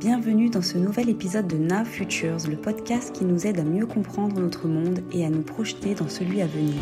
Bienvenue 0.00 0.48
dans 0.48 0.62
ce 0.62 0.78
nouvel 0.78 1.10
épisode 1.10 1.46
de 1.46 1.58
Now 1.58 1.84
Futures, 1.84 2.38
le 2.48 2.56
podcast 2.56 3.12
qui 3.12 3.26
nous 3.26 3.46
aide 3.46 3.58
à 3.58 3.64
mieux 3.64 3.84
comprendre 3.84 4.40
notre 4.40 4.66
monde 4.66 5.00
et 5.12 5.26
à 5.26 5.28
nous 5.28 5.42
projeter 5.42 5.94
dans 5.94 6.08
celui 6.08 6.40
à 6.40 6.46
venir. 6.46 6.80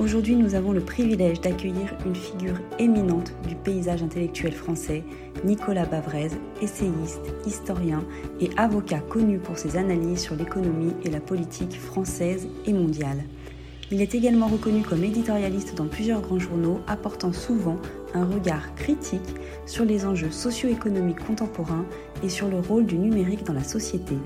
Aujourd'hui, 0.00 0.34
nous 0.34 0.56
avons 0.56 0.72
le 0.72 0.80
privilège 0.80 1.40
d'accueillir 1.40 1.96
une 2.04 2.16
figure 2.16 2.60
éminente 2.80 3.32
du 3.46 3.54
paysage 3.54 4.02
intellectuel 4.02 4.52
français, 4.52 5.04
Nicolas 5.44 5.86
Bavrez, 5.86 6.30
essayiste, 6.60 7.32
historien 7.46 8.02
et 8.40 8.50
avocat 8.56 8.98
connu 8.98 9.38
pour 9.38 9.56
ses 9.56 9.76
analyses 9.76 10.22
sur 10.22 10.34
l'économie 10.34 10.92
et 11.04 11.10
la 11.10 11.20
politique 11.20 11.80
française 11.80 12.48
et 12.66 12.72
mondiale. 12.72 13.22
Il 13.90 14.00
est 14.00 14.14
également 14.14 14.46
reconnu 14.46 14.82
comme 14.82 15.04
éditorialiste 15.04 15.74
dans 15.74 15.86
plusieurs 15.86 16.22
grands 16.22 16.38
journaux, 16.38 16.80
apportant 16.86 17.32
souvent 17.32 17.76
un 18.14 18.24
regard 18.24 18.74
critique 18.74 19.20
sur 19.66 19.84
les 19.84 20.06
enjeux 20.06 20.30
socio-économiques 20.30 21.24
contemporains 21.24 21.84
et 22.22 22.28
sur 22.28 22.48
le 22.48 22.60
rôle 22.60 22.86
du 22.86 22.96
numérique 22.96 23.44
dans 23.44 23.52
la 23.52 23.64
société. 23.64 24.16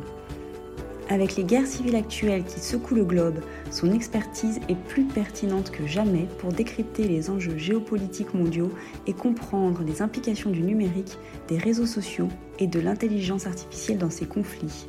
Avec 1.10 1.36
les 1.36 1.44
guerres 1.44 1.66
civiles 1.66 1.96
actuelles 1.96 2.44
qui 2.44 2.60
secouent 2.60 2.94
le 2.94 3.04
globe, 3.04 3.40
son 3.70 3.92
expertise 3.92 4.60
est 4.68 4.76
plus 4.76 5.04
pertinente 5.04 5.70
que 5.70 5.86
jamais 5.86 6.28
pour 6.38 6.52
décrypter 6.52 7.08
les 7.08 7.30
enjeux 7.30 7.56
géopolitiques 7.56 8.34
mondiaux 8.34 8.70
et 9.06 9.14
comprendre 9.14 9.82
les 9.86 10.02
implications 10.02 10.50
du 10.50 10.60
numérique, 10.60 11.16
des 11.48 11.56
réseaux 11.56 11.86
sociaux 11.86 12.28
et 12.58 12.66
de 12.66 12.78
l'intelligence 12.78 13.46
artificielle 13.46 13.98
dans 13.98 14.10
ces 14.10 14.26
conflits. 14.26 14.86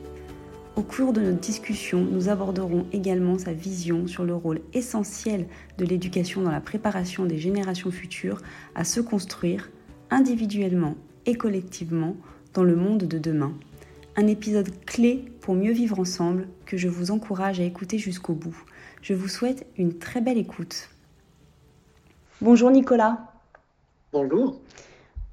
Au 0.79 0.81
cours 0.81 1.11
de 1.11 1.19
notre 1.19 1.41
discussion, 1.41 2.07
nous 2.09 2.29
aborderons 2.29 2.85
également 2.93 3.37
sa 3.37 3.51
vision 3.51 4.07
sur 4.07 4.23
le 4.23 4.33
rôle 4.33 4.61
essentiel 4.71 5.45
de 5.77 5.83
l'éducation 5.83 6.41
dans 6.41 6.51
la 6.51 6.61
préparation 6.61 7.25
des 7.25 7.37
générations 7.37 7.91
futures 7.91 8.41
à 8.75 8.85
se 8.85 9.01
construire 9.01 9.71
individuellement 10.09 10.95
et 11.25 11.35
collectivement 11.35 12.15
dans 12.53 12.63
le 12.63 12.77
monde 12.77 13.03
de 13.03 13.17
demain. 13.19 13.51
Un 14.15 14.27
épisode 14.27 14.69
clé 14.85 15.25
pour 15.41 15.53
mieux 15.53 15.73
vivre 15.73 15.99
ensemble 15.99 16.47
que 16.65 16.77
je 16.77 16.87
vous 16.87 17.11
encourage 17.11 17.59
à 17.59 17.65
écouter 17.65 17.97
jusqu'au 17.97 18.33
bout. 18.33 18.55
Je 19.01 19.13
vous 19.13 19.27
souhaite 19.27 19.67
une 19.77 19.97
très 19.97 20.21
belle 20.21 20.37
écoute. 20.37 20.87
Bonjour 22.39 22.71
Nicolas. 22.71 23.33
Bonjour. 24.13 24.61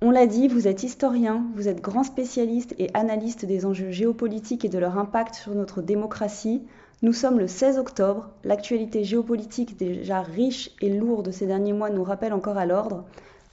On 0.03 0.11
l'a 0.11 0.27
dit, 0.27 0.47
vous 0.47 0.69
êtes 0.69 0.83
historien, 0.83 1.47
vous 1.55 1.69
êtes 1.69 1.81
grand 1.81 2.05
spécialiste 2.05 2.75
et 2.79 2.91
analyste 2.93 3.47
des 3.47 3.65
enjeux 3.65 3.91
géopolitiques 3.91 4.67
et 4.67 4.69
de 4.69 4.79
leur 4.79 4.99
impact 4.99 5.37
sur 5.37 5.55
notre 5.55 5.81
démocratie. 5.81 6.63
Nous 7.01 7.15
sommes 7.15 7.39
le 7.39 7.47
16 7.47 7.79
octobre, 7.79 8.29
l'actualité 8.45 9.05
géopolitique 9.05 9.79
déjà 9.79 10.21
riche 10.21 10.71
et 10.83 10.91
lourde 10.91 11.31
ces 11.31 11.47
derniers 11.47 11.73
mois 11.73 11.89
nous 11.89 12.05
rappelle 12.05 12.35
encore 12.35 12.59
à 12.59 12.67
l'ordre. 12.67 13.05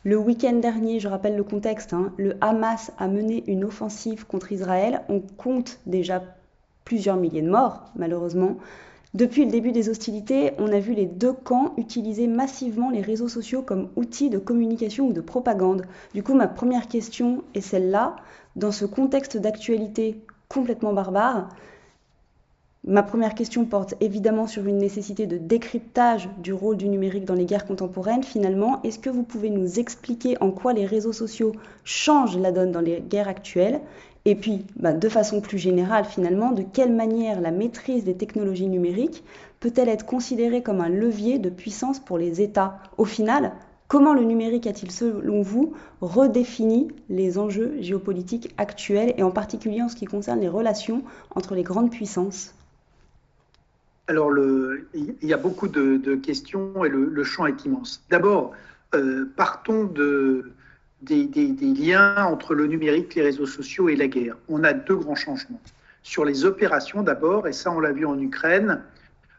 Le 0.04 0.18
week-end 0.18 0.58
dernier, 0.60 1.00
je 1.00 1.08
rappelle 1.08 1.38
le 1.38 1.46
contexte, 1.46 1.94
hein, 1.94 2.12
le 2.18 2.36
Hamas 2.42 2.92
a 2.98 3.08
mené 3.08 3.46
une 3.48 3.64
offensive 3.64 4.28
contre 4.28 4.52
Israël. 4.52 5.02
On 5.08 5.22
compte 5.22 5.80
déjà 5.86 6.22
plusieurs 6.84 7.16
milliers 7.16 7.42
de 7.42 7.50
morts, 7.50 7.86
malheureusement. 7.96 8.58
Depuis 9.14 9.46
le 9.46 9.52
début 9.52 9.72
des 9.72 9.90
hostilités, 9.90 10.54
on 10.58 10.72
a 10.72 10.80
vu 10.80 10.94
les 10.94 11.06
deux 11.06 11.34
camps 11.34 11.74
utiliser 11.78 12.26
massivement 12.26 12.90
les 12.90 13.02
réseaux 13.02 13.28
sociaux 13.28 13.62
comme 13.62 13.90
outils 13.96 14.32
de 14.32 14.40
communication 14.40 15.08
ou 15.08 15.14
de 15.14 15.22
propagande. 15.22 15.86
Du 16.16 16.24
coup, 16.24 16.34
ma 16.34 16.48
première 16.48 16.88
question 16.88 17.44
est 17.54 17.62
celle-là. 17.62 18.16
Dans 18.56 18.72
ce 18.72 18.86
contexte 18.86 19.38
d'actualité 19.38 20.20
complètement 20.50 20.94
barbare, 20.94 21.50
Ma 22.86 23.02
première 23.02 23.34
question 23.34 23.64
porte 23.64 23.94
évidemment 24.02 24.46
sur 24.46 24.66
une 24.68 24.78
nécessité 24.78 25.26
de 25.26 25.38
décryptage 25.38 26.28
du 26.40 26.52
rôle 26.52 26.76
du 26.76 26.90
numérique 26.90 27.24
dans 27.24 27.34
les 27.34 27.46
guerres 27.46 27.66
contemporaines. 27.66 28.24
Finalement, 28.24 28.82
est-ce 28.84 29.00
que 29.00 29.10
vous 29.10 29.24
pouvez 29.24 29.50
nous 29.50 29.80
expliquer 29.80 30.36
en 30.42 30.52
quoi 30.52 30.74
les 30.74 30.86
réseaux 30.86 31.14
sociaux 31.14 31.54
changent 31.86 32.38
la 32.38 32.52
donne 32.52 32.74
dans 32.74 32.82
les 32.82 33.00
guerres 33.00 33.30
actuelles? 33.30 33.80
Et 34.26 34.36
puis, 34.36 34.66
bah, 34.78 34.94
de 34.94 35.10
façon 35.10 35.42
plus 35.42 35.58
générale, 35.58 36.06
finalement, 36.06 36.52
de 36.52 36.64
quelle 36.64 36.94
manière 36.94 37.42
la 37.42 37.52
maîtrise 37.52 38.06
des 38.06 38.16
technologies 38.16 38.68
numériques 38.68 39.24
peut-elle 39.60 39.90
être 39.90 40.06
considérée 40.06 40.64
comme 40.64 40.82
un 40.82 40.90
levier 40.90 41.40
de 41.40 41.50
puissance 41.50 42.00
pour 42.00 42.18
les 42.18 42.42
États 42.42 42.80
Au 42.98 43.06
final, 43.06 43.54
Comment 43.94 44.16
le 44.16 44.24
numérique 44.24 44.66
a-t-il, 44.66 44.90
selon 44.90 45.44
vous, 45.44 45.76
redéfini 46.02 46.88
les 47.10 47.38
enjeux 47.38 47.76
géopolitiques 47.80 48.52
actuels 48.58 49.14
et 49.18 49.22
en 49.22 49.30
particulier 49.30 49.84
en 49.84 49.88
ce 49.88 49.96
qui 49.96 50.06
concerne 50.06 50.40
les 50.40 50.50
relations 50.50 51.04
entre 51.36 51.54
les 51.54 51.62
grandes 51.62 51.92
puissances 51.92 52.56
alors, 54.08 54.32
le, 54.32 54.90
il 54.96 55.16
y 55.22 55.32
a 55.32 55.38
beaucoup 55.38 55.68
de, 55.68 56.16
questions 56.16 56.84
et 56.84 56.90
le, 56.90 57.24
champ 57.24 57.46
est 57.46 57.66
immense. 57.66 58.04
D'abord, 58.10 58.52
euh, 58.96 59.32
partons 59.38 59.84
de, 59.84 60.52
des, 61.04 61.28
liens 61.62 62.26
entre 62.26 62.54
le 62.54 62.68
numérique, 62.68 63.16
les 63.16 63.22
réseaux 63.22 63.46
sociaux 63.46 63.90
et 63.90 63.96
la 63.96 64.08
guerre. 64.08 64.38
On 64.50 64.64
a 64.64 64.74
deux 64.74 64.96
grands 64.96 65.16
changements. 65.16 65.62
Sur 66.02 66.26
les 66.26 66.46
opérations 66.46 67.04
d'abord, 67.04 67.48
et 67.48 67.54
ça 67.54 67.72
on 67.72 67.80
l'a 67.80 67.92
vu 67.92 68.06
en 68.06 68.20
Ukraine, 68.20 68.82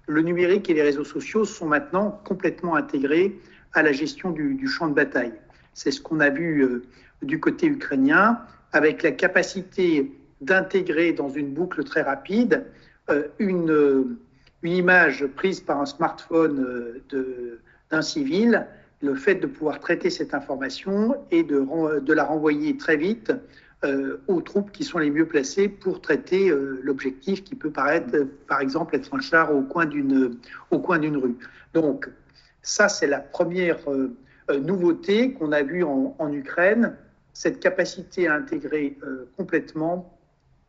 le 0.06 0.22
numérique 0.22 0.68
et 0.70 0.74
les 0.74 0.82
réseaux 0.82 1.04
sociaux 1.04 1.44
sont 1.44 1.66
maintenant 1.66 2.20
complètement 2.24 2.76
intégrés 2.76 3.38
à 3.72 3.82
la 3.82 3.92
gestion 3.92 4.30
du, 4.30 4.66
champ 4.68 4.88
de 4.88 4.94
bataille. 4.94 5.32
C'est 5.72 5.90
ce 5.90 6.00
qu'on 6.00 6.20
a 6.20 6.30
vu 6.30 6.62
euh, 6.62 6.84
du 7.22 7.40
côté 7.40 7.66
ukrainien, 7.66 8.40
avec 8.72 9.02
la 9.02 9.12
capacité 9.12 10.12
d'intégrer 10.40 11.12
dans 11.12 11.28
une 11.28 11.52
boucle 11.52 11.84
très 11.84 12.02
rapide 12.02 12.64
euh, 13.10 13.28
une 13.38 14.16
une 14.64 14.72
image 14.72 15.26
prise 15.26 15.60
par 15.60 15.80
un 15.80 15.86
smartphone 15.86 17.02
euh, 17.12 17.60
d'un 17.90 18.02
civil, 18.02 18.66
le 19.04 19.14
fait 19.14 19.36
de 19.36 19.46
pouvoir 19.46 19.80
traiter 19.80 20.10
cette 20.10 20.34
information 20.34 21.16
et 21.30 21.42
de, 21.42 22.12
la 22.12 22.24
renvoyer 22.24 22.76
très 22.76 22.96
vite 22.96 23.32
euh, 23.84 24.18
aux 24.28 24.40
troupes 24.40 24.72
qui 24.72 24.84
sont 24.84 24.98
les 24.98 25.10
mieux 25.10 25.26
placées 25.26 25.68
pour 25.68 26.00
traiter 26.00 26.48
euh, 26.48 26.80
l'objectif 26.82 27.44
qui 27.44 27.54
peut 27.54 27.70
paraître, 27.70 28.26
par 28.48 28.60
exemple, 28.60 28.96
être 28.96 29.14
un 29.14 29.20
char 29.20 29.54
au 29.54 29.62
coin 29.62 29.86
d'une 29.86 30.36
rue. 30.70 31.36
Donc, 31.74 32.08
ça, 32.62 32.88
c'est 32.88 33.06
la 33.06 33.20
première 33.20 33.78
nouveauté 34.48 35.32
qu'on 35.34 35.52
a 35.52 35.62
vue 35.62 35.84
en, 35.84 36.16
en, 36.18 36.32
Ukraine, 36.32 36.96
cette 37.34 37.60
capacité 37.60 38.26
à 38.26 38.34
intégrer 38.36 38.96
complètement 39.36 40.14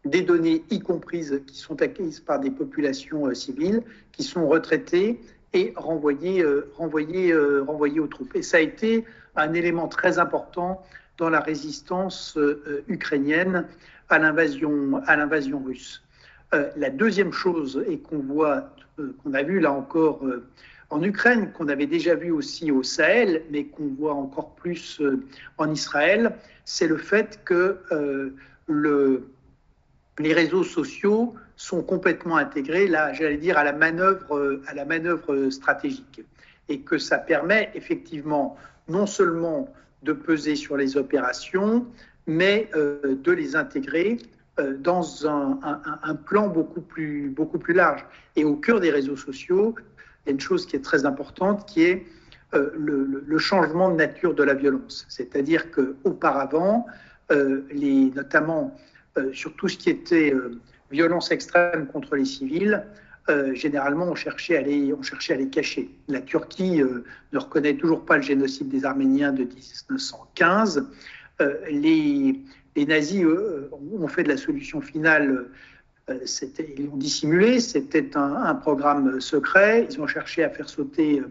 des 0.06 0.22
données, 0.22 0.63
y 0.69 0.79
compris 0.79 1.25
qui 1.47 1.57
sont 1.57 1.81
acquises 1.81 2.19
par 2.19 2.40
des 2.40 2.52
populations 2.52 3.28
euh, 3.28 3.34
civiles, 3.34 3.81
qui 4.12 4.23
sont 4.23 4.47
retraitées 4.47 5.19
et 5.56 5.74
renvoyées, 5.76 6.44
euh, 6.44 6.70
renvoyées, 6.76 7.32
euh, 7.32 7.64
renvoyées 7.64 8.00
aux 8.00 8.08
troupes. 8.08 8.36
Et 8.36 8.44
ça 8.44 8.58
a 8.58 8.60
été 8.60 9.06
un 9.36 9.54
élément 9.54 9.88
très 9.88 10.20
important 10.20 10.84
dans 11.18 11.30
la 11.30 11.40
résistance 11.40 12.38
ukrainienne 12.90 13.66
à 14.10 14.20
l'invasion, 14.20 15.02
à 15.08 15.16
l'invasion 15.16 15.64
russe. 15.64 16.04
la 16.52 16.90
deuxième 16.90 17.32
chose, 17.32 17.84
et 17.88 18.00
qu'on 18.00 18.20
voit, 18.20 18.70
qu'on 18.98 19.34
a 19.34 19.44
vu 19.44 19.60
là 19.62 19.72
encore 19.72 20.22
en 20.90 21.02
Ukraine, 21.04 21.52
qu'on 21.54 21.70
avait 21.70 21.88
déjà 21.88 22.16
vu 22.16 22.32
aussi 22.32 22.70
au 22.70 22.84
Sahel, 22.84 23.44
mais 23.50 23.64
qu'on 23.66 23.88
voit 23.98 24.14
encore 24.14 24.56
plus 24.56 25.02
en 25.58 25.72
Israël, 25.72 26.36
c'est 26.66 26.88
le 26.88 26.98
fait 26.98 27.40
que 27.46 27.78
le, 28.68 29.28
les 30.20 30.34
réseaux 30.34 30.64
sociaux 30.64 31.34
sont 31.56 31.84
complètement 31.84 32.38
intégrés, 32.38 32.88
là, 32.88 33.14
j'allais 33.14 33.38
dire, 33.38 33.58
à 33.58 33.64
la 33.64 33.74
manœuvre, 33.74 34.62
à 34.68 34.74
la 34.74 34.86
manœuvre 34.86 35.50
stratégique. 35.50 36.22
Et 36.68 36.81
que 36.81 36.98
ça 36.98 37.18
permet 37.18 37.70
effectivement 37.76 38.58
non 38.88 39.06
seulement 39.06 39.72
de 40.03 40.14
peser 40.14 40.56
sur 40.56 40.78
les 40.78 40.98
opérations, 40.98 41.86
mais 42.28 42.70
euh, 42.76 43.16
de 43.16 43.31
les 43.31 43.56
intégrer 43.56 44.18
euh, 44.59 44.76
dans 44.78 45.28
un, 45.28 46.16
plan 46.26 46.47
beaucoup 46.47 46.82
plus, 46.82 47.30
beaucoup 47.30 47.59
plus 47.59 47.74
large. 47.74 48.06
Et 48.36 48.44
au 48.44 48.56
cœur 48.56 48.80
des 48.80 48.92
réseaux 48.92 49.18
sociaux, 49.18 49.76
il 50.26 50.28
y 50.28 50.30
a 50.30 50.32
une 50.32 50.40
chose 50.40 50.66
qui 50.66 50.76
est 50.76 50.84
très 50.84 51.06
importante, 51.06 51.67
qui 51.67 51.84
est 51.84 52.06
euh, 52.53 52.72
le, 52.78 53.38
changement 53.38 53.90
de 53.90 53.96
nature 53.96 54.34
de 54.34 54.44
la 54.44 54.53
violence. 54.53 55.06
C'est-à-dire 55.09 55.72
qu'auparavant, 55.72 56.85
les, 57.29 58.12
notamment 58.16 58.76
euh, 58.76 58.95
sur 59.34 59.53
tout 59.56 59.67
ce 59.67 59.78
qui 59.78 59.90
était 59.90 60.34
euh, 60.34 60.59
violence 60.91 61.32
extrême 61.32 61.88
contre 61.88 62.16
les 62.16 62.26
civils, 62.26 62.84
euh, 63.29 63.53
généralement, 63.56 64.06
on 64.06 64.16
cherchait, 64.16 64.58
à 64.58 64.62
les, 64.62 65.50
cacher. 65.50 65.90
La 66.08 66.22
Turquie 66.22 66.82
ne 67.32 67.40
reconnaît 67.40 67.76
toujours 67.76 68.06
pas 68.06 68.17
le 68.17 68.23
génocide 68.23 68.70
des 68.70 68.85
Arméniens 68.85 69.32
de 69.32 69.44
1915. 69.44 70.88
les, 71.72 72.40
nazis 72.78 73.26
ont 73.26 74.08
fait 74.08 74.23
de 74.23 74.29
la 74.29 74.38
solution 74.38 74.79
finale, 74.82 75.47
ils 76.08 76.85
l'ont 76.85 76.97
dissimulé, 76.97 77.59
c'était 77.59 78.16
un, 78.16 78.34
un, 78.34 78.53
programme 78.53 79.20
secret. 79.20 79.88
Ils 79.90 80.00
ont 80.00 80.08
cherché 80.08 80.44
à 80.44 80.50
faire 80.50 80.70
sauter 80.70 81.23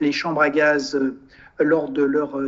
les 0.00 0.12
chambres 0.12 0.42
à 0.42 0.50
gaz 0.50 0.96
lors 1.58 1.88
de 1.88 2.04
leur 2.04 2.38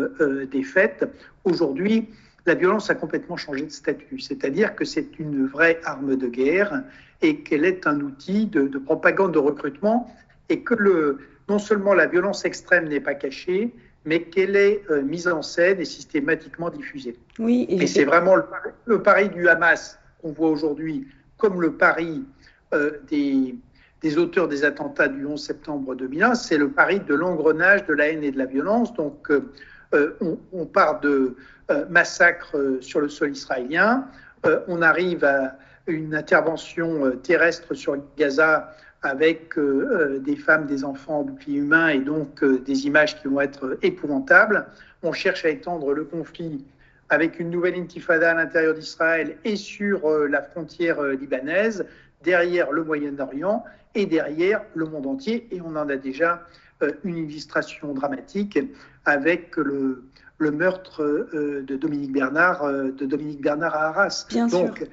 défaite. 0.47 1.11
Aujourd'hui, 1.43 2.09
la 2.47 2.55
violence 2.55 2.91
a 2.91 2.95
complètement 2.95 3.37
changé 3.37 3.67
de 3.67 3.71
statut, 3.71 4.19
c'est-à-dire 4.19 4.75
que 4.75 4.85
c'est 4.85 5.19
une 5.19 5.47
vraie 5.47 5.81
arme 5.85 6.17
de 6.17 6.27
guerre 6.27 6.83
et 7.21 7.43
qu'elle 7.43 7.65
est 7.65 7.87
un 7.87 8.01
outil 8.01 8.47
de, 8.47 8.79
propagande 8.79 9.33
de 9.33 9.39
recrutement 9.39 10.13
et 10.49 10.63
que 10.63 10.75
le, 10.75 11.19
non 11.49 11.59
seulement 11.59 11.95
la 11.95 12.07
violence 12.07 12.45
extrême 12.45 12.89
n'est 12.89 13.01
pas 13.01 13.15
cachée, 13.15 13.73
mais 14.05 14.23
qu'elle 14.23 14.57
est 14.57 14.83
mise 15.05 15.29
en 15.29 15.43
scène 15.43 15.81
et 15.81 15.85
systématiquement 15.85 16.71
diffusée. 16.71 17.17
Oui, 17.39 17.67
et, 17.69 17.87
c'est 17.87 18.05
vraiment 18.05 18.35
le, 18.87 19.03
pari 19.03 19.29
du 19.29 19.49
Hamas 19.49 19.99
qu'on 20.21 20.33
voit 20.33 20.51
aujourd'hui 20.51 21.07
comme 21.37 21.61
le 21.61 21.73
pari 21.73 22.25
des, 23.09 23.55
des, 24.01 24.19
auteurs 24.19 24.49
des 24.49 24.65
attentats 24.65 25.07
du 25.07 25.25
11 25.25 25.41
septembre 25.41 25.95
2001, 25.95 26.35
c'est 26.35 26.59
le 26.59 26.71
pari 26.71 26.99
de 26.99 27.15
l'engrenage 27.15 27.87
de 27.87 27.95
la 27.95 28.09
haine 28.09 28.25
et 28.25 28.33
de 28.33 28.39
la 28.39 28.47
violence. 28.47 28.93
Donc, 28.95 29.31
on, 29.93 30.39
on, 30.53 30.67
part 30.67 31.01
de 31.01 31.37
massacres 31.91 32.57
sur 32.81 33.01
le 33.01 33.09
sol 33.09 33.33
israélien, 33.33 34.07
on 34.69 34.83
arrive 34.83 35.25
à 35.25 35.57
une 35.87 36.15
intervention 36.15 37.11
terrestre 37.23 37.75
sur 37.75 37.97
Gaza 38.17 38.75
avec 39.03 39.59
euh, 39.59 39.89
euh, 39.91 40.19
des 40.19 40.37
femmes, 40.37 40.67
des 40.67 40.85
enfants 40.85 41.21
en 41.21 41.23
bouclier 41.25 41.59
humain 41.59 41.89
et 41.89 41.99
donc 41.99 42.43
euh, 42.43 42.61
des 42.61 42.87
images 42.87 43.21
qui 43.21 43.29
vont 43.29 43.41
être 43.41 43.77
épouvantables. 43.83 44.67
On 45.03 45.13
cherche 45.13 45.45
à 45.45 45.49
étendre 45.49 45.93
le 45.93 46.05
conflit 46.05 46.65
avec 47.09 47.41
une 47.41 47.51
nouvelle 47.51 47.75
intifada 47.75 48.31
à 48.31 48.35
l'intérieur 48.35 48.75
d'Israël 48.75 49.37
et 49.45 49.57
sur 49.57 50.09
la 50.09 50.41
frontière 50.41 51.03
libanaise, 51.03 51.85
derrière 52.23 52.73
le 52.73 52.85
Moyen-Orient 52.85 53.65
et 53.95 54.07
derrière 54.07 54.63
le 54.75 54.87
monde 54.87 55.07
entier. 55.07 55.47
Et 55.51 55.61
on 55.61 55.77
en 55.77 55.91
a 55.91 55.97
déjà 55.97 56.43
une 57.05 57.19
illustration 57.19 57.93
dramatique 57.93 58.59
avec 59.05 59.57
le, 59.57 60.05
le 60.43 60.51
meurtre 60.51 61.03
de 61.33 61.77
Dominique 61.77 62.13
Bernard, 62.13 62.67
de 62.71 63.07
Dominique 63.07 63.41
Bernard 63.41 63.75
à 63.75 63.89
Arras. 63.89 64.27
Bien 64.29 64.47
Donc, 64.47 64.87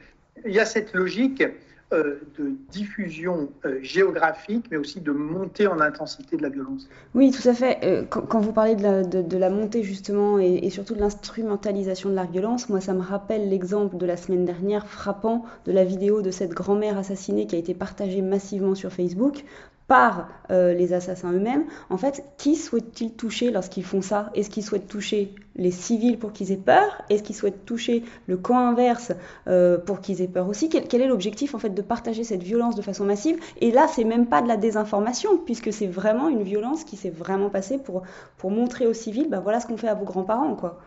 il 0.46 0.54
y 0.54 0.60
a 0.60 0.66
cette 0.66 0.94
logique 0.94 1.44
euh, 1.92 2.19
de 2.38 2.51
diffusion 2.69 3.50
euh, 3.66 3.80
géographique, 3.81 4.68
mais 4.69 4.78
aussi 4.78 5.01
de 5.01 5.12
montée 5.12 5.66
en 5.66 5.80
intensité 5.80 6.38
de 6.38 6.44
la 6.44 6.50
violence. 6.50 6.88
Oui, 7.16 7.31
tout 7.31 7.50
à 7.50 7.56
fait. 7.56 7.80
Euh, 7.84 8.04
quand, 8.04 8.40
vous 8.40 8.54
parlez 8.54 8.75
de 8.75 8.84
la, 8.84 9.01
de, 9.01 9.38
la 9.38 9.50
montée 9.50 9.81
justement 9.81 10.38
et, 10.38 10.69
surtout 10.69 10.94
de 10.94 11.00
l'instrumentalisation 11.00 12.12
de 12.12 12.13
la 12.13 12.25
violence, 12.25 12.69
moi 12.69 12.80
ça 12.80 12.94
me 12.94 13.01
rappelle 13.01 13.50
l'exemple 13.50 13.98
de 13.98 14.06
la 14.06 14.18
semaine 14.18 14.46
dernière 14.46 14.86
frappant 14.86 15.46
de 15.66 15.72
la 15.72 15.84
vidéo 15.84 16.22
de 16.22 16.30
cette 16.30 16.51
grand-mère 16.51 16.96
assassinée 16.96 17.48
qui 17.48 17.56
a 17.56 17.57
été 17.57 17.74
partagée 17.74 18.22
massivement 18.22 18.75
sur 18.75 18.94
Facebook 18.94 19.44
par 19.89 20.30
euh, 20.51 20.74
les 20.75 20.94
assassins 20.94 21.33
eux-mêmes, 21.33 21.65
en 21.89 21.97
fait, 21.97 22.24
qui 22.38 22.56
souhaitent-ils 22.56 23.12
toucher 23.12 23.50
lorsqu'ils 23.50 23.83
font 23.83 24.03
ça? 24.03 24.30
Est-ce 24.36 24.51
qu'ils 24.51 24.63
souhaitent 24.63 24.88
toucher 24.88 25.33
les 25.56 25.71
civils 25.71 26.19
pour 26.19 26.31
qu'ils 26.31 26.51
aient 26.51 26.57
peur? 26.57 27.01
Est-ce 27.09 27.24
qu'ils 27.24 27.36
souhaitent 27.36 27.65
toucher 27.65 28.03
le 28.27 28.38
camp 28.38 28.59
inverse 28.59 29.12
euh, 29.47 29.80
pour 29.80 30.00
qu'ils 30.00 30.21
aient 30.21 30.27
peur 30.27 30.47
aussi? 30.47 30.69
Quel, 30.69 31.01
est 31.01 31.07
l'objectif 31.07 31.56
en 31.56 31.59
fait 31.59 31.71
de 31.71 31.81
partager 31.81 32.24
cette 32.24 32.44
violence 32.44 32.75
de 32.75 32.83
façon 32.83 33.03
massive? 33.03 33.39
Et 33.62 33.71
là, 33.71 33.88
c'est 33.88 34.03
même 34.03 34.27
pas 34.27 34.44
de 34.44 34.47
la 34.47 34.57
désinformation, 34.57 35.39
puisque 35.39 35.74
c'est 35.74 35.88
vraiment 35.88 36.30
une 36.30 36.44
violence 36.44 36.83
qui 36.83 36.95
s'est 36.95 37.09
vraiment 37.09 37.50
passée 37.50 37.80
pour, 37.80 38.03
pour 38.38 38.51
montrer 38.51 38.86
aux 38.86 38.94
civils, 38.94 39.27
ben 39.27 39.39
voilà 39.39 39.59
ce 39.59 39.65
qu'on 39.65 39.77
fait 39.77 39.89
à 39.89 39.95
vos 39.95 40.06
grands-parents, 40.06 40.53
quoi. 40.56 40.80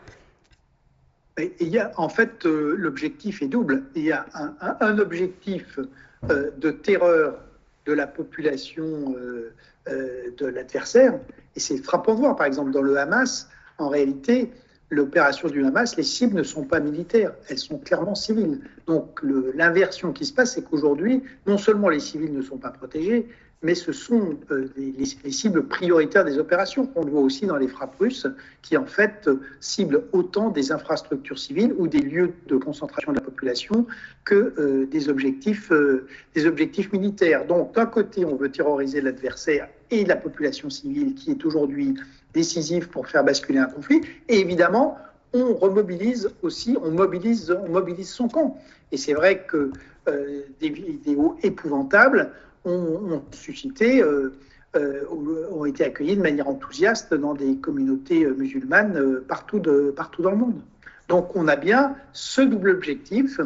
il 1.39 1.69
y 1.69 1.81
a, 1.81 1.91
en 1.97 2.09
fait, 2.09 2.47
euh, 2.47 2.77
l'objectif 2.79 3.43
est 3.43 3.49
double. 3.49 3.83
Il 3.97 4.05
y 4.05 4.13
a 4.13 4.27
un, 4.81 4.99
objectif 5.01 5.81
de 6.29 6.71
terreur 6.71 7.41
de 7.87 7.93
la 7.93 8.07
population 8.07 9.15
euh, 9.17 9.53
euh, 9.89 10.31
de 10.37 10.47
l'adversaire. 10.47 11.19
Et 11.57 11.61
c'est 11.61 11.79
frappant 11.79 12.15
de 12.15 12.21
voir, 12.21 12.37
par 12.37 12.47
exemple, 12.47 12.71
dans 12.71 12.83
le 12.83 12.97
Hamas, 12.97 13.49
en 13.79 13.89
réalité, 13.89 14.53
l'opération 14.91 15.49
du 15.49 15.65
Hamas, 15.65 15.97
les 15.97 16.03
cibles 16.03 16.37
ne 16.37 16.43
sont 16.43 16.65
pas 16.65 16.79
militaires, 16.79 17.33
elles 17.49 17.59
sont 17.59 17.79
clairement 17.79 18.15
civiles. 18.15 18.61
Donc 18.87 19.21
l'inversion 19.55 20.13
qui 20.13 20.27
se 20.27 20.33
passe, 20.33 20.55
c'est 20.55 20.63
qu'aujourd'hui, 20.63 21.23
non 21.47 21.59
seulement 21.59 21.89
les 21.89 22.01
civils 22.01 22.33
ne 22.33 22.43
sont 22.43 22.59
pas 22.59 22.71
protégés, 22.71 23.29
mais 23.63 23.75
ce 23.75 23.93
sont 23.93 24.37
euh, 24.51 24.69
les, 24.77 25.31
cibles 25.31 25.67
prioritaires 25.67 26.25
des 26.25 26.39
opérations. 26.39 26.91
On 26.97 27.05
le 27.05 27.11
voit 27.13 27.21
aussi 27.21 27.47
dans 27.47 27.57
les 27.57 27.69
frappes 27.69 27.95
russes, 27.99 28.27
qui 28.61 28.77
en 28.77 28.87
fait 28.87 29.31
ciblent 29.61 30.03
autant 30.13 30.51
des 30.51 30.73
infrastructures 30.73 31.39
civiles 31.39 31.73
ou 31.79 31.87
des 31.87 32.01
lieux 32.01 32.35
de 32.49 32.57
concentration 32.57 33.13
de 33.13 33.19
la 33.19 33.25
population 33.25 33.87
que 34.25 34.53
euh, 34.59 34.87
des, 34.87 35.09
objectifs, 35.09 35.71
euh, 35.71 36.07
des 36.35 36.47
objectifs 36.47 36.93
militaires. 36.93 37.47
Donc 37.47 37.75
d'un 37.75 37.87
côté, 37.87 38.25
on 38.25 38.35
veut 38.35 38.51
terroriser 38.51 39.01
l'adversaire 39.01 39.69
et 39.91 40.05
la 40.05 40.17
population 40.17 40.69
civile, 40.69 41.15
qui 41.15 41.31
est 41.31 41.45
aujourd'hui 41.45 41.95
décisive 42.35 42.89
pour 42.89 43.07
faire 43.07 43.23
basculer 43.23 43.59
un 43.59 43.67
conflit, 43.67 44.01
et 44.29 44.41
évidemment, 44.41 44.97
on 45.35 45.55
remobilise 45.55 46.31
aussi, 46.43 46.77
on 46.83 46.91
mobilise, 46.91 47.55
on 47.67 47.71
mobilise 47.71 48.11
son 48.11 48.29
camp. 48.29 48.59
Et 48.91 48.97
c'est 48.97 49.15
vrai 49.15 49.45
que 49.47 49.71
des 50.61 50.69
vidéos 50.69 51.37
épouvantables 51.43 52.33
ont, 52.65 53.23
suscité, 53.33 54.03
euh, 54.03 54.33
euh, 54.77 55.05
ont 55.51 55.65
été 55.65 55.85
accueillis 55.85 56.17
de 56.17 56.23
manière 56.23 56.49
enthousiaste 56.49 57.15
dans 57.15 57.35
des 57.35 57.57
communautés 57.57 58.25
euh, 58.25 58.35
musulmanes 58.35 59.21
partout, 59.29 59.59
dans 59.59 60.31
le 60.31 60.37
monde. 60.37 60.61
Donc 61.09 61.35
on 61.37 61.49
a 61.49 61.57
bien 61.57 61.97
ce 62.13 62.43
double 62.43 62.71
objectif 62.71 63.41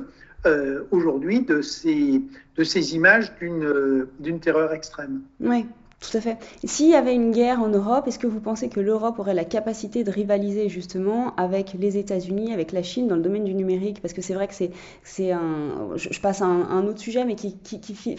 aujourd'hui 0.92 1.40
de 1.40 1.60
ces, 1.60 2.94
images 2.94 3.32
d'une 3.40 4.40
terreur 4.40 4.72
extrême. 4.72 5.22
Oui. 5.40 5.66
Tout 5.98 6.18
à 6.18 6.20
fait. 6.20 6.36
S'il 6.62 6.90
y 6.90 6.94
avait 6.94 7.14
une 7.14 7.32
guerre 7.32 7.60
en 7.60 7.68
Europe, 7.68 8.06
est-ce 8.06 8.18
que 8.18 8.26
vous 8.26 8.40
pensez 8.40 8.68
que 8.68 8.80
l'Europe 8.80 9.18
aurait 9.18 9.34
la 9.34 9.46
capacité 9.46 10.04
de 10.04 10.10
rivaliser 10.10 10.68
justement 10.68 11.34
avec 11.36 11.72
les 11.72 11.96
États-Unis, 11.96 12.52
avec 12.52 12.72
la 12.72 12.82
Chine 12.82 13.08
dans 13.08 13.16
le 13.16 13.22
domaine 13.22 13.44
du 13.44 13.54
numérique? 13.54 14.02
Parce 14.02 14.12
que 14.12 14.20
c'est 14.20 14.34
vrai 14.34 14.46
que 14.46 14.54
c'est 15.02 15.32
un. 15.32 15.96
Je, 15.96 16.20
passe 16.20 16.42
à 16.42 16.44
un, 16.44 16.86
autre 16.86 17.00
sujet, 17.00 17.24
mais 17.24 17.34
qui, 17.34 17.56
qui, 17.56 18.16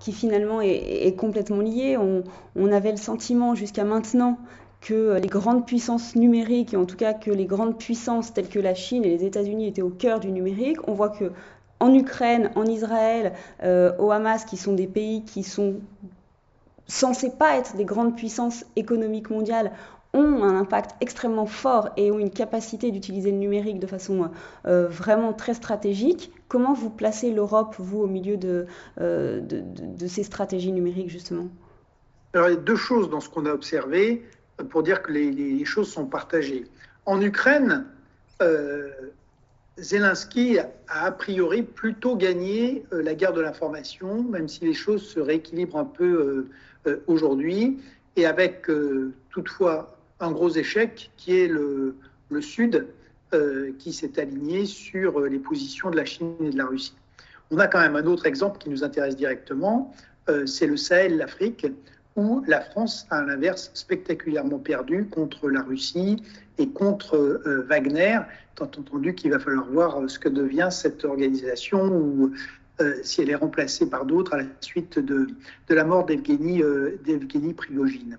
qui 0.00 0.12
finalement 0.12 0.60
est, 0.60 1.16
complètement 1.16 1.60
lié. 1.60 1.96
On, 1.96 2.72
avait 2.72 2.90
le 2.90 2.96
sentiment 2.96 3.54
jusqu'à 3.54 3.84
maintenant 3.84 4.38
que 4.80 5.18
les 5.20 5.28
grandes 5.28 5.66
puissances 5.66 6.14
numériques, 6.14 6.74
et 6.74 6.76
en 6.76 6.84
tout 6.84 6.96
cas 6.96 7.12
que 7.12 7.30
les 7.30 7.46
grandes 7.46 7.78
puissances 7.78 8.32
telles 8.32 8.48
que 8.48 8.60
la 8.60 8.74
Chine 8.74 9.04
et 9.04 9.08
les 9.08 9.24
États-Unis 9.24 9.66
étaient 9.66 9.82
au 9.82 9.90
cœur 9.90 10.20
du 10.20 10.30
numérique. 10.30 10.76
On 10.86 10.92
voit 10.92 11.10
que 11.10 11.32
en 11.80 11.94
Ukraine, 11.94 12.50
en 12.54 12.64
Israël, 12.64 13.32
euh, 13.62 13.92
au 13.98 14.10
Hamas, 14.10 14.44
qui 14.44 14.56
sont 14.56 14.72
des 14.72 14.86
pays 14.86 15.24
qui 15.24 15.42
sont 15.42 15.76
censés 16.86 17.30
pas 17.30 17.56
être 17.56 17.76
des 17.76 17.84
grandes 17.84 18.16
puissances 18.16 18.64
économiques 18.76 19.30
mondiales, 19.30 19.72
ont 20.14 20.42
un 20.42 20.56
impact 20.56 20.92
extrêmement 21.00 21.46
fort 21.46 21.90
et 21.96 22.10
ont 22.10 22.18
une 22.18 22.30
capacité 22.30 22.90
d'utiliser 22.90 23.30
le 23.30 23.36
numérique 23.36 23.78
de 23.78 23.86
façon 23.86 24.30
euh, 24.66 24.88
vraiment 24.88 25.32
très 25.32 25.54
stratégique. 25.54 26.32
Comment 26.48 26.72
vous 26.72 26.90
placez 26.90 27.32
l'Europe, 27.32 27.74
vous, 27.78 28.00
au 28.00 28.06
milieu 28.06 28.36
de, 28.36 28.66
euh, 29.00 29.42
ces 30.06 30.22
stratégies 30.22 30.72
numériques, 30.72 31.10
justement? 31.10 31.48
Alors, 32.32 32.48
il 32.48 32.54
y 32.54 32.56
a 32.56 32.60
deux 32.60 32.76
choses 32.76 33.10
dans 33.10 33.20
ce 33.20 33.28
qu'on 33.28 33.46
a 33.46 33.52
observé 33.52 34.24
pour 34.70 34.82
dire 34.82 35.02
que 35.02 35.12
les, 35.12 35.64
choses 35.64 35.90
sont 35.92 36.06
partagées. 36.06 36.64
En 37.04 37.20
Ukraine, 37.20 37.86
euh, 38.42 38.90
Zelensky 39.76 40.58
a 40.58 40.68
a 40.88 41.12
priori 41.12 41.62
plutôt 41.62 42.16
gagné 42.16 42.84
la 42.90 43.14
guerre 43.14 43.32
de 43.32 43.40
l'information, 43.40 44.22
même 44.24 44.48
si 44.48 44.64
les 44.64 44.74
choses 44.74 45.06
se 45.06 45.20
rééquilibrent 45.20 45.78
un 45.78 45.84
peu 45.84 46.48
aujourd'hui, 47.06 47.78
et 48.16 48.26
avec 48.26 48.66
toutefois 49.30 49.97
un 50.20 50.32
gros 50.32 50.50
échec 50.50 51.10
qui 51.16 51.38
est 51.38 51.48
le, 51.48 51.96
le 52.30 52.40
Sud 52.40 52.86
euh, 53.34 53.72
qui 53.78 53.92
s'est 53.92 54.18
aligné 54.18 54.64
sur 54.64 55.20
les 55.20 55.38
positions 55.38 55.90
de 55.90 55.96
la 55.96 56.04
Chine 56.04 56.34
et 56.40 56.50
de 56.50 56.56
la 56.56 56.64
Russie. 56.64 56.94
On 57.50 57.58
a 57.58 57.66
quand 57.66 57.80
même 57.80 57.96
un 57.96 58.06
autre 58.06 58.24
exemple 58.24 58.58
qui 58.58 58.70
nous 58.70 58.84
intéresse 58.84 59.16
directement, 59.16 59.94
euh, 60.30 60.46
c'est 60.46 60.66
le 60.66 60.78
Sahel, 60.78 61.18
l'Afrique, 61.18 61.66
où 62.16 62.42
la 62.46 62.62
France 62.62 63.06
a 63.10 63.18
à 63.18 63.22
l'inverse 63.24 63.70
spectaculairement 63.74 64.58
perdu 64.58 65.06
contre 65.06 65.50
la 65.50 65.62
Russie 65.62 66.22
et 66.56 66.68
contre 66.68 67.16
euh, 67.16 67.66
Wagner, 67.68 68.18
tant 68.54 68.64
entendu 68.64 69.14
qu'il 69.14 69.30
va 69.30 69.38
falloir 69.38 69.66
voir 69.70 70.08
ce 70.08 70.18
que 70.18 70.30
devient 70.30 70.68
cette 70.70 71.04
organisation 71.04 71.86
ou 71.86 72.32
si 73.02 73.22
elle 73.22 73.30
est 73.30 73.34
remplacée 73.34 73.90
par 73.90 74.06
d'autres 74.06 74.34
à 74.34 74.36
la 74.38 74.44
suite 74.60 75.00
de, 75.00 75.26
de 75.68 75.74
la 75.74 75.82
mort 75.82 76.06
d'Evgeny 76.06 76.62
Prigogine. 77.52 78.16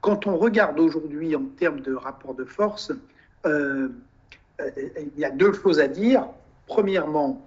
Quand 0.00 0.26
on 0.26 0.36
regarde 0.36 0.80
aujourd'hui 0.80 1.36
en 1.36 1.44
termes 1.58 1.80
de 1.80 1.94
rapport 1.94 2.34
de 2.34 2.44
force, 2.44 2.92
euh, 3.46 3.88
euh, 4.60 4.70
il 4.96 5.20
y 5.20 5.24
a 5.24 5.30
deux 5.30 5.52
choses 5.52 5.78
à 5.78 5.88
dire. 5.88 6.26
Premièrement, 6.66 7.44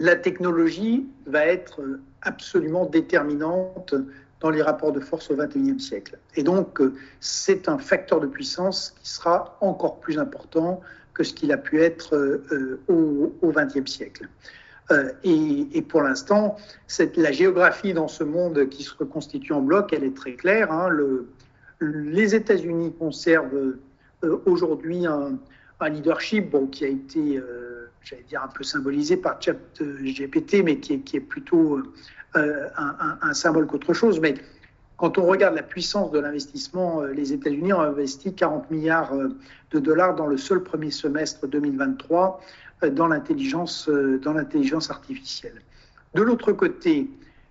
la 0.00 0.16
technologie 0.16 1.06
va 1.26 1.46
être 1.46 1.80
absolument 2.22 2.84
déterminante 2.84 3.94
dans 4.40 4.50
les 4.50 4.62
rapports 4.62 4.92
de 4.92 5.00
force 5.00 5.30
au 5.30 5.36
XXIe 5.36 5.80
siècle. 5.80 6.18
Et 6.36 6.42
donc, 6.42 6.80
c'est 7.20 7.68
un 7.68 7.78
facteur 7.78 8.20
de 8.20 8.26
puissance 8.26 8.94
qui 9.02 9.10
sera 9.10 9.56
encore 9.60 9.98
plus 9.98 10.18
important 10.18 10.80
que 11.14 11.24
ce 11.24 11.34
qu'il 11.34 11.50
a 11.52 11.56
pu 11.56 11.82
être 11.82 12.14
euh, 12.14 12.80
au 12.88 13.52
XXe 13.52 13.90
siècle. 13.90 14.28
et, 15.24 15.82
pour 15.82 16.02
l'instant, 16.02 16.56
la 17.16 17.32
géographie 17.32 17.92
dans 17.92 18.08
ce 18.08 18.24
monde 18.24 18.68
qui 18.68 18.84
se 18.84 18.94
reconstitue 18.96 19.52
en 19.52 19.60
bloc, 19.60 19.92
elle 19.92 20.04
est 20.04 20.16
très 20.16 20.34
claire. 20.34 20.72
Hein. 20.72 20.88
Les 21.80 22.34
États-Unis 22.34 22.92
conservent 22.98 23.76
euh, 24.24 24.42
aujourd'hui 24.46 25.06
un, 25.06 25.38
leadership 25.88 26.56
qui 26.72 26.84
a 26.84 26.88
été, 26.88 27.36
euh, 27.36 27.88
j'allais 28.02 28.24
dire, 28.24 28.42
un 28.42 28.48
peu 28.48 28.64
symbolisé 28.64 29.16
par 29.16 29.40
ChatGPT, 29.40 30.64
mais 30.64 30.78
qui 30.78 30.94
est, 30.94 31.20
plutôt 31.20 31.80
euh, 32.36 32.68
un, 32.76 33.32
symbole 33.32 33.68
qu'autre 33.68 33.94
chose. 33.94 34.18
Mais 34.18 34.34
quand 34.96 35.18
on 35.18 35.26
regarde 35.26 35.54
la 35.54 35.62
puissance 35.62 36.10
de 36.10 36.18
l'investissement, 36.18 37.02
les 37.02 37.32
États-Unis 37.32 37.72
ont 37.72 37.80
investi 37.80 38.34
40 38.34 38.72
milliards 38.72 39.12
de 39.70 39.78
dollars 39.78 40.16
dans 40.16 40.26
le 40.26 40.36
seul 40.36 40.64
premier 40.64 40.90
semestre 40.90 41.46
2023 41.46 42.40
euh, 42.82 42.90
dans 42.90 43.06
l'intelligence, 43.06 43.88
dans 43.88 44.32
l'intelligence 44.32 44.90
artificielle. 44.90 45.62
De 46.14 46.22
l'autre 46.22 46.52
côté, 46.52 47.08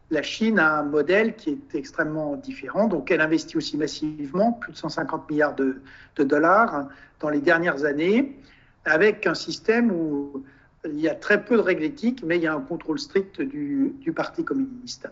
la 0.10 0.22
Chine 0.22 0.60
a 0.60 0.80
un 0.80 0.84
modèle 0.84 1.36
qui 1.36 1.50
est 1.52 1.76
extrêmement 1.76 2.36
différent. 2.38 2.88
Donc, 2.88 3.12
elle 3.12 3.22
investit 3.22 3.58
aussi 3.58 3.78
massivement, 3.78 4.54
plus 4.54 4.72
de 4.72 4.78
150 4.78 5.30
milliards 5.30 5.56
de, 5.56 5.82
dollars 6.18 6.88
dans 7.20 7.30
les 7.30 7.42
dernières 7.42 7.84
années, 7.86 8.40
avec 8.86 9.28
un 9.28 9.36
système 9.36 9.92
où 9.92 10.44
il 10.86 11.00
y 11.00 11.10
a 11.10 11.16
très 11.16 11.44
peu 11.44 11.58
de 11.58 11.62
règles 11.62 11.84
éthiques, 11.84 12.24
mais 12.24 12.38
il 12.38 12.44
y 12.44 12.48
a 12.48 12.54
un 12.54 12.62
contrôle 12.62 13.00
strict 13.00 13.42
du, 13.42 14.14
Parti 14.16 14.44
communiste. 14.44 15.10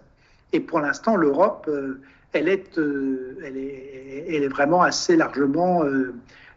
Et 0.53 0.61
pour 0.61 0.79
l'instant, 0.79 1.15
l'Europe 1.15 1.69
elle 2.35 2.49
est, 2.49 2.77
euh, 2.77 3.37
elle 3.43 3.57
est, 3.57 4.47
vraiment 4.47 4.81
assez 4.81 5.15
largement, 5.15 5.83
euh, 5.83 6.13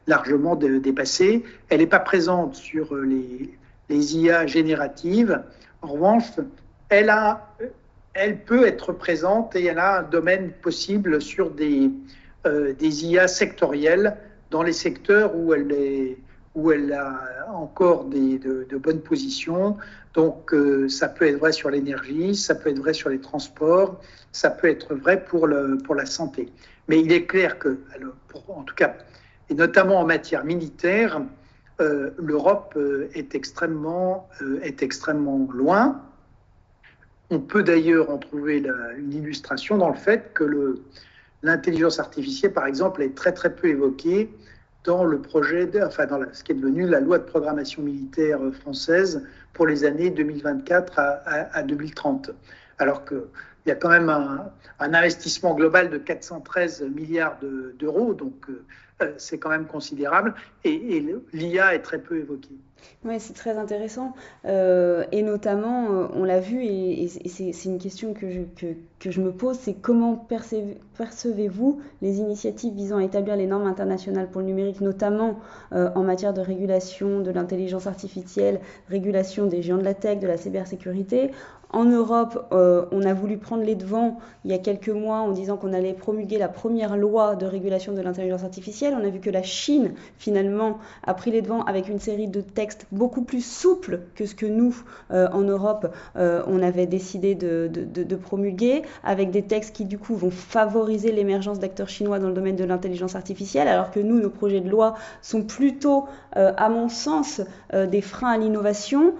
largement 0.07 0.57
dépassée. 0.57 1.45
Elle 1.68 1.80
n'est 1.80 1.87
pas 1.87 2.00
présente 2.00 2.57
sur 2.57 2.95
euh, 2.95 3.02
les, 3.02 3.57
les, 3.88 4.16
IA 4.16 4.47
génératives. 4.47 5.40
En 5.83 5.88
revanche, 5.88 6.25
elle, 6.88 7.11
a, 7.11 7.54
elle 8.18 8.38
peut 8.44 8.66
être 8.66 8.92
présente 8.92 9.56
et 9.56 9.64
elle 9.64 9.78
a 9.78 10.00
un 10.00 10.02
domaine 10.02 10.50
possible 10.50 11.20
sur 11.20 11.50
des, 11.50 11.90
des 12.44 13.06
IA 13.06 13.28
sectorielles 13.28 14.16
dans 14.50 14.62
les 14.62 14.72
secteurs 14.72 15.34
où 15.37 15.52
elle, 15.54 16.92
a 16.92 17.52
encore 17.52 18.04
des, 18.04 18.38
de, 18.38 18.76
bonnes 18.76 19.00
positions. 19.02 19.76
Donc, 20.14 20.54
ça 20.88 21.08
peut 21.08 21.26
être 21.26 21.38
vrai 21.38 21.52
sur 21.52 21.70
l'énergie, 21.70 22.34
ça 22.34 22.54
peut 22.54 22.70
être 22.70 22.78
vrai 22.78 22.92
sur 22.92 23.10
les 23.10 23.20
transports, 23.20 24.00
ça 24.32 24.50
peut 24.50 24.68
être 24.68 24.94
vrai 24.94 25.25
pour, 25.25 25.46
la 25.46 26.06
santé. 26.06 26.52
Mais 26.88 27.00
il 27.00 27.12
est 27.12 27.26
clair 27.26 27.58
que, 27.58 27.78
en 28.48 28.62
tout 28.62 28.75
cas, 28.75 28.94
et 29.50 29.54
notamment 29.54 30.00
en 30.00 30.04
matière 30.04 30.44
militaire, 30.44 31.20
euh, 31.80 32.10
l'Europe 32.18 32.75
euh, 32.76 33.08
euh, 33.08 34.60
est 34.62 34.82
extrêmement 34.82 35.48
loin. 35.52 36.02
On 37.30 37.40
peut 37.40 37.62
d'ailleurs 37.62 38.11
en 38.11 38.18
trouver 38.18 38.64
une 38.97 39.12
illustration 39.12 39.76
dans 39.76 39.90
le 39.90 39.97
fait 39.97 40.32
que 40.32 40.78
l'intelligence 41.42 41.99
artificielle, 41.99 42.52
par 42.52 42.66
exemple, 42.66 43.02
est 43.02 43.14
très 43.14 43.32
très 43.32 43.54
peu 43.54 43.68
évoquée 43.68 44.30
dans 44.85 45.04
le 45.04 45.20
projet, 45.20 45.66
de, 45.66 45.82
enfin 45.82 46.06
dans 46.06 46.20
ce 46.32 46.42
qui 46.42 46.52
est 46.52 46.54
devenu 46.54 46.87
la 46.87 47.00
loi 47.00 47.18
de 47.18 47.25
programmation 47.25 47.82
militaire 47.82 48.40
française 48.61 49.26
pour 49.52 49.66
les 49.66 49.85
années 49.85 50.08
2024 50.08 50.99
à, 50.99 51.20
à 51.52 51.62
2030. 51.62 52.30
Alors 52.78 53.04
que 53.04 53.28
il 53.68 53.73
y 53.73 53.73
a 53.73 53.75
quand 53.75 53.90
même 53.90 54.08
un, 54.08 54.50
investissement 54.80 55.54
global 55.54 55.90
de 55.90 55.99
413 55.99 56.85
milliards 56.94 57.37
d'euros, 57.78 58.16
euh, 58.18 58.64
c'est 59.16 59.38
quand 59.38 59.50
même 59.50 59.66
considérable, 59.66 60.34
et, 60.64 61.04
l'IA 61.32 61.74
est 61.74 61.82
très 61.82 61.98
peu 61.98 62.18
évoquée. 62.18 62.56
Oui, 63.04 63.18
c'est 63.18 63.32
très 63.32 63.56
intéressant. 63.56 64.12
Euh, 64.44 65.04
et 65.12 65.22
notamment, 65.22 66.08
on 66.14 66.24
l'a 66.24 66.40
vu, 66.40 66.64
et, 66.64 67.08
c'est 67.08 67.64
une 67.64 67.78
question 67.78 68.14
que 68.14 68.30
je, 68.30 68.40
que, 69.00 69.10
je 69.10 69.20
me 69.20 69.32
pose, 69.32 69.56
c'est 69.58 69.74
comment 69.74 70.16
percevez-vous 70.96 71.80
les 72.02 72.18
initiatives 72.18 72.74
visant 72.74 72.98
à 72.98 73.04
établir 73.04 73.36
les 73.36 73.46
normes 73.46 73.66
internationales 73.66 74.28
pour 74.30 74.40
le 74.40 74.48
numérique, 74.48 74.80
notamment 74.80 75.38
en 75.72 76.02
matière 76.02 76.34
de 76.34 76.40
régulation 76.40 77.20
de 77.20 77.30
l'intelligence 77.30 77.86
artificielle, 77.86 78.60
régulation 78.88 79.46
des 79.46 79.62
géants 79.62 79.78
de 79.78 79.84
la 79.84 79.94
tech, 79.94 80.18
de 80.18 80.26
la 80.26 80.36
cybersécurité 80.36 81.30
en 81.70 81.84
Europe, 81.84 82.48
euh, 82.52 82.87
on 82.92 83.02
a 83.02 83.12
voulu 83.12 83.37
prendre 83.37 83.62
les 83.62 83.75
devants 83.75 84.18
il 84.44 84.50
y 84.50 84.54
a 84.54 84.58
quelques 84.58 84.88
mois 84.88 85.18
en 85.18 85.32
disant 85.32 85.58
qu'on 85.58 85.75
allait 85.75 85.92
promulguer 85.92 86.38
la 86.38 86.48
première 86.48 86.96
loi 86.96 87.37
de 87.37 87.44
régulation 87.44 87.92
de 87.92 88.00
l'intelligence 88.00 88.42
artificielle. 88.42 88.96
On 88.98 89.04
a 89.04 89.10
vu 89.10 89.20
que 89.20 89.28
la 89.28 89.42
Chine, 89.42 89.92
finalement, 90.16 90.78
a 91.06 91.12
pris 91.12 91.30
les 91.30 91.42
devants 91.42 91.62
avec 91.64 91.88
une 91.88 91.98
série 91.98 92.28
de 92.28 92.40
textes 92.40 92.87
beaucoup 92.90 93.22
plus 93.22 93.44
souples 93.44 94.00
que 94.14 94.25
ce 94.25 94.34
que 94.34 94.46
nous, 94.46 94.82
euh, 95.10 95.28
en 95.32 95.42
Europe, 95.42 95.94
euh, 96.16 96.42
on 96.46 96.62
avait 96.62 96.87
décidé 96.87 97.34
de, 97.34 97.68
de, 97.70 98.16
promulguer, 98.16 98.82
avec 99.04 99.30
des 99.30 99.42
textes 99.42 99.75
qui, 99.75 99.84
du 99.84 99.98
coup, 99.98 100.14
vont 100.14 100.30
favoriser 100.30 101.12
l'émergence 101.12 101.58
d'acteurs 101.58 101.88
chinois 101.88 102.18
dans 102.18 102.28
le 102.28 102.34
domaine 102.34 102.56
de 102.56 102.64
l'intelligence 102.64 103.14
artificielle, 103.14 103.68
alors 103.68 103.90
que 103.90 104.00
nous, 104.00 104.18
nos 104.18 104.30
projets 104.30 104.60
de 104.60 104.70
loi 104.70 104.94
sont 105.20 105.42
plutôt, 105.42 106.06
à 106.32 106.68
mon 106.68 106.88
sens, 106.88 107.42
des 107.72 108.00
freins 108.00 108.32
à 108.32 108.38
l'innovation. 108.38 109.14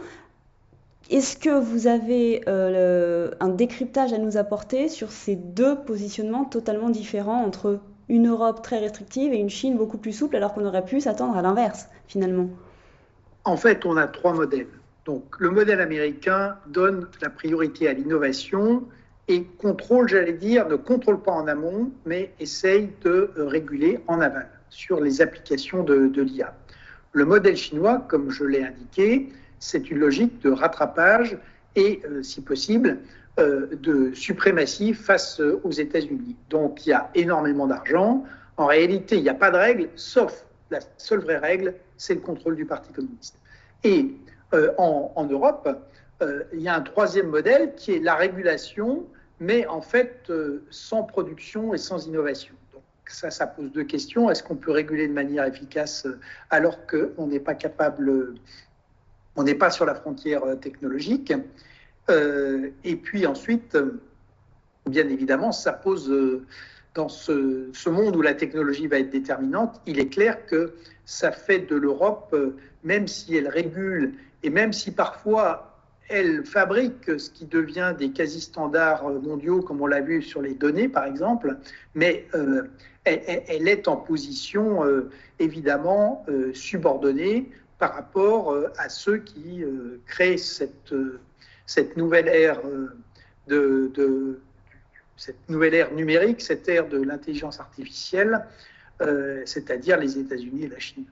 Est-ce 1.11 1.39
que 1.39 1.59
vous 1.59 1.87
avez 1.87 2.43
euh, 2.49 3.31
un 3.41 3.49
décryptage 3.49 4.13
à 4.13 4.19
nous 4.19 4.37
apporter 4.37 4.89
sur 4.89 5.11
ces 5.11 5.37
deux 5.37 5.77
positionnements 5.77 6.45
totalement 6.45 6.91
différents 6.91 7.43
entre 7.43 7.81
une 8.11 8.29
Europe 8.29 8.61
très 8.63 8.79
restrictive 8.79 9.33
et 9.33 9.39
une 9.39 9.49
Chine 9.49 9.79
beaucoup 9.79 9.97
plus 9.97 10.13
souple, 10.13 10.37
alors 10.37 10.53
qu'on 10.53 10.67
aurait 10.67 10.85
pu 10.85 11.01
s'attendre 11.01 11.37
à 11.37 11.41
l'inverse, 11.41 11.89
finalement? 12.09 12.51
En 13.45 13.57
fait, 13.57 13.87
on 13.87 13.97
a 13.97 14.07
trois 14.07 14.35
modèles. 14.35 14.69
Donc, 15.07 15.25
le 15.39 15.51
modèle 15.51 15.81
américain 15.81 16.57
donne 16.67 17.07
la 17.23 17.31
priorité 17.31 17.89
à 17.89 17.95
l'innovation 17.95 18.85
et 19.29 19.45
contrôle, 19.45 20.09
j'allais 20.09 20.35
dire, 20.35 20.69
ne 20.69 20.77
contrôle 20.77 21.23
pas 21.23 21.33
en 21.33 21.47
amont, 21.47 21.91
mais 22.05 22.33
essaye 22.39 22.91
de 23.03 23.31
réguler 23.37 24.01
en 24.09 24.21
aval 24.21 24.49
sur 24.69 25.01
les 25.01 25.23
applications 25.23 25.83
de, 25.83 26.09
de 26.09 26.23
l'IA. 26.23 26.55
Le 27.13 27.25
modèle 27.25 27.57
chinois, 27.57 28.05
comme 28.09 28.31
je 28.31 28.45
l'ai 28.45 28.63
indiqué, 28.63 29.31
c'est 29.61 29.91
une 29.91 29.99
logique 29.99 30.41
de 30.43 30.51
rattrapage 30.51 31.39
et, 31.77 32.01
euh, 32.05 32.23
si 32.23 32.41
possible, 32.41 32.99
euh, 33.39 33.69
de 33.83 34.13
suprématie 34.15 34.95
face 34.95 35.41
aux 35.41 35.71
États-Unis. 35.71 36.37
Donc 36.51 36.87
il 36.87 36.91
y 36.91 36.93
a 36.93 37.11
énormément 37.15 37.67
d'argent. 37.67 38.25
En 38.57 38.67
réalité, 38.67 39.17
il 39.17 39.23
n'y 39.23 39.29
a 39.29 39.35
pas 39.35 39.51
de 39.51 39.57
règle, 39.57 39.89
sauf 39.95 40.45
la 40.71 40.81
seule 40.97 41.21
vraie 41.21 41.39
règle, 41.39 41.75
c'est 41.97 42.15
le 42.15 42.21
contrôle 42.21 42.57
du 42.57 42.67
Parti 42.67 42.93
communiste. 42.93 43.37
Et 43.85 44.13
euh, 44.55 44.73
en, 44.77 45.25
Europe, 45.31 45.69
il 46.53 46.61
y 46.61 46.69
a 46.69 46.75
un 46.75 46.81
troisième 46.81 47.29
modèle 47.29 47.75
qui 47.77 47.93
est 47.93 48.01
la 48.01 48.17
régulation, 48.17 49.07
mais 49.39 49.67
en 49.69 49.81
fait 49.81 50.33
sans 50.69 51.05
production 51.05 51.75
et 51.75 51.79
sans 51.79 52.09
innovation. 52.09 52.55
Donc 52.75 52.83
ça, 53.07 53.31
ça 53.31 53.47
pose 53.47 53.71
deux 53.71 53.85
questions. 53.85 54.29
Est-ce 54.29 54.43
qu'on 54.43 54.57
peut 54.57 54.73
réguler 54.73 55.07
de 55.07 55.13
manière 55.13 55.45
efficace 55.45 56.09
alors 56.51 56.79
qu'on 56.89 57.29
n'est 57.29 57.39
pas 57.39 57.55
capable 57.55 58.35
on 59.39 59.45
n'est 59.45 59.55
pas 59.55 59.71
sur 59.71 59.87
la 59.87 59.95
frontière 59.95 60.45
euh, 60.45 60.57
technologique. 60.57 61.33
Euh, 62.11 62.71
et 62.83 62.97
puis 62.97 63.25
ensuite, 63.25 63.77
euh, 63.77 64.01
bien 64.87 65.09
évidemment, 65.09 65.53
ça 65.53 65.73
pose, 65.73 66.13
dans 66.95 67.09
ce, 67.09 67.89
monde 67.89 68.17
où 68.17 68.23
la 68.23 68.35
technologie 68.35 68.89
va 68.89 68.99
être 68.99 69.11
déterminante, 69.11 69.81
il 69.87 70.01
est 70.01 70.09
clair 70.09 70.45
que 70.47 70.75
ça 71.05 71.31
fait 71.31 71.61
de 71.61 71.77
l'Europe, 71.77 72.37
même 72.83 73.07
si 73.07 73.37
elle 73.37 73.49
régule 73.49 74.15
et 74.43 74.51
même 74.51 74.73
si 74.73 74.91
parfois 74.91 75.77
elle 76.09 76.45
fabrique 76.45 77.19
ce 77.21 77.31
qui 77.31 77.45
devient 77.45 77.95
des 77.97 78.11
quasi-standards 78.11 79.09
mondiaux, 79.21 79.61
comme 79.61 79.83
on 79.83 79.87
l'a 79.87 80.01
vu 80.01 80.23
sur 80.23 80.41
les 80.41 80.55
données, 80.55 80.89
par 80.89 81.05
exemple, 81.05 81.59
mais 81.95 82.27
elle, 83.05 83.69
est 83.69 83.89
en 83.89 83.97
position 83.97 84.83
évidemment 85.39 86.25
subordonnée 86.55 87.51
par 87.79 87.95
rapport 87.95 88.53
euh, 88.53 88.73
à 88.77 88.89
ceux 88.89 89.19
qui 89.19 89.63
euh, 89.63 90.01
créent 90.07 90.37
cette, 90.37 90.93
euh, 90.93 91.21
cette 91.67 91.97
nouvelle 91.97 92.29
ère 92.29 92.61
de, 93.47 93.91
de, 93.95 94.41
cette 95.17 95.49
nouvelle 95.49 95.75
ère 95.75 95.93
numérique, 95.93 96.41
cette 96.41 96.69
ère 96.69 96.89
de 96.89 97.01
l'intelligence 97.01 97.61
artificielle, 97.61 98.45
c'est-à-dire 99.45 99.97
les 99.97 100.19
États-Unis 100.19 100.65
et 100.65 100.69
la 100.69 100.79
Chine. 100.81 101.05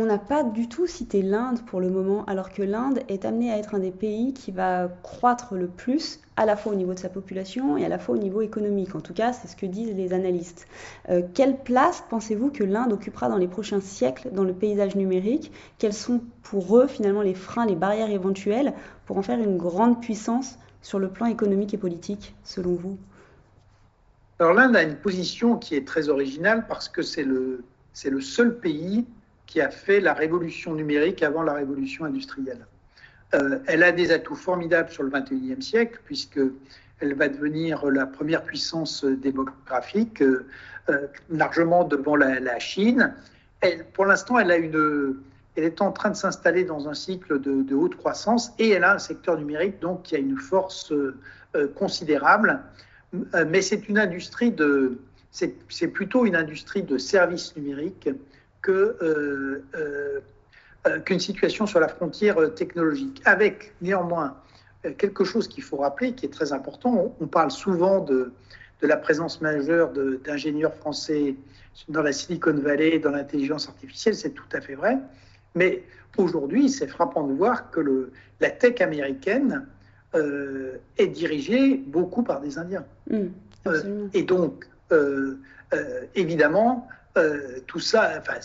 On 0.00 0.06
n'a 0.06 0.18
pas 0.18 0.44
du 0.44 0.68
tout 0.68 0.86
cité 0.86 1.22
l'Inde 1.22 1.58
pour 1.66 1.80
le 1.80 1.90
moment, 1.90 2.24
alors 2.26 2.52
que 2.52 2.62
l'Inde 2.62 3.00
est 3.08 3.24
amenée 3.24 3.50
à 3.50 3.58
être 3.58 3.74
un 3.74 3.80
des 3.80 3.90
pays 3.90 4.32
qui 4.32 4.52
va 4.52 4.88
croître 5.02 5.56
le 5.56 5.66
plus, 5.66 6.20
à 6.36 6.46
la 6.46 6.54
fois 6.54 6.70
au 6.70 6.76
niveau 6.76 6.94
de 6.94 7.00
sa 7.00 7.08
population 7.08 7.76
et 7.76 7.84
à 7.84 7.88
la 7.88 7.98
fois 7.98 8.14
au 8.14 8.18
niveau 8.18 8.40
économique. 8.40 8.94
En 8.94 9.00
tout 9.00 9.12
cas, 9.12 9.32
c'est 9.32 9.48
ce 9.48 9.56
que 9.56 9.66
disent 9.66 9.92
les 9.96 10.12
analystes. 10.12 10.68
Euh, 11.08 11.22
quelle 11.34 11.56
place 11.56 12.04
pensez-vous 12.10 12.52
que 12.52 12.62
l'Inde 12.62 12.92
occupera 12.92 13.28
dans 13.28 13.38
les 13.38 13.48
prochains 13.48 13.80
siècles 13.80 14.30
dans 14.30 14.44
le 14.44 14.52
paysage 14.52 14.94
numérique? 14.94 15.50
Quels 15.78 15.92
sont 15.92 16.20
pour 16.44 16.78
eux 16.78 16.86
finalement 16.86 17.22
les 17.22 17.34
freins, 17.34 17.66
les 17.66 17.74
barrières 17.74 18.10
éventuelles 18.10 18.74
pour 19.04 19.18
en 19.18 19.22
faire 19.22 19.40
une 19.40 19.56
grande 19.56 20.00
puissance 20.00 20.60
sur 20.80 21.00
le 21.00 21.08
plan 21.08 21.26
économique 21.26 21.74
et 21.74 21.78
politique, 21.78 22.36
selon 22.44 22.74
vous? 22.74 22.96
Alors 24.38 24.52
l'Inde 24.54 24.76
a 24.76 24.84
une 24.84 24.94
position 24.94 25.56
qui 25.56 25.74
est 25.74 25.84
très 25.84 26.08
originale 26.08 26.68
parce 26.68 26.88
que 26.88 27.02
c'est 27.02 27.24
le, 27.24 27.64
c'est 27.92 28.10
le 28.10 28.20
seul 28.20 28.60
pays 28.60 29.04
qui 29.48 29.60
a 29.62 29.70
fait 29.70 30.00
la 30.00 30.12
révolution 30.12 30.74
numérique 30.74 31.22
avant 31.22 31.42
la 31.42 31.54
révolution 31.54 32.04
industrielle. 32.04 32.66
Euh, 33.34 33.58
elle 33.66 33.82
a 33.82 33.92
des 33.92 34.12
atouts 34.12 34.36
formidables 34.36 34.90
sur 34.90 35.02
le 35.02 35.10
21e 35.10 35.62
siècle, 35.62 36.00
puisqu'elle 36.04 37.14
va 37.14 37.28
devenir 37.28 37.90
la 37.90 38.06
première 38.06 38.44
puissance 38.44 39.04
démographique, 39.04 40.22
euh, 40.22 40.46
largement 41.30 41.84
devant 41.84 42.14
la, 42.14 42.58
Chine. 42.58 43.14
Elle, 43.60 43.84
pour 43.86 44.04
l'instant, 44.04 44.38
elle, 44.38 44.50
elle 44.50 45.64
est 45.64 45.80
en 45.80 45.92
train 45.92 46.10
de 46.10 46.16
s'installer 46.16 46.64
dans 46.64 46.88
un 46.88 46.94
cycle 46.94 47.40
de, 47.40 47.74
haute 47.74 47.96
croissance 47.96 48.52
et 48.58 48.70
elle 48.70 48.84
a 48.84 48.94
un 48.94 48.98
secteur 48.98 49.38
numérique 49.38 49.80
donc, 49.80 50.02
qui 50.02 50.14
a 50.14 50.18
une 50.18 50.36
force 50.36 50.92
euh, 50.92 51.14
considérable. 51.74 52.60
mais 53.46 53.62
c'est 53.62 53.88
une 53.88 53.98
industrie 53.98 54.50
de, 54.50 54.98
c'est 55.30 55.88
plutôt 55.88 56.26
une 56.26 56.36
industrie 56.36 56.82
de 56.82 56.98
services 56.98 57.56
numériques 57.56 58.10
que 58.62 59.62
qu'une 61.04 61.20
situation 61.20 61.66
sur 61.66 61.80
la 61.80 61.88
frontière 61.88 62.36
technologique, 62.54 63.20
avec 63.24 63.74
néanmoins 63.82 64.36
quelque 64.96 65.24
chose 65.24 65.48
qu'il 65.48 65.62
faut 65.62 65.78
rappeler, 65.78 66.12
qui 66.12 66.26
est 66.26 66.32
très 66.32 66.52
important. 66.52 67.14
On, 67.20 67.26
parle 67.26 67.50
souvent 67.50 68.00
de, 68.00 68.32
de, 68.80 68.86
la 68.86 68.96
présence 68.96 69.40
majeure 69.40 69.92
d'ingénieurs 70.24 70.74
français 70.74 71.34
dans 71.88 72.02
la 72.02 72.12
Silicon 72.12 72.54
Valley, 72.54 72.98
dans 72.98 73.10
l'intelligence 73.10 73.68
artificielle, 73.68 74.14
c'est 74.14 74.30
tout 74.30 74.48
à 74.52 74.60
fait 74.60 74.74
vrai. 74.74 74.98
Mais 75.54 75.82
aujourd'hui, 76.16 76.68
c'est 76.68 76.88
frappant 76.88 77.26
de 77.26 77.34
voir 77.34 77.70
que 77.70 77.80
le, 77.80 78.12
la 78.40 78.50
tech 78.50 78.80
américaine 78.80 79.66
euh, 80.14 80.78
est 80.96 81.08
dirigée 81.08 81.76
beaucoup 81.76 82.22
par 82.22 82.40
des 82.40 82.58
Indiens. 82.58 82.84
Mmh, 83.10 83.26
euh, 83.66 84.08
et 84.14 84.22
donc, 84.22 84.66
euh, 84.92 85.38
évidemment, 86.14 86.88
tout 87.66 87.80
ça, 87.80 88.12
enfin, 88.18 88.38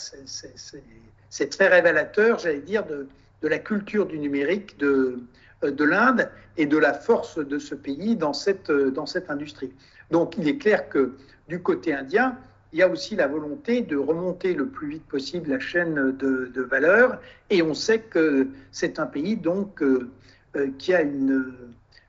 c'est 1.30 1.50
très 1.50 1.68
révélateur, 1.68 2.40
j'allais 2.40 2.60
dire, 2.60 2.86
de, 2.86 3.08
de, 3.42 3.48
la 3.48 3.60
culture 3.60 4.06
du 4.06 4.20
numérique 4.20 4.78
de, 4.78 5.20
de 5.62 5.84
l'Inde 5.84 6.30
et 6.58 6.66
de 6.66 6.78
la 6.78 6.94
force 6.94 7.38
de 7.38 7.60
ce 7.60 7.76
pays 7.76 8.16
dans 8.16 8.34
cette, 8.34 8.72
dans 8.72 9.06
cette 9.06 9.30
industrie. 9.30 9.72
Donc, 10.12 10.38
il 10.38 10.48
est 10.48 10.58
clair 10.58 10.90
que 10.90 11.16
du 11.48 11.62
côté 11.62 11.94
indien, 11.94 12.38
il 12.74 12.80
y 12.80 12.82
a 12.82 12.90
aussi 12.90 13.16
la 13.16 13.28
volonté 13.28 13.82
de 13.82 13.96
remonter 13.96 14.56
le 14.56 14.68
plus 14.68 14.90
vite 14.90 15.06
possible 15.06 15.52
la 15.52 15.60
chaîne 15.60 16.18
de, 16.18 16.52
de 16.54 16.62
valeur. 16.62 17.22
Et 17.52 17.62
on 17.62 17.76
sait 17.76 18.00
que 18.00 18.48
c'est 18.72 19.00
un 19.00 19.06
pays 19.06 19.38
donc 19.38 19.82
euh, 19.84 20.10
euh, 20.56 20.70
qui, 20.80 20.94
a 20.94 21.02
une, 21.02 21.54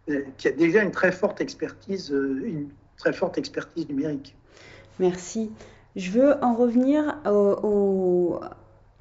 euh, 0.09 0.23
qui 0.39 0.49
a 0.49 0.53
déjà 0.53 0.83
une 0.83 0.91
très 0.91 1.13
forte 1.13 1.43
expertise, 1.43 2.09
une 2.09 2.71
très 2.97 3.13
forte 3.13 3.37
expertise 3.37 3.87
numérique. 3.89 4.35
Merci. 4.99 5.51
Je 5.97 6.11
veux 6.11 6.43
en 6.43 6.55
revenir 6.55 7.19
aux 7.25 8.41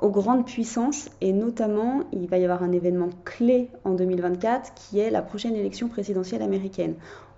grandes 0.09 0.45
puissances 0.45 1.09
et 1.21 1.33
notamment 1.33 2.03
il 2.11 2.27
va 2.27 2.37
y 2.37 2.43
avoir 2.43 2.61
un 2.61 2.71
événement 2.71 3.09
clé 3.25 3.69
en 3.83 3.91
2024 3.91 4.73
qui 4.75 4.99
est 4.99 5.09
la 5.09 5.21
prochaine 5.21 5.55
élection 5.55 5.87
présidentielle 5.87 6.41
américaine. 6.41 6.95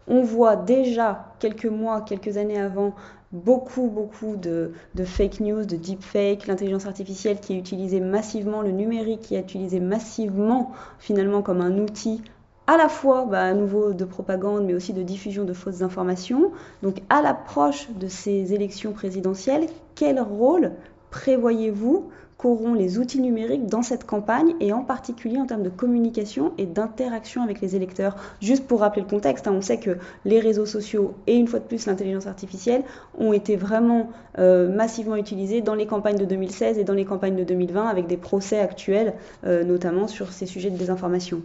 On 0.07 0.21
voit 0.21 0.55
déjà 0.55 1.33
quelques 1.39 1.65
mois, 1.65 2.01
quelques 2.01 2.37
années 2.37 2.59
avant 2.59 2.93
beaucoup, 3.31 3.89
beaucoup 3.89 4.35
de, 4.35 4.71
fake 5.03 5.39
news, 5.39 5.65
de 5.65 5.75
deepfake, 5.75 6.47
l'intelligence 6.47 6.85
artificielle 6.85 7.39
qui 7.39 7.53
est 7.53 7.57
utilisée 7.57 7.99
massivement, 7.99 8.61
le 8.61 8.71
numérique 8.71 9.21
qui 9.21 9.35
est 9.35 9.41
utilisé 9.41 9.79
massivement 9.79 10.71
finalement 10.99 11.41
comme 11.41 11.61
un 11.61 11.77
outil 11.77 12.21
à 12.67 12.77
la 12.77 12.89
fois 12.89 13.25
bah, 13.25 13.43
à 13.43 13.53
nouveau 13.53 13.93
de 13.93 14.05
propagande, 14.05 14.65
mais 14.65 14.73
aussi 14.73 14.93
de 14.93 15.03
diffusion 15.03 15.43
de 15.43 15.53
fausses 15.53 15.81
informations. 15.81 16.51
Donc 16.83 16.97
à 17.09 17.21
l'approche 17.21 17.89
de 17.91 18.07
ces 18.07 18.53
élections 18.53 18.91
présidentielles, 18.91 19.67
quel 19.93 20.19
rôle 20.19 20.71
prévoyez-vous 21.11 22.09
qu'auront 22.37 22.73
les 22.73 22.97
outils 22.97 23.21
numériques 23.21 23.67
dans 23.67 23.81
cette 23.81 24.05
campagne 24.05 24.55
et 24.59 24.73
en 24.73 24.83
particulier 24.83 25.37
en 25.37 25.45
termes 25.45 25.63
de 25.63 25.69
communication 25.69 26.51
et 26.57 26.65
d'interaction 26.65 27.43
avec 27.43 27.61
les 27.61 27.75
électeurs? 27.75 28.17
Juste 28.41 28.67
pour 28.67 28.81
rappeler 28.81 29.03
le 29.03 29.07
contexte, 29.07 29.47
hein, 29.47 29.53
on 29.55 29.61
sait 29.61 29.79
que 29.79 29.97
les 30.25 30.39
réseaux 30.39 30.65
sociaux 30.65 31.13
et 31.27 31.35
une 31.35 31.47
fois 31.47 31.59
de 31.59 31.65
plus 31.65 31.85
l'intelligence 31.85 32.27
artificielle 32.27 32.83
ont 33.17 33.31
été 33.31 33.55
vraiment 33.55 34.09
euh, 34.39 34.67
massivement 34.67 35.15
utilisés 35.15 35.61
dans 35.61 35.75
les 35.75 35.85
campagnes 35.85 36.17
de 36.17 36.25
2016 36.25 36.79
et 36.79 36.83
dans 36.83 36.93
les 36.93 37.05
campagnes 37.05 37.35
de 37.35 37.43
2020 37.43 37.87
avec 37.87 38.07
des 38.07 38.17
procès 38.17 38.59
actuels, 38.59 39.13
euh, 39.45 39.63
notamment 39.63 40.07
sur 40.07 40.33
ces 40.33 40.47
sujets 40.47 40.71
de 40.71 40.77
désinformation. 40.77 41.41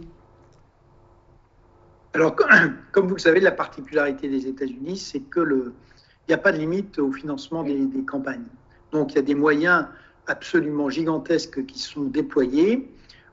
Alors, 2.13 2.35
comme 2.91 3.07
vous 3.07 3.15
le 3.15 3.21
savez, 3.21 3.39
la 3.39 3.51
particularité 3.51 4.27
des 4.27 4.47
États-Unis, 4.47 4.97
c'est 4.97 5.21
que 5.21 5.39
il 5.39 6.29
n'y 6.29 6.33
a 6.33 6.37
pas 6.37 6.51
de 6.51 6.57
limite 6.57 6.99
au 6.99 7.11
financement 7.11 7.63
des, 7.63 7.87
campagnes. 8.05 8.45
Donc, 8.91 9.13
il 9.13 9.15
y 9.15 9.19
a 9.19 9.23
des 9.23 9.35
moyens 9.35 9.85
absolument 10.27 10.89
gigantesques 10.89 11.65
qui 11.65 11.79
sont 11.79 12.03
déployés. 12.03 12.89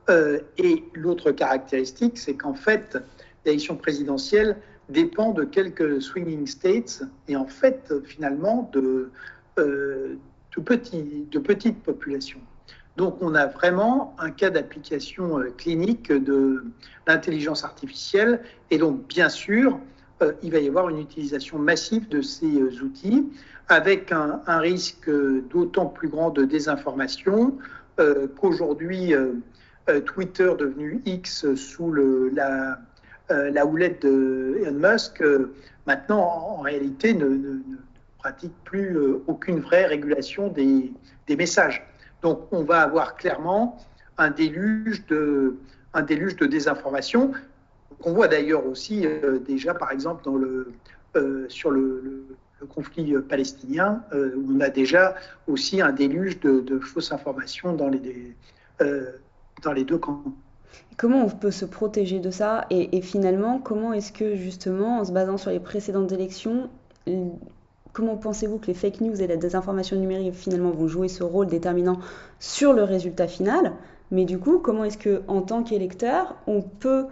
Euh, 0.09 0.39
et 0.57 0.83
l'autre 0.95 1.31
caractéristique, 1.31 2.17
c'est 2.17 2.33
qu'en 2.35 2.55
fait, 2.55 2.97
l'élection 3.45 3.75
présidentielle 3.75 4.57
dépend 4.89 5.31
de 5.31 5.43
quelques 5.43 6.01
swinging 6.01 6.47
states 6.47 7.03
et 7.27 7.35
en 7.35 7.45
fait, 7.45 7.93
finalement, 8.05 8.69
de, 8.73 9.11
euh, 9.59 10.15
de 10.57 11.39
petites 11.39 11.83
populations. 11.83 12.41
Donc, 12.99 13.17
on 13.21 13.33
a 13.33 13.47
vraiment 13.47 14.13
un 14.19 14.29
cas 14.29 14.49
d'application 14.49 15.39
euh, 15.39 15.53
clinique 15.57 16.11
de 16.11 16.65
l'intelligence 17.07 17.63
artificielle. 17.63 18.41
Et 18.71 18.77
donc, 18.77 19.07
bien 19.07 19.29
sûr, 19.29 19.79
il 20.43 20.51
va 20.51 20.59
y 20.59 20.67
avoir 20.67 20.89
une 20.89 20.99
utilisation 20.99 21.57
massive 21.59 22.09
de 22.09 22.21
ces 22.21 22.81
outils 22.81 23.29
avec 23.69 24.11
un, 24.11 24.41
risque 24.59 25.09
d'autant 25.49 25.85
plus 25.85 26.09
grand 26.09 26.31
de 26.31 26.43
désinformation 26.43 27.57
euh, 27.99 28.27
qu'aujourd'hui, 28.39 29.13
euh, 29.13 29.33
euh, 29.89 30.01
Twitter, 30.01 30.51
devenu 30.57 31.01
X 31.05 31.53
sous 31.55 31.93
la, 31.93 32.79
la, 33.29 33.65
houlette 33.65 34.01
de 34.01 34.59
Elon 34.65 34.91
Musk, 34.91 35.23
maintenant, 35.85 36.57
en, 36.57 36.61
réalité, 36.61 37.13
ne, 37.13 37.61
pratique 38.17 38.53
plus 38.65 38.97
aucune 39.27 39.59
vraie 39.59 39.85
régulation 39.85 40.49
des, 40.49 40.91
des, 41.27 41.35
messages. 41.35 41.87
Donc, 42.21 42.41
on 42.51 42.63
va 42.63 42.81
avoir 42.81 43.15
clairement 43.15 43.77
un 44.17 44.31
déluge 44.31 45.05
de, 45.07 45.57
un 45.93 46.01
déluge 46.01 46.35
de 46.35 46.45
désinformation 46.45 47.31
qu'on 48.01 48.13
voit 48.13 48.27
d'ailleurs 48.27 48.65
aussi 48.65 49.05
déjà, 49.45 49.73
par 49.73 49.91
exemple, 49.91 50.29
le, 50.29 50.73
sur 51.49 51.71
le 51.71 52.25
conflit 52.65 53.15
euh, 53.15 53.21
palestinien, 53.21 54.03
euh, 54.13 54.35
où 54.35 54.55
on 54.55 54.59
a 54.59 54.69
déjà 54.69 55.15
aussi 55.47 55.81
un 55.81 55.91
déluge 55.91 56.39
de, 56.39 56.79
fausses 56.79 57.11
informations 57.11 57.73
dans 57.73 57.89
les, 57.89 58.35
euh, 58.81 59.11
dans 59.63 59.71
les 59.71 59.83
deux 59.83 59.97
camps. 59.97 60.23
Comment 60.97 61.23
on 61.25 61.29
peut 61.29 61.51
se 61.51 61.65
protéger 61.65 62.19
de 62.19 62.29
ça? 62.29 62.65
Et, 62.69 63.01
finalement, 63.01 63.59
comment 63.59 63.93
est-ce 63.93 64.11
que 64.11 64.35
justement, 64.35 64.99
en 64.99 65.05
se 65.05 65.11
basant 65.11 65.37
sur 65.37 65.51
les 65.51 65.59
précédentes 65.59 66.11
élections, 66.11 66.69
comment 67.99 68.15
pensez-vous 68.15 68.59
que 68.59 68.67
les 68.67 68.73
fake 68.73 69.01
news 69.01 69.21
et 69.21 69.27
la 69.27 69.35
désinformation 69.35 69.97
numérique 69.97 70.33
finalement 70.33 70.71
vont 70.71 70.87
jouer 70.87 71.09
ce 71.09 71.23
rôle 71.23 71.47
déterminant 71.47 71.99
sur 72.39 72.71
le 72.71 72.83
résultat 72.83 73.27
final? 73.27 73.73
Mais 74.11 74.23
du 74.23 74.39
coup, 74.39 74.59
comment 74.59 74.85
est-ce 74.85 74.97
que, 74.97 75.21
en 75.27 75.41
tant 75.41 75.63
qu'électeur, 75.63 76.35
on 76.47 76.61
peut 76.61 77.05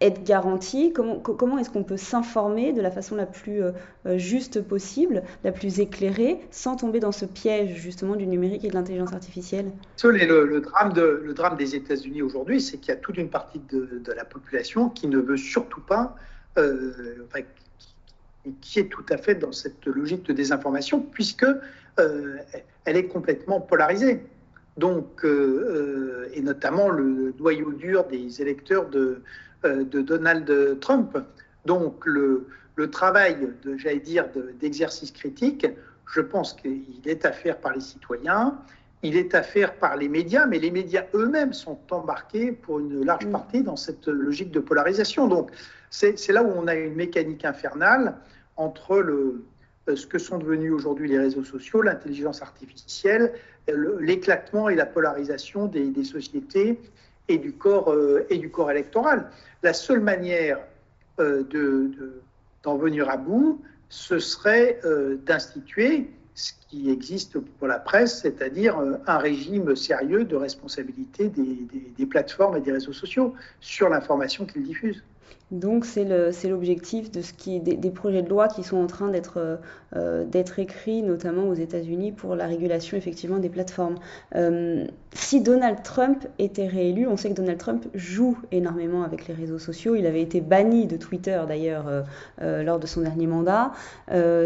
être 0.00 0.22
garanti? 0.24 0.92
Comment, 0.92 1.58
est-ce 1.58 1.70
qu'on 1.70 1.82
peut 1.82 1.96
s'informer 1.96 2.72
de 2.72 2.80
la 2.80 2.90
façon 2.90 3.16
la 3.16 3.26
plus 3.26 3.62
euh, 3.62 3.72
euh, 4.06 4.18
juste 4.18 4.62
possible, 4.62 5.22
la 5.44 5.52
plus 5.52 5.80
éclairée, 5.80 6.40
sans 6.50 6.76
tomber 6.76 7.00
dans 7.00 7.12
ce 7.12 7.24
piège 7.24 7.74
justement 7.74 8.16
du 8.16 8.26
numérique 8.26 8.64
et 8.64 8.68
de 8.68 8.74
l'intelligence 8.74 9.12
artificielle? 9.12 9.72
Le, 10.04 10.44
le, 10.46 10.60
drame 10.60 11.56
des 11.56 11.74
États-Unis 11.74 12.22
aujourd'hui, 12.22 12.60
c'est 12.60 12.78
qu'il 12.78 12.88
y 12.88 12.96
a 12.96 13.00
toute 13.00 13.18
une 13.18 13.30
partie 13.30 13.60
de, 13.70 14.02
la 14.14 14.24
population 14.24 14.88
qui 14.88 15.06
ne 15.08 15.18
veut 15.18 15.36
surtout 15.36 15.80
pas, 15.80 16.14
euh, 16.58 16.92
est 18.76 18.88
tout 18.88 19.04
à 19.08 19.16
fait 19.16 19.34
dans 19.34 19.52
cette 19.52 19.86
logique 19.86 20.24
de 20.24 20.32
désinformation, 20.32 21.00
puisque 21.00 21.46
elle 21.96 22.96
est 22.96 23.06
complètement 23.06 23.60
polarisée. 23.60 24.22
Donc, 24.76 25.24
et 25.24 26.40
notamment 26.40 26.88
le 26.88 27.34
noyau 27.38 27.72
dur 27.72 28.04
des 28.04 28.40
électeurs 28.40 28.88
de, 28.88 29.22
euh, 29.64 29.82
de 29.82 30.02
Donald 30.02 30.78
Trump. 30.78 31.18
Donc 31.66 32.06
le, 32.06 32.46
le 32.76 32.90
travail, 32.90 33.48
j'allais 33.76 33.98
dire, 33.98 34.26
d'exercice 34.60 35.10
critique, 35.10 35.66
je 36.06 36.20
pense 36.20 36.52
qu'il 36.54 37.00
est 37.06 37.24
à 37.26 37.32
faire 37.32 37.58
par 37.58 37.72
les 37.72 37.80
citoyens, 37.80 38.56
il 39.02 39.16
est 39.16 39.34
à 39.34 39.42
faire 39.42 39.74
par 39.74 39.96
les 39.96 40.08
médias, 40.08 40.46
mais 40.46 40.60
les 40.60 40.70
médias 40.70 41.06
eux-mêmes 41.12 41.52
sont 41.52 41.76
embarqués 41.90 42.52
pour 42.52 42.78
une 42.78 43.04
large 43.04 43.26
mm. 43.26 43.32
partie 43.32 43.62
dans 43.64 43.74
cette 43.74 44.06
logique 44.06 44.52
de 44.52 44.60
polarisation. 44.60 45.26
Donc 45.26 45.50
c'est 45.90 46.28
là 46.28 46.44
où 46.44 46.52
on 46.54 46.68
a 46.68 46.76
une 46.76 46.94
mécanique 46.94 47.44
infernale 47.44 48.14
entre 48.58 48.98
le, 48.98 49.44
euh, 49.88 49.96
ce 49.96 50.06
que 50.06 50.18
sont 50.18 50.36
devenus 50.36 50.72
aujourd'hui 50.72 51.08
les 51.08 51.18
réseaux 51.18 51.44
sociaux, 51.44 51.80
l'intelligence 51.80 52.42
artificielle, 52.42 53.32
l'éclatement 54.00 54.68
et 54.68 54.74
la 54.74 54.86
polarisation 54.86 55.66
des, 55.66 56.04
sociétés 56.04 56.78
et 57.28 57.38
du 57.38 57.52
corps, 57.52 57.92
euh, 57.92 58.26
et 58.30 58.38
du 58.38 58.50
corps 58.50 58.70
électoral. 58.70 59.30
La 59.62 59.72
seule 59.72 60.00
manière 60.00 60.58
euh, 61.20 61.42
d'en 62.62 62.76
de, 62.76 62.82
venir 62.82 63.08
à 63.08 63.16
bout, 63.16 63.60
ce 63.88 64.18
serait 64.18 64.80
euh, 64.84 65.16
d'instituer 65.24 66.10
ce 66.34 66.52
qui 66.68 66.90
existe 66.90 67.38
pour 67.38 67.66
la 67.66 67.80
presse, 67.80 68.20
c'est-à-dire 68.20 68.78
un 69.08 69.18
régime 69.18 69.74
sérieux 69.74 70.22
de 70.22 70.36
responsabilité 70.36 71.28
des, 71.28 72.06
plateformes 72.06 72.56
et 72.56 72.60
des 72.60 72.70
réseaux 72.70 72.92
sociaux 72.92 73.34
sur 73.60 73.88
l'information 73.88 74.46
qu'ils 74.46 74.62
diffusent. 74.62 75.02
Donc 75.50 75.86
c'est 75.86 76.04
l'objectif 76.04 77.10
des, 77.10 77.90
projets 77.90 78.22
de 78.22 78.28
loi 78.28 78.48
qui 78.48 78.62
sont 78.62 78.76
en 78.76 78.86
train 78.86 79.08
d'être 79.08 79.58
euh, 79.96 80.24
d'être 80.26 80.58
écrits, 80.58 81.00
notamment 81.00 81.44
aux 81.44 81.54
États-Unis, 81.54 82.12
pour 82.12 82.36
la 82.36 82.46
régulation 82.46 82.98
effectivement 82.98 83.38
des 83.38 83.48
plateformes. 83.48 83.94
Euh, 84.34 84.84
si 85.14 85.40
Donald 85.40 85.82
Trump 85.82 86.26
était 86.38 86.66
réélu, 86.66 87.06
on 87.06 87.16
sait 87.16 87.30
que 87.30 87.34
Donald 87.34 87.58
Trump 87.58 87.86
joue 87.94 88.36
énormément 88.52 89.04
avec 89.04 89.26
les 89.26 89.32
réseaux 89.32 89.58
sociaux. 89.58 89.94
Il 89.94 90.04
avait 90.04 90.20
été 90.20 90.42
banni 90.42 90.86
de 90.86 90.98
Twitter 90.98 91.40
d'ailleurs 91.48 91.86
euh, 92.42 92.62
lors 92.62 92.78
de 92.78 92.86
son 92.86 93.00
dernier 93.00 93.26
mandat. 93.26 93.72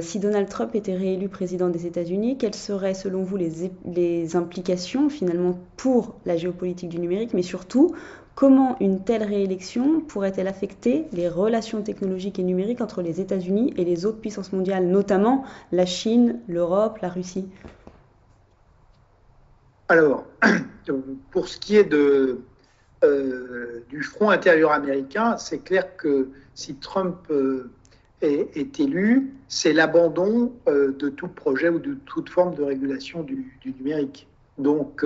si 0.01 0.21
Donald 0.21 0.49
Trump 0.49 0.77
était 0.77 0.95
réélu 0.95 1.29
président 1.29 1.69
des 1.69 1.87
États-Unis, 1.87 2.39
quelles 2.39 2.55
seraient 2.55 2.95
selon 2.95 3.25
vous 3.25 3.37
les 3.37 4.37
implications 4.37 5.09
finalement 5.09 5.59
pour 5.77 6.15
la 6.27 6.37
géopolitique 6.37 6.91
du 6.91 7.01
numérique, 7.01 7.35
mais 7.35 7.43
surtout 7.43 7.97
Comment 8.35 8.77
une 8.81 9.05
telle 9.05 9.23
réélection 9.23 10.01
pourrait-elle 10.01 10.49
affecter 10.49 11.05
les 11.13 11.29
relations 11.29 11.83
technologiques 11.83 12.39
et 12.39 12.43
numériques 12.43 12.81
entre 12.81 13.03
les 13.03 13.21
États-Unis 13.21 13.75
et 13.77 13.85
les 13.85 14.07
autres 14.07 14.21
puissances 14.21 14.53
mondiales, 14.53 14.87
notamment 14.87 15.45
la 15.71 15.85
Chine, 15.85 16.41
l'Europe, 16.49 16.99
la 17.03 17.11
Russie? 17.11 17.49
Alors, 19.89 20.25
pour 21.31 21.49
ce 21.49 21.59
qui 21.59 21.77
est 21.77 21.93
euh, 21.93 23.85
du 23.91 24.03
front 24.03 24.31
intérieur 24.31 24.73
américain, 24.73 25.37
c'est 25.37 25.59
clair 25.59 25.97
que 25.99 26.31
si 26.55 26.77
Trump 26.77 27.19
euh, 27.31 27.71
est, 28.23 28.81
élu, 28.81 29.35
c'est 29.49 29.75
l'abandon 29.75 30.55
euh, 30.69 30.93
de 30.93 31.11
tout 31.11 31.29
projet 31.29 31.69
ou 31.69 31.79
de 31.79 31.95
toute 32.07 32.31
forme 32.31 32.55
de 32.55 32.63
régulation 32.63 33.23
du, 33.23 33.59
du 33.61 33.75
numérique. 33.75 34.27
Donc, 34.57 35.05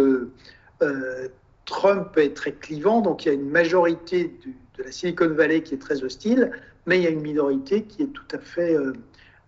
Trump 1.67 2.17
est 2.17 2.35
très 2.35 2.53
clivant, 2.53 3.01
donc 3.01 3.25
il 3.25 3.29
y 3.29 3.31
a 3.33 3.35
une 3.35 3.51
majorité 3.51 4.39
de 4.79 4.85
la 4.85 4.93
Silicon 4.93 5.29
Valley 5.29 5.63
qui 5.63 5.75
est 5.75 5.79
très 5.79 6.03
hostile, 6.03 6.53
mais 6.87 6.99
il 6.99 7.03
y 7.03 7.07
a 7.07 7.11
une 7.11 7.21
minorité 7.21 7.83
qui 7.83 8.05
est 8.05 8.13
tout 8.13 8.29
à 8.33 8.39
fait, 8.39 8.75
euh, 8.75 8.93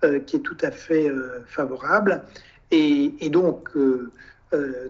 euh, 0.05 0.21
euh, 0.91 1.41
favorable. 1.47 2.25
Et, 2.71 3.31
donc, 3.31 3.71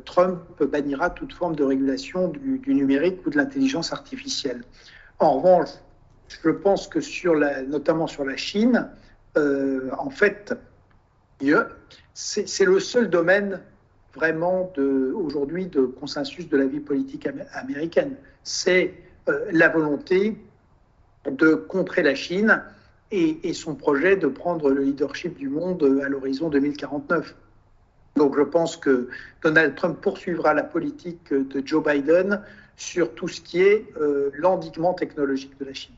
Trump 0.04 0.40
bannira 0.60 1.10
toute 1.10 1.32
forme 1.32 1.54
de 1.54 1.64
régulation 1.64 2.28
du, 2.28 2.60
numérique 2.66 3.24
ou 3.26 3.30
de 3.30 3.36
l'intelligence 3.36 3.92
artificielle. 3.92 4.62
En 5.18 5.38
revanche, 5.38 5.68
je 6.42 6.50
pense 6.50 6.88
que 6.88 7.00
sur 7.00 7.34
la, 7.34 7.62
notamment 7.62 8.06
sur 8.06 8.24
la 8.24 8.36
Chine, 8.36 8.88
en 9.36 10.10
fait, 10.10 10.54
c'est 12.14 12.64
le 12.64 12.80
seul 12.80 13.10
domaine 13.10 13.60
vraiment 14.18 14.72
aujourd'hui 15.14 15.66
de 15.66 15.82
consensus 15.82 16.48
de 16.48 16.56
la 16.56 16.66
vie 16.66 16.80
politique 16.80 17.28
américaine. 17.52 18.16
C'est 18.42 18.94
euh, 19.28 19.46
la 19.52 19.68
volonté 19.68 20.36
de 21.30 21.54
contrer 21.54 22.02
la 22.02 22.14
Chine 22.14 22.62
et, 23.10 23.52
son 23.54 23.74
projet 23.74 24.16
de 24.16 24.26
prendre 24.26 24.70
le 24.70 24.82
leadership 24.82 25.38
du 25.38 25.48
monde 25.48 25.82
à 26.04 26.08
l'horizon 26.08 26.48
2049. 26.50 27.34
Donc 28.16 28.36
je 28.36 28.42
pense 28.42 28.76
que 28.76 29.08
Donald 29.42 29.74
Trump 29.76 30.00
poursuivra 30.00 30.52
la 30.52 30.64
politique 30.64 31.32
de 31.32 31.62
Joe 31.64 31.82
Biden 31.82 32.42
sur 32.76 33.14
tout 33.14 33.28
ce 33.28 33.40
qui 33.40 33.62
est 33.62 33.86
euh, 34.00 34.30
l'endiguement 34.34 34.94
technologique 34.94 35.58
de 35.58 35.64
la 35.64 35.74
Chine. 35.74 35.94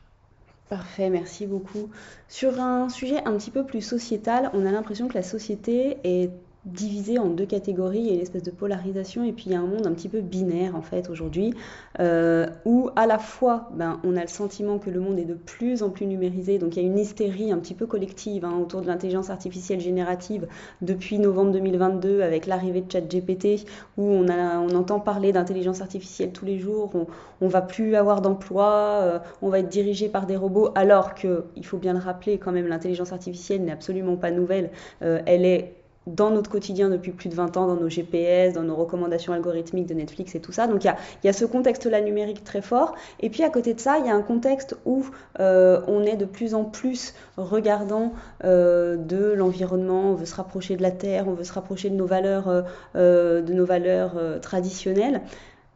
Parfait, 0.69 1.09
merci 1.09 1.47
beaucoup. 1.47 1.89
Sur 2.29 2.61
un 2.61 2.87
sujet 2.87 3.21
un 3.25 3.35
petit 3.35 3.51
peu 3.51 3.65
plus 3.65 3.81
sociétal, 3.81 4.49
on 4.53 4.65
a 4.65 4.71
l'impression 4.71 5.09
que 5.09 5.15
la 5.15 5.23
société 5.23 5.97
est 6.03 6.31
divisé 6.65 7.17
en 7.17 7.27
deux 7.27 7.47
catégories, 7.47 7.99
il 7.99 8.07
y 8.07 8.09
a 8.11 8.13
une 8.13 8.21
espèce 8.21 8.43
de 8.43 8.51
polarisation 8.51 9.23
et 9.23 9.31
puis 9.31 9.45
il 9.47 9.53
y 9.53 9.55
a 9.55 9.59
un 9.59 9.65
monde 9.65 9.87
un 9.87 9.93
petit 9.93 10.09
peu 10.09 10.21
binaire 10.21 10.75
en 10.75 10.83
fait 10.83 11.09
aujourd'hui 11.09 11.55
euh, 11.99 12.45
où 12.65 12.91
à 12.95 13.07
la 13.07 13.17
fois 13.17 13.71
ben, 13.73 13.99
on 14.03 14.15
a 14.15 14.21
le 14.21 14.27
sentiment 14.27 14.77
que 14.77 14.91
le 14.91 14.99
monde 14.99 15.17
est 15.17 15.25
de 15.25 15.33
plus 15.33 15.81
en 15.81 15.89
plus 15.89 16.05
numérisé, 16.05 16.59
donc 16.59 16.75
il 16.75 16.83
y 16.83 16.85
a 16.85 16.87
une 16.87 16.99
hystérie 16.99 17.51
un 17.51 17.57
petit 17.57 17.73
peu 17.73 17.87
collective 17.87 18.45
hein, 18.45 18.59
autour 18.61 18.81
de 18.81 18.87
l'intelligence 18.87 19.31
artificielle 19.31 19.79
générative 19.79 20.47
depuis 20.83 21.17
novembre 21.17 21.51
2022 21.51 22.21
avec 22.21 22.45
l'arrivée 22.45 22.81
de 22.81 22.91
ChatGPT 22.91 23.65
où 23.97 24.03
on, 24.03 24.29
a, 24.29 24.59
on 24.59 24.69
entend 24.75 24.99
parler 24.99 25.31
d'intelligence 25.31 25.81
artificielle 25.81 26.31
tous 26.31 26.45
les 26.45 26.59
jours, 26.59 26.91
on, 26.93 27.07
on 27.41 27.47
va 27.47 27.63
plus 27.63 27.95
avoir 27.95 28.21
d'emploi, 28.21 28.99
euh, 29.01 29.19
on 29.41 29.49
va 29.49 29.59
être 29.59 29.69
dirigé 29.69 30.09
par 30.09 30.27
des 30.27 30.35
robots 30.35 30.69
alors 30.75 31.15
que, 31.15 31.45
il 31.55 31.65
faut 31.65 31.77
bien 31.77 31.93
le 31.93 31.99
rappeler 31.99 32.37
quand 32.37 32.51
même, 32.51 32.67
l'intelligence 32.67 33.13
artificielle 33.13 33.63
n'est 33.63 33.71
absolument 33.71 34.15
pas 34.15 34.29
nouvelle, 34.29 34.69
euh, 35.01 35.19
elle 35.25 35.45
est 35.45 35.80
dans 36.07 36.31
notre 36.31 36.49
quotidien 36.49 36.89
depuis 36.89 37.11
plus 37.11 37.29
de 37.29 37.35
20 37.35 37.57
ans, 37.57 37.67
dans 37.67 37.75
nos 37.75 37.89
GPS, 37.89 38.53
dans 38.53 38.63
nos 38.63 38.75
recommandations 38.75 39.33
algorithmiques 39.33 39.85
de 39.85 39.93
Netflix 39.93 40.33
et 40.33 40.39
tout 40.39 40.51
ça. 40.51 40.67
Donc 40.67 40.83
il 40.83 40.93
y 41.23 41.29
a, 41.29 41.33
ce 41.33 41.45
contexte-là 41.45 42.01
numérique 42.01 42.43
très 42.43 42.61
fort. 42.61 42.95
Et 43.19 43.29
puis 43.29 43.43
à 43.43 43.49
côté 43.49 43.73
de 43.73 43.79
ça, 43.79 43.99
il 43.99 44.05
y 44.05 44.09
a 44.09 44.15
un 44.15 44.21
contexte 44.21 44.75
où 44.85 45.05
euh, 45.39 45.81
on 45.87 46.03
est 46.03 46.17
de 46.17 46.25
plus 46.25 46.55
en 46.55 46.63
plus 46.63 47.13
regardant 47.37 48.13
euh, 48.43 48.97
de 48.97 49.31
l'environnement, 49.33 50.11
on 50.11 50.15
veut 50.15 50.25
se 50.25 50.35
rapprocher 50.35 50.75
de 50.75 50.81
la 50.81 50.91
Terre, 50.91 51.27
on 51.27 51.33
veut 51.33 51.43
se 51.43 51.53
rapprocher 51.53 51.89
de 51.89 51.95
nos 51.95 52.07
valeurs, 52.07 52.65
euh, 52.95 53.41
de 53.41 53.53
nos 53.53 53.65
valeurs 53.65 54.13
traditionnelles 54.41 55.21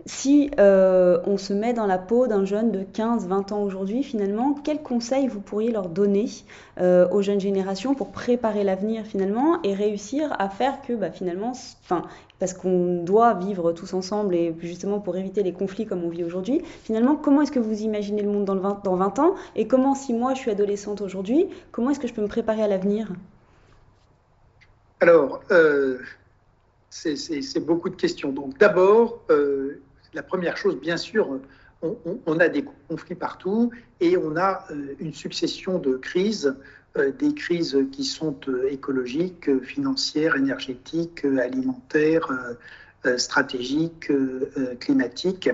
si 0.06 0.52
euh, 0.60 1.20
on 1.26 1.38
se 1.38 1.52
met 1.52 1.74
dans 1.74 1.88
la 1.88 1.98
peau 1.98 2.28
d'un 2.28 2.46
jeune 2.46 2.72
de 2.72 2.82
15-20 2.82 3.54
ans 3.54 3.64
aujourd'hui, 3.64 4.04
finalement, 4.04 4.54
quels 4.54 4.84
conseils 4.84 5.28
vous 5.28 5.40
pourriez 5.40 5.72
leur 5.72 5.90
donner 5.90 6.28
euh, 6.80 7.08
aux 7.10 7.24
jeunes 7.24 7.40
générations 7.40 7.96
pour 7.96 8.12
préparer 8.12 8.64
l'avenir 8.64 9.04
finalement 9.06 9.60
et 9.64 9.74
réussir 9.74 10.36
à 10.38 10.50
faire 10.50 10.84
que 10.84 10.94
bah, 10.94 11.10
finalement, 11.10 11.54
parce 12.38 12.54
qu'on 12.54 13.04
doit 13.04 13.34
vivre 13.34 13.72
tous 13.72 13.96
ensemble 13.96 14.36
et 14.36 14.56
justement 14.60 15.00
pour 15.00 15.18
éviter 15.18 15.42
les 15.42 15.54
conflits 15.54 15.88
comme 15.88 16.04
on 16.04 16.10
vit 16.10 16.24
aujourd'hui, 16.24 16.62
finalement, 16.84 17.16
comment 17.16 17.42
est-ce 17.42 17.52
que 17.52 17.60
vous 17.60 17.82
imaginez 17.82 18.22
le 18.22 18.30
monde 18.30 18.46
dans, 18.46 18.56
20, 18.56 18.84
dans 18.84 18.96
20 18.96 19.20
ans 19.20 19.36
et 19.56 19.68
comment, 19.68 19.96
si 19.96 20.14
moi 20.14 20.36
je 20.36 20.40
suis 20.40 20.52
adolescente 20.52 21.02
aujourd'hui, 21.02 21.48
comment 21.72 21.90
est-ce 21.90 22.00
que 22.00 22.08
je 22.08 22.14
peux 22.14 22.22
me 22.22 22.28
préparer 22.28 22.62
à 22.62 22.68
l'avenir? 22.68 23.12
Alors, 25.00 25.42
euh, 25.50 25.98
c'est 26.90 27.66
beaucoup 27.66 27.90
de 27.90 27.96
questions. 27.96 28.32
Donc 28.32 28.58
d'abord, 28.60 29.20
la 30.16 30.24
première 30.24 30.58
chose, 30.58 30.80
bien 30.80 30.98
sûr, 30.98 31.40
on, 31.82 32.40
a 32.40 32.50
des 32.50 32.66
conflits 32.88 33.16
partout 33.16 33.70
et 34.00 34.18
on 34.18 34.36
a 34.38 34.66
euh, 34.72 34.96
une 35.00 35.14
succession 35.14 35.78
de 35.78 35.98
crises, 35.98 36.56
euh, 36.98 37.12
des 37.12 37.34
crises 37.36 37.78
qui 37.92 38.06
sont 38.06 38.38
euh, 38.48 38.72
écologiques, 38.72 39.50
financières, 39.62 40.36
énergétiques, 40.36 41.26
alimentaires, 41.26 42.32
stratégiques, 43.18 44.12
climatiques. 44.80 45.48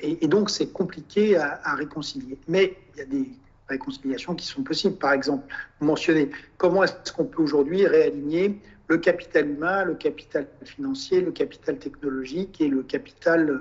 Et, 0.00 0.26
donc, 0.28 0.48
c'est 0.48 0.72
compliqué 0.72 1.36
à, 1.36 1.60
à, 1.62 1.74
réconcilier. 1.74 2.38
Mais 2.48 2.78
il 2.94 2.98
y 2.98 3.02
a 3.02 3.04
des 3.04 3.30
réconciliations 3.68 4.34
qui 4.34 4.46
sont 4.46 4.62
possibles. 4.62 4.96
Par 4.96 5.12
exemple, 5.12 5.44
vous 5.78 5.86
mentionnez 5.86 6.30
comment 6.56 6.84
est-ce 6.84 7.12
qu'on 7.12 7.26
peut 7.26 7.42
aujourd'hui 7.42 7.86
réaligner 7.86 8.58
le 8.88 8.96
capital 8.98 9.50
humain, 9.50 9.84
le 9.84 9.94
capital 9.94 10.46
financier, 10.64 11.20
le 11.20 11.30
capital 11.30 11.78
technologique 11.78 12.60
et 12.60 12.68
le 12.68 12.82
capital, 12.82 13.60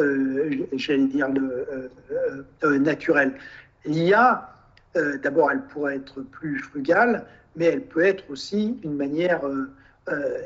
euh, 0.00 0.66
j'allais 0.74 1.06
dire, 1.06 1.28
euh, 1.28 1.88
euh, 2.64 2.78
naturel. 2.78 3.34
L'IA, 3.84 4.48
d'abord, 5.22 5.50
elle 5.50 5.62
pourrait 5.62 5.96
être 5.96 6.20
plus 6.20 6.58
frugale, 6.58 7.26
mais 7.56 7.66
elle 7.66 7.82
peut 7.82 8.04
être 8.04 8.24
aussi 8.30 8.78
une 8.84 8.94
manière, 8.94 9.40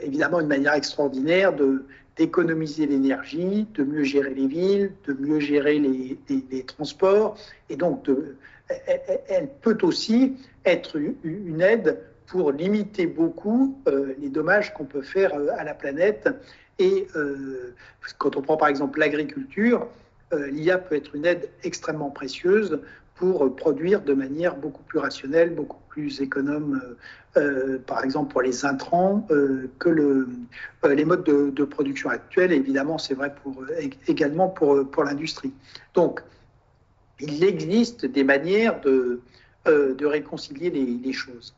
évidemment, 0.03 0.41
une 0.41 0.47
manière 0.47 0.75
extraordinaire 0.75 1.55
de 1.55 1.85
d'économiser 2.17 2.87
l'énergie, 2.87 3.67
de 3.75 3.85
mieux 3.85 4.03
gérer 4.03 4.33
les 4.33 4.47
villes, 4.47 4.93
de 5.07 5.13
mieux 5.13 5.39
gérer 5.39 5.79
les, 5.79 6.65
transports, 6.65 7.37
et 7.69 7.77
donc 7.77 8.09
elle 9.29 9.51
peut 9.61 9.77
aussi 9.83 10.39
être 10.65 10.97
une 10.97 11.61
aide 11.61 11.99
pour 12.27 12.53
limiter 12.53 13.07
beaucoup 13.07 13.81
euh, 13.89 14.15
les 14.19 14.29
dommages 14.29 14.75
qu'on 14.75 14.85
peut 14.85 15.03
faire 15.03 15.35
euh, 15.35 15.49
à 15.57 15.65
la 15.65 15.75
planète. 15.75 16.29
Et 16.79 17.07
euh, 17.17 17.75
quand 18.19 18.37
on 18.37 18.43
prend 18.43 18.57
par 18.57 18.69
exemple 18.69 18.99
l'agriculture, 18.99 19.87
l'IA 20.33 20.79
peut 20.79 20.97
être 20.97 21.15
une 21.15 21.25
aide 21.25 21.49
extrêmement 21.63 22.11
précieuse 22.11 22.81
pour 23.15 23.55
produire 23.55 24.03
de 24.03 24.13
manière 24.13 24.57
beaucoup 24.57 24.83
plus 24.83 24.99
rationnelle, 24.99 25.55
beaucoup 25.55 25.81
plus 25.89 26.21
économe, 26.21 26.83
par 27.87 28.03
exemple 28.03 28.33
pour 28.33 28.43
les 28.43 28.67
intrants, 28.67 29.27
que 29.79 29.89
le, 29.89 30.29
les 30.85 31.05
modes 31.05 31.23
de, 31.23 31.65
production 31.65 32.11
actuels. 32.11 32.53
Évidemment, 32.53 32.99
c'est 32.99 33.15
vrai 33.15 33.33
également 34.09 34.49
pour, 34.49 35.05
l'industrie. 35.05 35.53
Donc, 35.95 36.21
il 37.21 37.45
existe 37.45 38.05
des 38.05 38.25
manières 38.25 38.81
de, 38.81 39.21
réconcilier 40.05 40.71
les 40.71 41.13
choses 41.13 41.55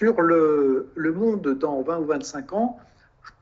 sur 0.00 0.22
le, 0.22 1.12
monde 1.14 1.58
dans 1.58 1.82
20 1.82 1.98
ou 1.98 2.04
25 2.06 2.52
ans, 2.54 2.78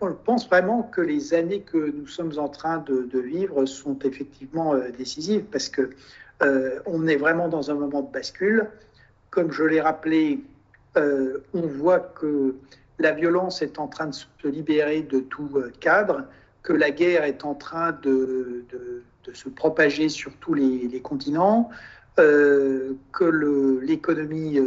je 0.03 0.09
pense 0.25 0.49
vraiment 0.49 0.83
que 0.83 1.01
les 1.01 1.33
années 1.33 1.61
que 1.61 1.93
nous 1.93 2.09
sommes 2.09 2.37
en 2.37 2.49
train 2.49 2.79
de, 2.79 3.19
vivre 3.21 3.65
sont 3.65 3.97
effectivement 4.01 4.75
euh, 4.75 4.91
décisives 4.91 5.45
parce 5.53 5.69
que 5.69 5.91
euh, 6.43 6.81
on 6.87 7.07
est 7.07 7.17
vraiment 7.17 7.49
dans 7.49 7.71
un 7.71 7.75
moment 7.75 8.03
de 8.03 8.11
bascule. 8.11 8.69
Comme 9.31 9.53
je 9.53 9.63
l'ai 9.63 9.81
rappelé, 9.81 10.41
euh, 10.97 11.39
on 11.55 11.61
voit 11.61 12.01
que 12.01 12.57
la 12.99 13.13
violence 13.13 13.63
est 13.63 13.79
en 13.79 13.87
train 13.87 14.09
de 14.09 14.15
se 14.15 14.49
libérer 14.49 15.03
de 15.03 15.21
tout 15.21 15.49
cadre, 15.79 16.25
que 16.65 16.73
la 16.73 16.91
guerre 16.91 17.23
est 17.23 17.45
en 17.45 17.55
train 17.55 17.93
de, 18.03 18.65
se 19.33 19.49
propager 19.49 20.09
sur 20.09 20.33
tous 20.41 20.55
les, 20.55 20.89
les 20.89 21.01
continents, 21.01 21.71
que 22.17 23.81
l'économie 23.81 24.59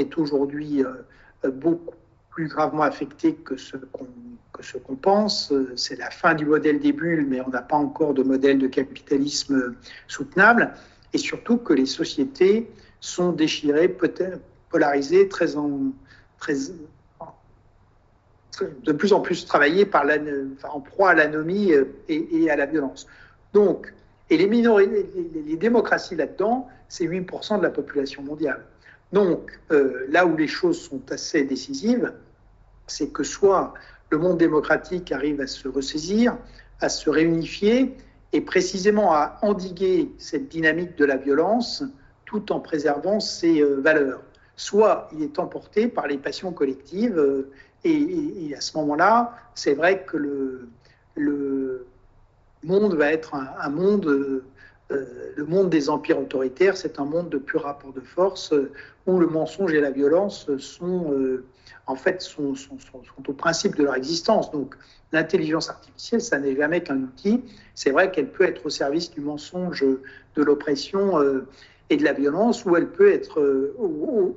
est 0.00 0.18
aujourd'hui 0.18 0.82
beaucoup 1.44 1.94
plus 2.30 2.48
gravement 2.48 2.82
affectée 2.82 3.34
que 3.34 3.56
ce 3.56 3.76
qu'on 3.76 4.96
pense. 4.96 5.52
C'est 5.76 5.96
la 5.96 6.10
fin 6.10 6.34
du 6.34 6.46
modèle 6.46 6.80
des 6.80 6.92
bulles, 6.92 7.26
mais 7.28 7.40
on 7.40 7.50
n'a 7.50 7.62
pas 7.62 7.76
encore 7.76 8.14
de 8.14 8.22
modèle 8.22 8.58
de 8.58 8.66
capitalisme 8.66 9.74
soutenable. 10.08 10.72
Et 11.12 11.18
surtout 11.18 11.58
que 11.58 11.72
les 11.72 11.86
sociétés 11.86 12.70
sont 13.00 13.32
déchirées, 13.32 13.94
polarisées, 14.70 15.28
très 15.28 15.56
de 18.82 18.92
plus 18.92 19.12
en 19.12 19.20
plus 19.20 19.46
travaillées 19.46 19.86
par 19.86 20.04
en 20.70 20.80
proie 20.80 21.10
à 21.10 21.14
l'anomie 21.14 21.72
et, 22.08 22.50
à 22.50 22.56
la 22.56 22.66
violence. 22.66 23.06
Donc, 23.52 23.92
et 24.28 24.36
les, 24.36 24.46
minorités, 24.46 25.10
les, 25.46 25.56
démocraties 25.56 26.14
là-dedans, 26.14 26.68
c'est 26.88 27.04
8% 27.04 27.58
de 27.58 27.62
la 27.62 27.70
population 27.70 28.22
mondiale. 28.22 28.64
Donc, 29.12 29.58
euh, 29.72 30.06
là 30.08 30.26
où 30.26 30.36
les 30.36 30.46
choses 30.46 30.80
sont 30.80 31.02
assez 31.10 31.44
décisives, 31.44 32.12
c'est 32.86 33.08
que 33.08 33.22
soit 33.22 33.74
le 34.10 34.18
monde 34.18 34.38
démocratique 34.38 35.12
arrive 35.12 35.40
à 35.40 35.46
se 35.46 35.68
ressaisir, 35.68 36.36
à 36.80 36.88
se 36.88 37.10
réunifier 37.10 37.96
et 38.32 38.40
précisément 38.40 39.12
à 39.12 39.38
endiguer 39.42 40.12
cette 40.18 40.48
dynamique 40.48 40.96
de 40.96 41.04
la 41.04 41.16
violence 41.16 41.82
tout 42.24 42.52
en 42.52 42.60
préservant 42.60 43.18
ses 43.18 43.60
euh, 43.60 43.80
valeurs. 43.80 44.22
Soit 44.56 45.08
il 45.12 45.22
est 45.22 45.38
emporté 45.38 45.88
par 45.88 46.06
les 46.06 46.18
passions 46.18 46.52
collectives 46.52 47.18
euh, 47.18 47.50
et, 47.82 48.54
à 48.56 48.60
ce 48.60 48.76
moment-là, 48.76 49.34
c'est 49.54 49.74
vrai 49.74 50.04
que 50.04 50.16
le, 51.16 51.86
monde 52.62 52.94
va 52.94 53.10
être 53.10 53.34
un, 53.34 53.70
monde, 53.70 54.44
le 54.90 55.44
monde 55.44 55.70
des 55.70 55.88
empires 55.88 56.18
autoritaires, 56.18 56.76
c'est 56.76 56.98
un 56.98 57.04
monde 57.04 57.28
de 57.28 57.38
pur 57.38 57.62
rapport 57.62 57.92
de 57.92 58.00
force 58.00 58.52
où 59.06 59.18
le 59.18 59.26
mensonge 59.26 59.72
et 59.72 59.80
la 59.80 59.90
violence 59.90 60.48
sont 60.58 61.40
en 61.90 61.96
fait, 61.96 62.22
sont, 62.22 62.54
au 63.26 63.32
principe 63.32 63.76
de 63.76 63.84
leur 63.84 63.96
existence. 63.96 64.50
Donc, 64.50 64.76
l'intelligence 65.12 65.68
artificielle, 65.68 66.20
ça 66.20 66.38
n'est 66.38 66.54
jamais 66.54 66.82
qu'un 66.82 66.98
outil. 66.98 67.42
C'est 67.74 67.90
vrai 67.90 68.10
qu'elle 68.10 68.30
peut 68.30 68.44
être 68.44 68.64
au 68.64 68.70
service 68.70 69.10
du 69.10 69.20
mensonge, 69.20 69.84
de 70.36 70.42
l'oppression 70.42 71.20
euh, 71.20 71.46
et 71.90 71.96
de 71.96 72.04
la 72.04 72.12
violence, 72.12 72.64
ou 72.64 72.76
elle 72.76 72.88
peut 72.88 73.12
être 73.12 73.40
euh, 73.40 73.74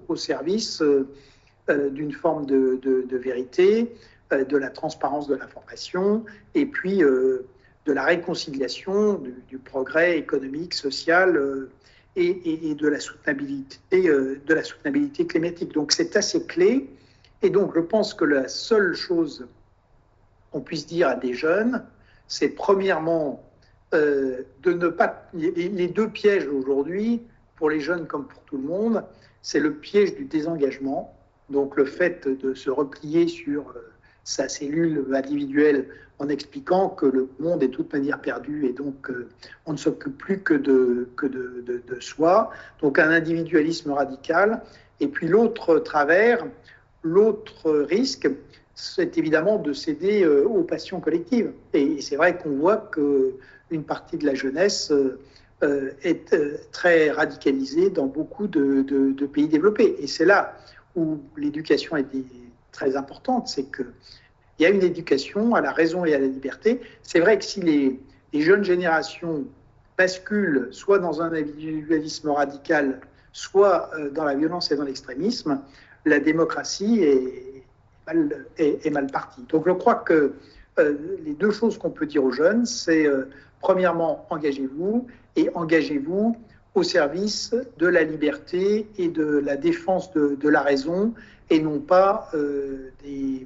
au, 0.07 0.15
service 0.15 0.81
euh, 0.81 1.07
d'une 1.89 2.11
forme 2.11 2.45
de, 2.45 3.17
vérité, 3.17 3.93
de 4.31 4.57
la 4.57 4.69
transparence 4.69 5.27
de 5.27 5.35
l'information, 5.35 6.25
et 6.55 6.65
puis 6.65 7.03
de 7.85 7.93
la 7.93 8.03
réconciliation, 8.03 9.21
du, 9.47 9.57
progrès 9.57 10.17
économique, 10.17 10.73
social. 10.73 11.67
Et, 12.15 12.69
et, 12.69 12.75
de 12.75 12.87
la 12.87 12.99
soutenabilité, 12.99 14.03
de 14.03 14.53
la 14.53 14.63
soutenabilité 14.63 15.25
climatique. 15.25 15.73
Donc 15.73 15.91
c'est 15.91 16.15
assez 16.15 16.45
clé 16.45 16.87
et 17.43 17.49
donc, 17.49 17.75
je 17.75 17.81
pense 17.81 18.13
que 18.13 18.23
la 18.23 18.47
seule 18.47 18.95
chose 18.95 19.45
qu'on 20.51 20.61
puisse 20.61 20.87
dire 20.87 21.09
à 21.09 21.15
des 21.15 21.33
jeunes, 21.33 21.83
c'est 22.27 22.49
premièrement 22.49 23.43
euh, 23.93 24.43
de 24.61 24.71
ne 24.71 24.87
pas. 24.87 25.27
Les 25.33 25.89
deux 25.89 26.07
pièges 26.07 26.47
aujourd'hui, 26.47 27.21
pour 27.57 27.69
les 27.69 27.81
jeunes 27.81 28.07
comme 28.07 28.27
pour 28.27 28.41
tout 28.43 28.57
le 28.57 28.63
monde, 28.63 29.03
c'est 29.41 29.59
le 29.59 29.73
piège 29.73 30.15
du 30.15 30.23
désengagement, 30.23 31.13
donc 31.49 31.75
le 31.75 31.83
fait 31.83 32.25
de 32.27 32.53
se 32.53 32.69
replier 32.69 33.27
sur 33.27 33.69
euh, 33.71 33.92
sa 34.23 34.47
cellule 34.49 35.05
individuelle 35.13 35.87
en 36.19 36.29
expliquant 36.29 36.89
que 36.89 37.05
le 37.05 37.29
monde 37.39 37.63
est 37.63 37.67
de 37.67 37.73
toute 37.73 37.91
manière 37.91 38.21
perdu 38.21 38.65
et 38.65 38.73
donc 38.73 39.09
euh, 39.09 39.27
on 39.65 39.73
ne 39.73 39.77
s'occupe 39.77 40.17
plus 40.17 40.39
que, 40.39 40.53
de, 40.53 41.09
que 41.17 41.25
de, 41.25 41.63
de, 41.65 41.99
soi, 41.99 42.51
donc 42.81 42.99
un 42.99 43.09
individualisme 43.09 43.91
radical. 43.91 44.61
Et 44.99 45.07
puis 45.07 45.27
l'autre 45.27 45.79
travers, 45.79 46.45
L'autre 47.03 47.69
risque, 47.81 48.29
c'est 48.75 49.17
évidemment 49.17 49.57
de 49.57 49.73
céder 49.73 50.23
euh, 50.23 50.45
aux 50.45 50.63
passions 50.63 51.01
collectives. 51.01 51.51
Et 51.73 51.99
c'est 52.01 52.15
vrai 52.15 52.37
qu'on 52.37 52.51
voit 52.51 52.89
qu'une 52.91 53.83
partie 53.83 54.17
de 54.17 54.25
la 54.25 54.35
jeunesse 54.35 54.91
euh, 54.91 55.91
est 56.01 56.33
très 56.71 57.11
radicalisée 57.11 57.89
dans 57.89 58.07
beaucoup 58.07 58.47
de, 58.47 59.25
pays 59.33 59.49
développés. 59.49 59.95
Et 59.99 60.07
c'est 60.07 60.25
là 60.25 60.55
où 60.95 61.19
l'éducation 61.37 61.97
est 61.97 62.03
très 62.73 62.97
importante, 62.97 63.47
c'est 63.47 63.71
qu'il 63.73 63.85
y 64.59 64.65
a 64.65 64.69
une 64.69 64.83
éducation 64.83 65.55
à 65.55 65.61
la 65.61 65.71
raison 65.71 66.03
et 66.03 66.13
à 66.13 66.19
la 66.19 66.27
liberté. 66.27 66.81
C'est 67.01 67.21
vrai 67.21 67.37
que 67.39 67.45
si 67.45 67.61
les, 67.61 67.99
jeunes 68.41 68.65
générations 68.65 69.45
basculent 69.97 70.67
soit 70.71 70.99
dans 70.99 71.21
un 71.21 71.31
individualisme 71.31 72.29
radical, 72.31 72.99
soit 73.31 73.89
dans 74.11 74.25
la 74.25 74.35
violence 74.35 74.71
et 74.71 74.75
dans 74.75 74.83
l'extrémisme, 74.83 75.61
la 76.05 76.19
démocratie 76.19 77.03
est 77.03 77.63
mal, 78.07 78.45
est, 78.57 79.11
partie. 79.11 79.43
Donc 79.49 79.63
je 79.67 79.71
crois 79.71 79.95
que 79.95 80.33
euh, 80.79 80.97
les 81.23 81.33
deux 81.33 81.51
choses 81.51 81.77
qu'on 81.77 81.91
peut 81.91 82.05
dire 82.05 82.23
aux 82.23 82.31
jeunes, 82.31 82.65
c'est 82.65 83.05
euh, 83.05 83.29
premièrement, 83.61 84.25
engagez-vous 84.29 85.07
et 85.35 85.49
engagez-vous 85.53 86.35
au 86.75 86.83
service 86.83 87.55
de 87.77 87.87
la 87.87 88.03
liberté 88.03 88.87
et 88.97 89.07
de 89.07 89.23
la 89.23 89.57
défense 89.57 90.11
de, 90.13 90.49
la 90.49 90.61
raison 90.61 91.13
et 91.49 91.59
non 91.59 91.79
pas 91.79 92.29
euh, 92.33 92.89
des, 93.03 93.45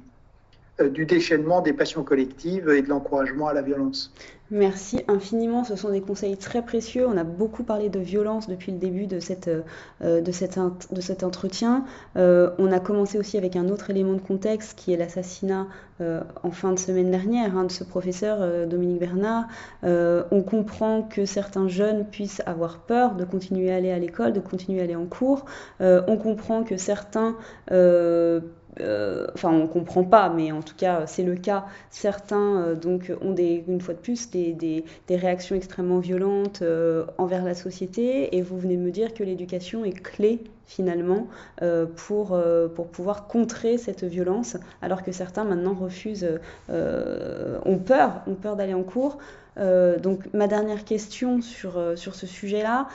du 0.88 1.04
déchaînement 1.04 1.60
des 1.60 1.72
passions 1.72 2.04
collectives 2.04 2.68
et 2.70 2.82
de 2.82 2.88
l'encouragement 2.88 3.48
à 3.48 3.52
la 3.52 3.62
violence. 3.62 4.12
Merci 4.50 5.02
infiniment, 5.08 5.62
ce 5.62 5.76
sont 5.76 5.90
des 5.90 6.00
conseils 6.00 6.38
très 6.38 6.62
précieux. 6.62 7.06
On 7.06 7.18
a 7.18 7.24
beaucoup 7.24 7.64
parlé 7.64 7.90
de 7.90 7.98
violence 7.98 8.48
depuis 8.48 8.72
le 8.72 8.78
début 8.78 9.06
de, 9.06 9.20
cette, 9.20 9.50
euh, 10.00 10.22
de, 10.22 10.32
cet, 10.32 10.58
de 10.90 11.00
cet 11.02 11.22
entretien. 11.22 11.84
Euh, 12.16 12.50
on 12.58 12.72
a 12.72 12.80
commencé 12.80 13.18
aussi 13.18 13.36
avec 13.36 13.56
un 13.56 13.68
autre 13.68 13.90
élément 13.90 14.14
de 14.14 14.20
contexte 14.20 14.78
qui 14.78 14.94
est 14.94 14.96
l'assassinat 14.96 15.66
euh, 16.00 16.22
en 16.42 16.50
fin 16.50 16.72
de 16.72 16.78
semaine 16.78 17.10
dernière 17.10 17.58
hein, 17.58 17.64
de 17.64 17.72
ce 17.72 17.84
professeur 17.84 18.66
Dominique 18.66 19.00
Bernard. 19.00 19.48
on 19.82 20.42
comprend 20.42 21.02
que 21.02 21.26
certains 21.26 21.68
jeunes 21.68 22.06
puissent 22.06 22.42
avoir 22.46 22.78
peur 22.78 23.16
de 23.16 23.24
continuer 23.24 23.70
à 23.70 23.76
aller 23.76 23.90
à 23.90 23.98
l'école, 23.98 24.32
de 24.32 24.40
continuer 24.40 24.80
à 24.80 24.84
aller 24.84 24.96
en 24.96 25.06
cours. 25.06 25.44
on 25.80 26.16
comprend 26.16 26.64
que 26.64 26.78
certains 26.78 27.36
euh, 28.80 29.26
enfin 29.34 29.50
on 29.50 29.66
comprend 29.66 30.04
pas, 30.04 30.28
mais 30.28 30.52
en 30.52 30.62
tout 30.62 30.74
cas 30.76 31.06
c'est 31.06 31.22
le 31.22 31.34
cas. 31.34 31.66
Certains 31.90 32.62
euh, 32.62 32.74
donc 32.74 33.12
ont 33.22 33.34
une 33.36 33.80
fois 33.80 33.94
de 33.94 33.98
plus 33.98 34.30
des, 34.30 34.84
réactions 35.10 35.56
extrêmement 35.56 35.98
violentes 35.98 36.60
euh, 36.62 37.04
envers 37.18 37.44
la 37.44 37.54
société, 37.54 38.36
et 38.36 38.42
vous 38.42 38.58
venez 38.58 38.76
me 38.76 38.90
dire 38.90 39.14
que 39.14 39.22
l'éducation 39.22 39.84
est 39.84 39.92
clé 39.92 40.44
finalement 40.66 41.28
pour, 41.96 42.38
pour 42.74 42.88
pouvoir 42.88 43.26
contrer 43.26 43.78
cette 43.78 44.04
violence, 44.04 44.58
alors 44.82 45.02
que 45.02 45.12
certains 45.12 45.44
maintenant 45.44 45.72
refusent, 45.72 46.28
ont 46.68 47.78
peur, 47.78 48.20
ont 48.26 48.34
peur 48.34 48.54
d'aller 48.54 48.74
en 48.74 48.82
cours. 48.82 49.16
donc 49.56 50.28
ma 50.34 50.46
dernière 50.46 50.84
question 50.84 51.40
sur, 51.40 51.80
sur 51.96 52.14
ce 52.14 52.26
sujet-là. 52.26 52.86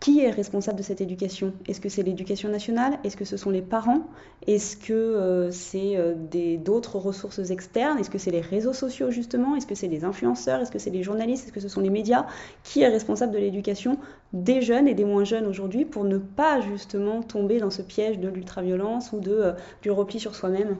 Qui 0.00 0.20
est 0.20 0.30
responsable 0.30 0.78
de 0.78 0.84
cette 0.84 1.00
éducation? 1.00 1.52
Est-ce 1.66 1.80
que 1.80 1.88
c'est 1.88 2.04
l'éducation 2.04 2.48
nationale? 2.48 3.00
Est-ce 3.02 3.16
que 3.16 3.24
ce 3.24 3.36
sont 3.36 3.50
les 3.50 3.62
parents? 3.62 4.08
Est-ce 4.46 4.76
que 4.76 4.92
euh, 4.92 5.50
c'est 5.50 5.96
euh, 5.96 6.14
d'autres 6.58 6.98
ressources 6.98 7.50
externes? 7.50 7.98
Est-ce 7.98 8.08
que 8.08 8.18
c'est 8.18 8.30
les 8.30 8.40
réseaux 8.40 8.72
sociaux 8.72 9.10
justement? 9.10 9.56
Est-ce 9.56 9.66
que 9.66 9.74
c'est 9.74 9.88
les 9.88 10.04
influenceurs? 10.04 10.60
Est-ce 10.60 10.70
que 10.70 10.78
c'est 10.78 10.90
les 10.90 11.02
journalistes? 11.02 11.46
Est-ce 11.46 11.52
que 11.52 11.58
ce 11.58 11.68
sont 11.68 11.80
les 11.80 11.90
médias? 11.90 12.26
Qui 12.62 12.82
est 12.82 12.88
responsable 12.88 13.32
de 13.32 13.38
l'éducation 13.38 13.98
des 14.32 14.62
jeunes 14.62 14.86
et 14.86 14.94
des 14.94 15.04
moins 15.04 15.24
jeunes 15.24 15.46
aujourd'hui 15.46 15.84
pour 15.84 16.04
ne 16.04 16.18
pas 16.18 16.60
justement 16.60 17.22
tomber 17.22 17.58
dans 17.58 17.70
ce 17.70 17.82
piège 17.82 18.20
de 18.20 18.28
l'ultraviolence 18.28 19.10
ou 19.12 19.18
de, 19.18 19.32
euh, 19.32 19.52
du 19.82 19.90
repli 19.90 20.20
sur 20.20 20.36
soi-même? 20.36 20.76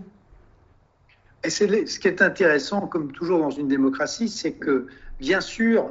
Et 1.43 1.51
ce 1.51 1.99
qui 1.99 2.07
est 2.07 2.23
intéressant, 2.23 2.87
comme 2.87 3.11
toujours 3.11 3.41
dans 3.41 3.51
une 3.51 3.69
démocratie, 3.69 4.29
c'est 4.29 4.53
que, 4.53 4.87
bien 5.19 5.41
sûr, 5.41 5.91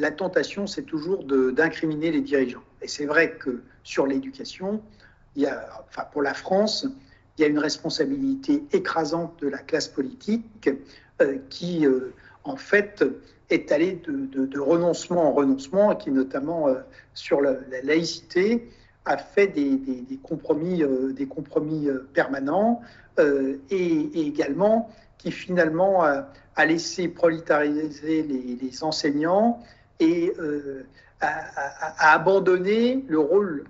la 0.00 0.10
tentation, 0.10 0.66
c'est 0.66 0.82
toujours 0.82 1.24
d'incriminer 1.24 2.10
les 2.10 2.22
dirigeants. 2.22 2.64
Et 2.80 2.88
c'est 2.88 3.04
vrai 3.04 3.32
que 3.32 3.62
sur 3.84 4.06
l'éducation, 4.06 4.82
enfin, 5.36 6.04
pour 6.10 6.22
la 6.22 6.32
France, 6.32 6.86
il 7.36 7.42
y 7.42 7.44
a 7.44 7.48
une 7.48 7.58
responsabilité 7.58 8.64
écrasante 8.72 9.38
de 9.42 9.48
la 9.48 9.58
classe 9.58 9.88
politique 9.88 10.70
euh, 11.20 11.36
qui, 11.50 11.86
euh, 11.86 12.14
en 12.44 12.56
fait, 12.56 13.04
est 13.50 13.72
allée 13.72 14.00
de, 14.06 14.58
renoncement 14.58 15.28
en 15.28 15.32
renoncement, 15.32 15.92
et 15.92 15.98
qui, 15.98 16.10
notamment 16.10 16.68
euh, 16.68 16.76
sur 17.12 17.42
la, 17.42 17.56
laïcité, 17.82 18.70
a 19.04 19.18
fait 19.18 19.48
des, 19.48 20.18
compromis, 20.22 20.82
des 21.14 21.26
compromis 21.26 21.88
permanents 22.12 22.82
et, 23.18 24.26
également 24.26 24.90
qui, 25.18 25.32
finalement, 25.32 26.02
a, 26.04 26.26
laissé 26.66 27.08
prolétariser 27.08 28.22
les 28.22 28.84
enseignants 28.84 29.62
et 30.00 30.32
euh, 30.38 30.84
à, 31.20 32.12
abandonner 32.12 33.04
le 33.08 33.18
rôle, 33.18 33.64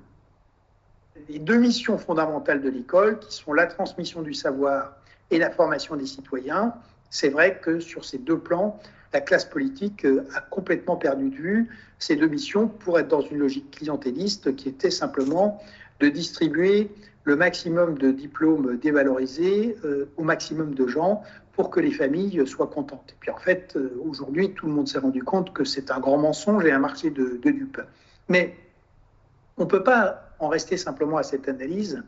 les 1.29 1.39
deux 1.39 1.59
missions 1.59 1.99
fondamentales 1.99 2.63
de 2.63 2.71
l'école, 2.71 3.19
qui 3.19 3.35
sont 3.35 3.53
la 3.53 3.67
transmission 3.67 4.23
du 4.23 4.35
savoir 4.35 4.97
et 5.31 5.39
la 5.39 5.51
formation 5.51 5.97
des 5.97 6.07
citoyens. 6.07 6.75
C'est 7.11 7.29
vrai 7.29 7.59
que 7.61 7.81
sur 7.81 8.05
ces 8.05 8.19
deux 8.19 8.39
plans, 8.39 8.81
la 9.13 9.21
classe 9.21 9.45
politique 9.45 10.07
a 10.35 10.41
complètement 10.41 10.97
perdu 10.97 11.31
de 11.31 11.35
vue 11.35 11.69
ces 11.99 12.17
deux 12.17 12.29
missions 12.29 12.69
pour 12.69 12.99
être 12.99 13.09
dans 13.09 13.21
une 13.21 13.39
logique 13.39 13.71
clientéliste 13.73 14.55
qui 14.55 14.69
était 14.69 14.91
simplement 14.91 15.61
de 15.99 16.09
distribuer 16.09 16.91
le 17.25 17.37
maximum 17.37 17.99
de 17.99 18.11
diplômes 18.11 18.79
dévalorisés 18.79 19.77
au 20.17 20.23
maximum 20.23 20.75
de 20.75 20.87
gens 20.87 21.23
pour 21.53 21.71
que 21.71 21.79
les 21.79 21.91
familles 21.91 22.47
soient 22.47 22.69
contentes. 22.69 23.11
Et 23.11 23.17
puis 23.21 23.31
en 23.31 23.37
fait, 23.37 23.77
aujourd'hui, 24.03 24.55
tout 24.55 24.67
le 24.67 24.73
monde 24.73 24.89
s'est 24.89 24.99
rendu 24.99 25.23
compte 25.23 25.53
que 25.53 25.65
c'est 25.65 25.91
un 25.91 26.01
grand 26.01 26.17
mensonge 26.17 26.65
et 26.65 26.73
un 26.73 26.79
marché 26.79 27.11
de, 27.11 27.39
de 27.43 27.51
dupes. 27.51 27.83
Mais 28.29 28.57
on 29.59 29.65
ne 29.65 29.69
peut 29.69 29.83
pas 29.83 30.31
en 30.39 30.49
rester 30.49 30.77
simplement 30.77 31.19
à 31.19 31.23
cette 31.23 31.49
analyse. 31.49 32.03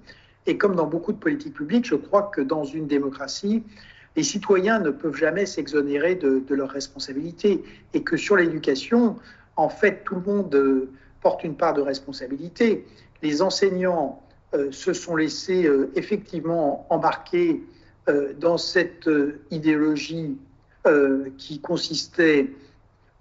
Et 0.46 0.58
comme 0.58 0.74
dans 0.74 0.86
beaucoup 0.86 1.12
de 1.12 1.18
politiques 1.18 1.54
publiques, 1.54 1.86
je 1.86 1.94
crois 1.94 2.30
que 2.34 2.40
dans 2.40 2.64
une 2.64 2.86
démocratie, 2.86 3.62
les 4.16 4.22
citoyens 4.22 4.80
ne 4.80 4.90
peuvent 4.90 5.16
jamais 5.16 5.46
s'exonérer 5.46 6.14
de, 6.16 6.42
leurs 6.54 6.70
responsabilités. 6.70 7.62
Et 7.94 8.02
que 8.02 8.16
sur 8.16 8.36
l'éducation, 8.36 9.16
en 9.56 9.68
fait, 9.68 10.02
tout 10.04 10.16
le 10.16 10.20
monde 10.22 10.54
euh, 10.54 10.90
porte 11.20 11.44
une 11.44 11.54
part 11.54 11.74
de 11.74 11.80
responsabilité. 11.80 12.86
Les 13.22 13.42
enseignants 13.42 14.22
euh, 14.30 14.31
se 14.70 14.92
sont 14.92 15.16
laissés 15.16 15.64
euh, 15.64 15.90
effectivement 15.94 16.86
embarquer 16.90 17.62
dans 18.40 18.58
cette 18.58 19.08
idéologie 19.52 20.36
qui 21.38 21.60
consistait 21.60 22.50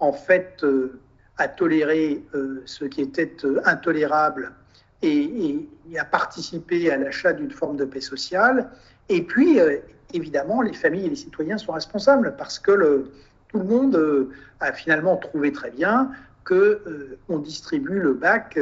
en 0.00 0.12
fait 0.12 0.66
à 1.38 1.46
tolérer 1.46 2.20
ce 2.64 2.86
qui 2.86 3.00
était 3.00 3.36
intolérable 3.64 4.52
et, 5.02 5.68
à 5.98 6.04
participer 6.04 6.90
à 6.90 6.96
l'achat 6.96 7.32
d'une 7.32 7.50
forme 7.50 7.76
de 7.76 7.84
paix 7.84 8.00
sociale. 8.00 8.70
Et 9.08 9.22
puis, 9.22 9.60
euh, 9.60 9.78
évidemment, 10.14 10.62
les 10.62 10.72
familles 10.72 11.06
et 11.06 11.10
les 11.10 11.16
citoyens 11.16 11.58
sont 11.58 11.72
responsables 11.72 12.34
parce 12.36 12.58
que 12.58 13.04
tout 13.48 13.58
le 13.58 13.64
monde 13.64 13.96
euh, 13.96 14.30
a 14.60 14.72
finalement 14.72 15.16
trouvé 15.16 15.52
très 15.52 15.70
bien 15.70 16.10
qu'on 16.44 16.54
euh, 16.54 17.18
distribue 17.38 18.00
le 18.00 18.14
bac 18.14 18.58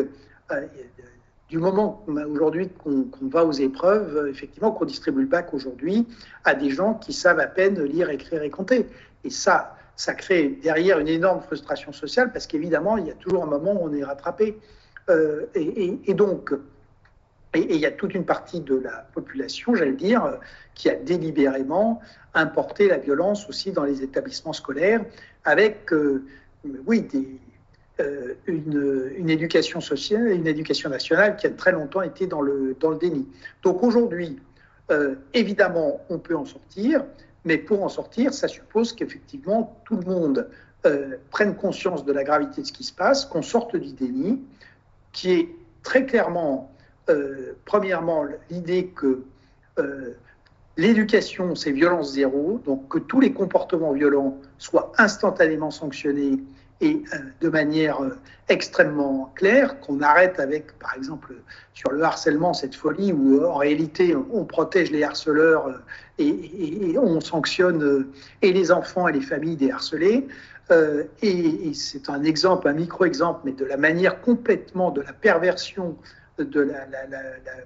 du 1.50 1.58
moment 1.58 2.04
aujourd'hui 2.32 2.68
qu'on 2.68 3.08
va 3.22 3.44
aux 3.44 3.52
épreuves, 3.52 4.28
effectivement, 4.28 4.70
qu'on 4.70 4.84
distribue 4.84 5.22
le 5.22 5.26
bac 5.26 5.52
aujourd'hui 5.52 6.06
à 6.44 6.54
des 6.54 6.70
gens 6.70 6.94
qui 6.94 7.12
savent 7.12 7.40
à 7.40 7.48
peine 7.48 7.82
lire, 7.82 8.08
écrire 8.08 8.42
et 8.44 8.50
compter. 8.50 8.86
Et 9.24 9.30
ça, 9.30 9.76
ça 9.96 10.14
crée 10.14 10.58
derrière 10.62 11.00
une 11.00 11.08
énorme 11.08 11.40
frustration 11.40 11.92
sociale 11.92 12.32
parce 12.32 12.46
qu'évidemment, 12.46 12.96
il 12.96 13.06
y 13.08 13.10
a 13.10 13.14
toujours 13.14 13.42
un 13.42 13.48
moment 13.48 13.72
où 13.72 13.88
on 13.88 13.92
est 13.92 14.04
rattrapé. 14.04 14.58
Euh, 15.08 15.46
et, 15.54 16.14
donc, 16.14 16.54
il 17.54 17.76
y 17.76 17.84
a 17.84 17.90
toute 17.90 18.14
une 18.14 18.24
partie 18.24 18.60
de 18.60 18.76
la 18.76 19.08
population, 19.12 19.74
j'allais 19.74 19.92
dire, 19.92 20.38
qui 20.74 20.88
a 20.88 20.94
délibérément 20.94 22.00
importé 22.32 22.86
la 22.86 22.98
violence 22.98 23.48
aussi 23.48 23.72
dans 23.72 23.82
les 23.82 24.04
établissements 24.04 24.52
scolaires, 24.52 25.04
avec, 25.44 25.92
euh, 25.92 26.24
oui, 26.86 27.08
euh, 27.14 27.18
une, 28.46 29.28
éducation 29.28 29.80
sociale, 29.80 30.28
une 30.28 30.46
éducation 30.46 30.90
nationale 30.90 31.36
qui 31.36 31.46
a 31.46 31.50
très 31.50 31.72
longtemps 31.72 32.02
été 32.02 32.26
dans 32.26 32.40
le, 32.40 32.76
dans 32.80 32.90
le 32.90 32.96
déni. 32.96 33.28
Donc 33.62 33.82
aujourd'hui, 33.82 34.38
évidemment, 35.34 36.00
on 36.08 36.18
peut 36.18 36.36
en 36.36 36.44
sortir, 36.44 37.04
mais 37.44 37.58
pour 37.58 37.82
en 37.84 37.88
sortir, 37.88 38.34
ça 38.34 38.48
suppose 38.48 38.92
qu'effectivement, 38.92 39.80
tout 39.84 39.96
le 39.96 40.06
monde 40.06 40.48
prenne 41.30 41.54
conscience 41.54 42.04
de 42.04 42.12
la 42.12 42.24
gravité 42.24 42.62
de 42.62 42.66
ce 42.66 42.72
qui 42.72 42.84
se 42.84 42.92
passe, 42.92 43.24
qu'on 43.24 43.42
sorte 43.42 43.76
du 43.76 43.92
déni, 43.92 44.40
qui 45.12 45.32
est 45.32 45.48
très 45.82 46.06
clairement, 46.06 46.70
euh, 47.08 47.54
premièrement, 47.64 48.24
l'idée 48.50 48.86
que 48.88 49.24
euh, 49.78 50.16
l'éducation, 50.76 51.54
c'est 51.54 51.72
violence 51.72 52.12
zéro, 52.12 52.60
donc 52.64 52.88
que 52.88 52.98
tous 52.98 53.20
les 53.20 53.32
comportements 53.32 53.92
violents 53.92 54.38
soient 54.58 54.92
instantanément 54.98 55.70
sanctionnés 55.70 56.38
et 56.80 57.02
euh, 57.12 57.18
de 57.40 57.48
manière 57.48 57.98
extrêmement 58.48 59.32
claire, 59.36 59.80
qu'on 59.80 60.00
arrête 60.00 60.40
avec, 60.40 60.78
par 60.78 60.94
exemple, 60.96 61.34
sur 61.74 61.92
le 61.92 62.02
harcèlement, 62.02 62.52
cette 62.52 62.74
folie 62.74 63.12
où 63.12 63.44
en 63.44 63.56
réalité 63.56 64.16
on 64.32 64.44
protège 64.44 64.90
les 64.90 65.02
harceleurs 65.02 65.80
et, 66.18 66.96
on 66.98 67.20
sanctionne 67.20 68.06
et 68.42 68.52
les 68.52 68.72
enfants 68.72 69.08
et 69.08 69.12
les 69.12 69.20
familles 69.20 69.56
des 69.56 69.70
harcelés, 69.70 70.26
euh, 70.70 71.04
et, 71.22 71.72
c'est 71.74 72.08
un 72.08 72.22
exemple, 72.22 72.68
un 72.68 72.72
micro-exemple, 72.72 73.40
mais 73.44 73.52
de 73.52 73.64
la 73.64 73.76
manière 73.76 74.20
complètement, 74.20 74.90
de 74.90 75.00
la 75.00 75.12
perversion 75.12 75.96
de 76.38 76.60
la, 76.60 76.86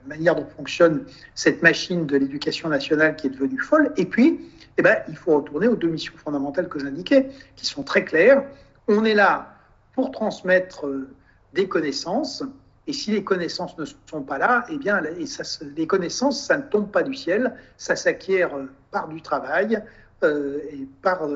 manière 0.05 0.35
dont 0.35 0.47
fonctionne 0.47 1.05
cette 1.37 1.63
machine 1.63 2.07
de 2.07 2.17
l'éducation 2.17 2.69
nationale 2.69 3.15
qui 3.15 3.29
est 3.29 3.31
devenue 3.31 3.61
folle. 3.61 3.93
Et 3.97 4.05
puis, 4.05 4.41
eh 4.79 4.83
ben, 4.83 4.97
il 5.09 5.17
faut 5.17 5.37
retourner 5.37 5.69
aux 5.69 5.77
deux 5.77 5.89
missions 5.89 6.15
fondamentales 6.17 6.69
que 6.69 6.81
j'indiquais, 6.81 7.29
qui 7.55 7.67
sont 7.67 7.85
très 7.85 8.05
claires. 8.05 8.43
On 8.89 9.05
est 9.05 9.15
là 9.15 9.57
pour 9.95 10.11
transmettre 10.11 10.87
euh, 10.87 11.09
des 11.53 11.69
connaissances, 11.69 12.43
et 12.87 12.93
si 12.93 13.13
les 13.13 13.25
connaissances 13.25 13.79
ne 13.79 13.85
sont 13.85 14.23
pas 14.23 14.39
là, 14.39 14.67
eh 14.69 14.77
bien, 14.77 15.01
les 15.01 15.87
connaissances, 15.87 16.45
ça 16.45 16.59
ne 16.59 16.63
tombe 16.63 16.91
pas 16.91 17.03
du 17.03 17.15
ciel, 17.15 17.55
ça 17.79 17.97
s'acquiert 17.97 18.55
euh, 18.55 18.67
par 18.91 19.09
du 19.09 19.23
travail 19.23 19.83
et 20.23 20.89
par 21.03 21.29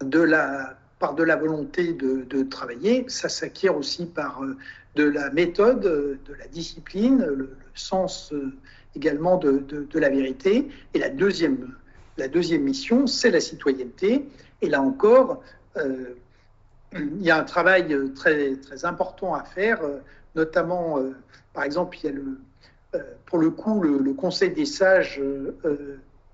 de 0.00 0.20
la, 0.20 0.74
par 1.02 1.14
de 1.16 1.24
la 1.24 1.34
volonté 1.34 1.92
de, 1.94 2.42
travailler, 2.44 3.04
ça 3.08 3.28
s'acquiert 3.28 3.76
aussi 3.76 4.06
par 4.06 4.42
euh, 4.44 4.56
de 4.94 5.02
la 5.02 5.30
méthode, 5.30 5.80
de 5.80 6.34
la 6.38 6.46
discipline, 6.46 7.24
le, 7.24 7.56
sens 7.74 8.32
euh, 8.32 8.52
également 8.94 9.36
de, 9.36 9.64
la 9.94 10.08
vérité. 10.10 10.68
Et 10.94 11.00
la 11.00 11.08
deuxième, 11.08 11.74
la 12.18 12.28
deuxième 12.28 12.62
mission, 12.62 13.08
c'est 13.08 13.32
la 13.32 13.40
citoyenneté. 13.40 14.28
Et 14.60 14.68
là 14.68 14.80
encore, 14.80 15.30
euh, 15.32 15.36
il 15.76 17.22
y 17.22 17.30
a 17.30 17.38
un 17.38 17.44
travail 17.44 17.96
très, 18.14 18.56
très 18.56 18.84
important 18.84 19.34
à 19.34 19.42
faire, 19.44 19.80
notamment, 20.34 20.98
par 21.54 21.64
exemple, 21.64 21.96
il 21.98 22.04
y 22.04 22.08
a 22.08 22.12
le, 22.12 22.38
pour 23.26 23.38
le 23.38 23.50
coup, 23.50 23.80
le, 23.80 24.12
Conseil 24.12 24.50
des 24.50 24.66
sages 24.66 25.20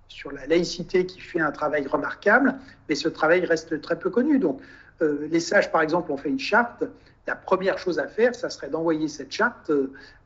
sur 0.09 0.33
la 0.33 0.47
laïcité 0.47 1.07
qui 1.07 1.21
fait 1.21 1.41
un 1.41 1.53
travail 1.53 1.87
remarquable, 1.87 2.57
mais 2.89 2.95
ce 2.95 3.09
travail 3.09 3.45
reste 3.45 3.81
très 3.81 3.99
peu 3.99 4.11
connu. 4.11 4.39
Donc, 4.39 4.61
euh, 5.03 5.29
les 5.31 5.41
sages, 5.41 5.71
par 5.71 5.83
exemple, 5.83 6.11
ont 6.11 6.17
fait 6.17 6.31
une 6.31 6.39
charte. 6.39 6.85
La 7.27 7.37
première 7.37 7.79
chose 7.79 7.99
à 7.99 8.09
faire, 8.09 8.35
ça 8.35 8.51
serait 8.51 8.71
d'envoyer 8.71 9.07
cette 9.09 9.31
charte 9.31 9.71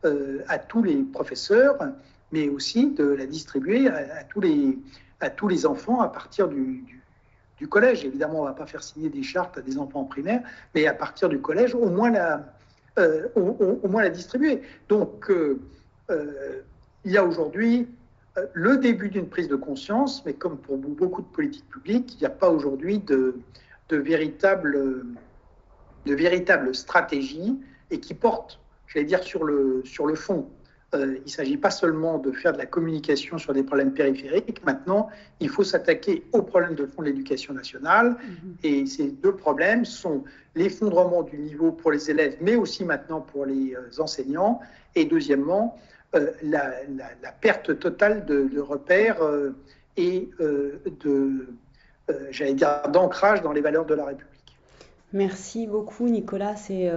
euh, 0.05 0.43
à 0.49 0.59
tous 0.59 0.83
les 0.83 1.03
professeurs, 1.03 1.77
mais 2.31 2.49
aussi 2.49 2.93
de 2.93 3.05
la 3.05 3.27
distribuer 3.27 3.89
à, 3.89 4.25
tous, 4.25 4.41
les, 4.41 4.79
à 5.21 5.29
tous 5.31 5.49
les 5.49 5.67
enfants 5.67 6.01
à 6.01 6.09
partir 6.09 6.49
du, 6.49 7.02
collège. 7.69 8.05
Évidemment, 8.05 8.41
on 8.41 8.43
ne 8.43 8.49
va 8.49 8.55
pas 8.55 8.67
faire 8.67 8.83
signer 8.83 9.09
des 9.09 9.23
chartes 9.23 9.59
à 9.59 9.61
des 9.61 9.79
enfants 9.79 10.01
en 10.01 10.05
primaire, 10.05 10.43
mais 10.75 10.87
à 10.87 10.95
partir 10.95 11.29
du 11.29 11.41
collège, 11.41 11.75
au 11.75 11.89
moins 11.89 12.11
la, 12.11 12.45
euh, 12.99 13.29
moins 13.89 14.03
la 14.03 14.11
distribuer. 14.11 14.63
Donc, 14.89 15.31
il 17.05 17.11
y 17.11 17.17
a 17.17 17.25
aujourd'hui 17.25 17.89
euh, 18.39 18.47
le 18.55 18.79
début 18.79 19.09
d'une 19.09 19.29
prise 19.29 19.49
de 19.49 19.57
conscience, 19.57 20.25
mais 20.25 20.33
comme 20.33 20.57
pour 20.57 20.79
beaucoup 20.79 21.23
de 21.23 21.27
politiques 21.27 21.69
publiques, 21.69 22.15
il 22.15 22.21
n'y 22.21 22.27
a 22.27 22.31
pas 22.31 22.51
aujourd'hui 22.51 22.99
de, 22.99 23.37
de, 23.89 23.97
véritable, 23.97 25.05
de 26.07 26.15
véritable 26.15 26.75
stratégie 26.75 27.59
et 27.91 28.01
qui 28.01 28.15
porte, 28.15 28.59
j'allais 28.87 29.05
dire, 29.05 29.23
sur 29.23 29.45
le, 29.45 29.83
sur 29.85 30.07
le 30.07 30.15
fond. 30.15 30.49
Euh, 30.95 31.17
il 31.17 31.23
ne 31.25 31.29
s'agit 31.29 31.57
pas 31.57 31.71
seulement 31.71 32.19
de 32.19 32.33
faire 32.33 32.53
de 32.53 32.59
la 32.59 32.67
communication 32.67 33.39
sur 33.39 33.55
des 33.55 33.63
problèmes 33.63 33.95
périphériques. 33.95 34.63
Maintenant, 34.67 35.09
il 35.41 35.49
faut 35.49 35.65
s'attaquer 35.65 36.25
aux 36.33 36.43
problèmes 36.43 36.75
de 36.75 36.85
fond 36.85 37.01
de 37.01 37.07
l'éducation 37.07 37.55
nationale. 37.55 38.11
Mm-hmm. 38.11 38.67
Et 38.67 38.87
ces 38.87 39.11
deux 39.11 39.35
problèmes 39.35 39.87
sont 39.87 40.25
l'effondrement 40.55 41.23
du 41.23 41.39
niveau 41.39 41.73
pour 41.73 41.93
les 41.93 42.11
élèves, 42.11 42.37
mais 42.41 42.57
aussi 42.57 42.85
maintenant 42.85 43.21
pour 43.21 43.47
les 43.47 43.75
euh, 43.75 44.03
enseignants. 44.03 44.61
Et 44.95 45.05
deuxièmement, 45.05 45.79
euh, 46.15 46.31
la, 46.43 46.73
perte 47.41 47.79
totale 47.79 48.27
de, 48.27 48.61
repères 48.61 49.23
euh, 49.23 49.57
et 49.97 50.29
de, 50.39 51.49
j'allais 52.31 52.55
dire, 52.55 52.83
d'ancrage 52.91 53.43
dans 53.43 53.53
les 53.53 53.61
valeurs 53.61 53.87
de 53.87 53.95
la 53.95 54.07
République. 54.07 54.59
Merci 55.13 55.67
beaucoup, 55.67 56.09
Nicolas. 56.09 56.57
C'est 56.57 56.91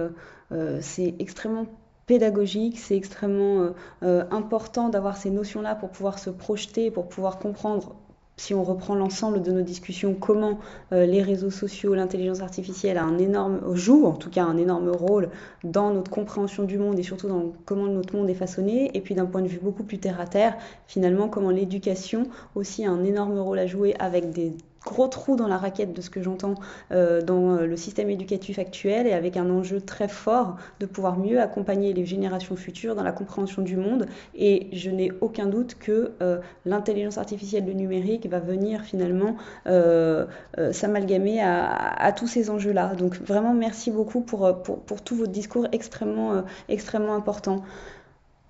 c'est 0.80 1.14
extrêmement 1.18 1.66
pédagogique, 2.06 2.78
c'est 2.78 2.96
extrêmement 2.96 3.70
important 4.02 4.88
d'avoir 4.88 5.16
ces 5.16 5.30
notions-là 5.30 5.74
pour 5.74 5.90
pouvoir 5.90 6.18
se 6.18 6.30
projeter, 6.30 6.90
pour 6.90 7.08
pouvoir 7.08 7.38
comprendre 7.38 7.96
si 8.36 8.52
on 8.52 8.62
reprend 8.62 8.94
l'ensemble 8.94 9.42
de 9.42 9.50
nos 9.50 9.62
discussions, 9.62 10.14
comment 10.14 10.58
euh, 10.92 11.06
les 11.06 11.22
réseaux 11.22 11.50
sociaux, 11.50 11.94
l'intelligence 11.94 12.40
artificielle 12.40 12.98
a 12.98 13.04
un 13.04 13.18
énorme, 13.18 13.74
joue 13.74 14.04
en 14.04 14.12
tout 14.12 14.30
cas 14.30 14.44
un 14.44 14.58
énorme 14.58 14.90
rôle 14.90 15.30
dans 15.64 15.90
notre 15.90 16.10
compréhension 16.10 16.64
du 16.64 16.78
monde 16.78 16.98
et 16.98 17.02
surtout 17.02 17.28
dans 17.28 17.52
comment 17.64 17.86
notre 17.86 18.14
monde 18.14 18.28
est 18.28 18.34
façonné. 18.34 18.90
Et 18.94 19.00
puis 19.00 19.14
d'un 19.14 19.26
point 19.26 19.42
de 19.42 19.48
vue 19.48 19.60
beaucoup 19.60 19.84
plus 19.84 19.98
terre 19.98 20.20
à 20.20 20.26
terre, 20.26 20.56
finalement, 20.86 21.28
comment 21.28 21.50
l'éducation 21.50 22.24
aussi 22.54 22.84
a 22.84 22.90
un 22.90 23.04
énorme 23.04 23.38
rôle 23.38 23.58
à 23.58 23.66
jouer 23.66 23.94
avec 23.98 24.30
des 24.30 24.52
gros 24.86 25.08
trou 25.08 25.36
dans 25.36 25.48
la 25.48 25.58
raquette 25.58 25.92
de 25.92 26.00
ce 26.00 26.08
que 26.08 26.22
j'entends 26.22 26.54
euh, 26.92 27.20
dans 27.20 27.56
le 27.56 27.76
système 27.76 28.08
éducatif 28.08 28.58
actuel 28.58 29.06
et 29.06 29.12
avec 29.12 29.36
un 29.36 29.50
enjeu 29.50 29.80
très 29.80 30.08
fort 30.08 30.56
de 30.80 30.86
pouvoir 30.86 31.18
mieux 31.18 31.40
accompagner 31.40 31.92
les 31.92 32.06
générations 32.06 32.56
futures 32.56 32.94
dans 32.94 33.02
la 33.02 33.12
compréhension 33.12 33.62
du 33.62 33.76
monde. 33.76 34.06
Et 34.34 34.68
je 34.72 34.90
n'ai 34.90 35.12
aucun 35.20 35.46
doute 35.46 35.74
que 35.78 36.12
euh, 36.22 36.38
l'intelligence 36.64 37.18
artificielle, 37.18 37.66
le 37.66 37.72
numérique 37.72 38.26
va 38.26 38.38
venir 38.38 38.82
finalement 38.82 39.36
euh, 39.66 40.26
s'amalgamer 40.72 41.42
à, 41.42 42.12
tous 42.16 42.28
ces 42.28 42.48
enjeux-là. 42.48 42.94
Donc 42.94 43.20
vraiment 43.20 43.52
merci 43.52 43.90
beaucoup 43.90 44.20
pour, 44.20 44.62
pour, 44.62 44.78
pour 44.78 45.02
tout 45.02 45.16
votre 45.16 45.32
discours 45.32 45.66
extrêmement, 45.72 46.44
extrêmement 46.68 47.14
important. 47.14 47.62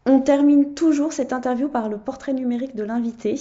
On 0.04 0.20
termine 0.20 0.74
toujours 0.74 1.12
cette 1.12 1.32
interview 1.32 1.68
par 1.68 1.88
le 1.88 1.96
portrait 1.96 2.34
numérique 2.34 2.76
de 2.76 2.84
l'invité 2.84 3.36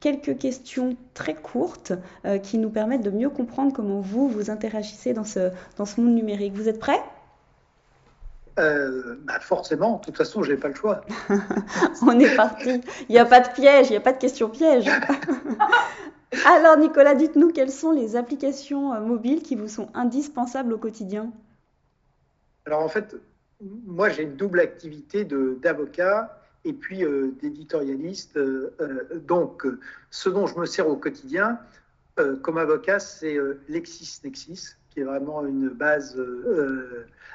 quelques 0.00 0.38
questions 0.38 0.96
très 1.14 1.34
courtes 1.34 1.92
euh, 2.24 2.38
qui 2.38 2.58
nous 2.58 2.70
permettent 2.70 3.02
de 3.02 3.10
mieux 3.10 3.30
comprendre 3.30 3.72
comment 3.72 4.00
vous 4.00 4.28
vous 4.28 4.50
interagissez 4.50 5.12
dans 5.12 5.24
ce, 5.24 5.50
dans 5.76 5.84
ce 5.84 6.00
monde 6.00 6.14
numérique. 6.14 6.54
Vous 6.54 6.68
êtes 6.68 6.80
prêts? 6.80 7.00
Euh, 8.58 9.16
bah 9.24 9.38
forcément, 9.40 9.96
de 9.96 10.04
toute 10.04 10.16
façon, 10.16 10.42
je 10.42 10.52
n'ai 10.52 10.58
pas 10.58 10.68
le 10.68 10.74
choix. 10.74 11.02
On 12.02 12.18
est 12.18 12.34
parti. 12.34 12.80
Il 13.08 13.12
n'y 13.12 13.18
a 13.18 13.24
pas 13.24 13.40
de 13.40 13.48
piège, 13.50 13.88
il 13.88 13.92
n'y 13.92 13.96
a 13.96 14.00
pas 14.00 14.12
de 14.12 14.18
question 14.18 14.48
piège. 14.48 14.86
Alors, 16.46 16.76
Nicolas, 16.76 17.14
dites-nous 17.14 17.52
quelles 17.52 17.70
sont 17.70 17.90
les 17.90 18.16
applications 18.16 18.94
euh, 18.94 19.00
mobiles 19.00 19.42
qui 19.42 19.54
vous 19.54 19.68
sont 19.68 19.88
indispensables 19.94 20.72
au 20.72 20.78
quotidien? 20.78 21.30
Alors, 22.66 22.82
en 22.82 22.88
fait, 22.88 23.16
moi, 23.60 24.08
j'ai 24.08 24.22
une 24.22 24.36
double 24.36 24.60
activité 24.60 25.24
d'avocat 25.24 26.39
et 26.64 26.72
puis 26.72 27.04
euh, 27.04 27.32
d'éditorialiste. 27.40 28.36
Euh, 28.36 28.74
euh, 28.80 29.18
donc, 29.20 29.66
ce 30.10 30.28
dont 30.28 30.46
je 30.46 30.58
me 30.58 30.66
sers 30.66 30.88
au 30.88 30.96
quotidien 30.96 31.58
comme 32.42 32.58
avocat, 32.58 32.98
c'est 32.98 33.38
LexisNexis, 33.70 34.74
qui 34.90 35.00
est 35.00 35.04
vraiment 35.04 35.46
une 35.46 35.70
base 35.70 36.22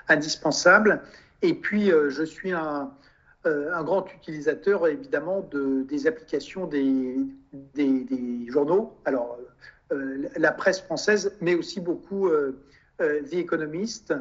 indispensable. 0.08 1.02
Et 1.42 1.56
puis, 1.56 1.90
je 1.90 2.24
suis 2.24 2.52
un, 2.52 2.92
grand 3.44 4.06
utilisateur, 4.14 4.88
évidemment, 4.88 5.42
de, 5.50 5.82
des 5.90 6.06
applications 6.06 6.68
des, 6.68 7.18
journaux. 8.48 8.94
Alors, 9.06 9.40
la 9.90 10.52
presse 10.52 10.82
française, 10.82 11.36
mais 11.42 11.56
aussi 11.56 11.80
beaucoup 11.80 12.30
The 13.00 13.34
Economist, 13.34 14.14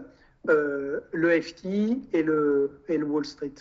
le 0.46 1.40
FT 1.42 1.66
et 2.14 2.22
le 2.22 2.70
Wall 3.04 3.26
Street. 3.26 3.52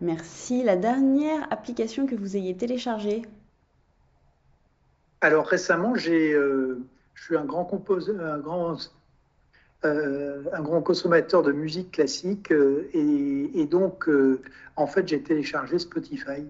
Merci. 0.00 0.62
La 0.62 0.76
dernière 0.76 1.46
application 1.52 2.06
que 2.06 2.14
vous 2.14 2.36
ayez 2.36 2.56
téléchargée 2.56 3.22
Alors 5.20 5.46
récemment, 5.46 5.94
euh, 5.94 6.78
je 7.14 7.22
suis 7.22 7.36
euh, 7.36 7.38
un 10.52 10.62
grand 10.62 10.82
consommateur 10.82 11.42
de 11.42 11.52
musique 11.52 11.92
classique 11.92 12.52
euh, 12.52 12.88
et, 12.92 13.66
donc 13.66 14.08
en 14.76 14.86
fait 14.86 15.08
j'ai 15.08 15.22
téléchargé 15.22 15.78
Spotify 15.78 16.46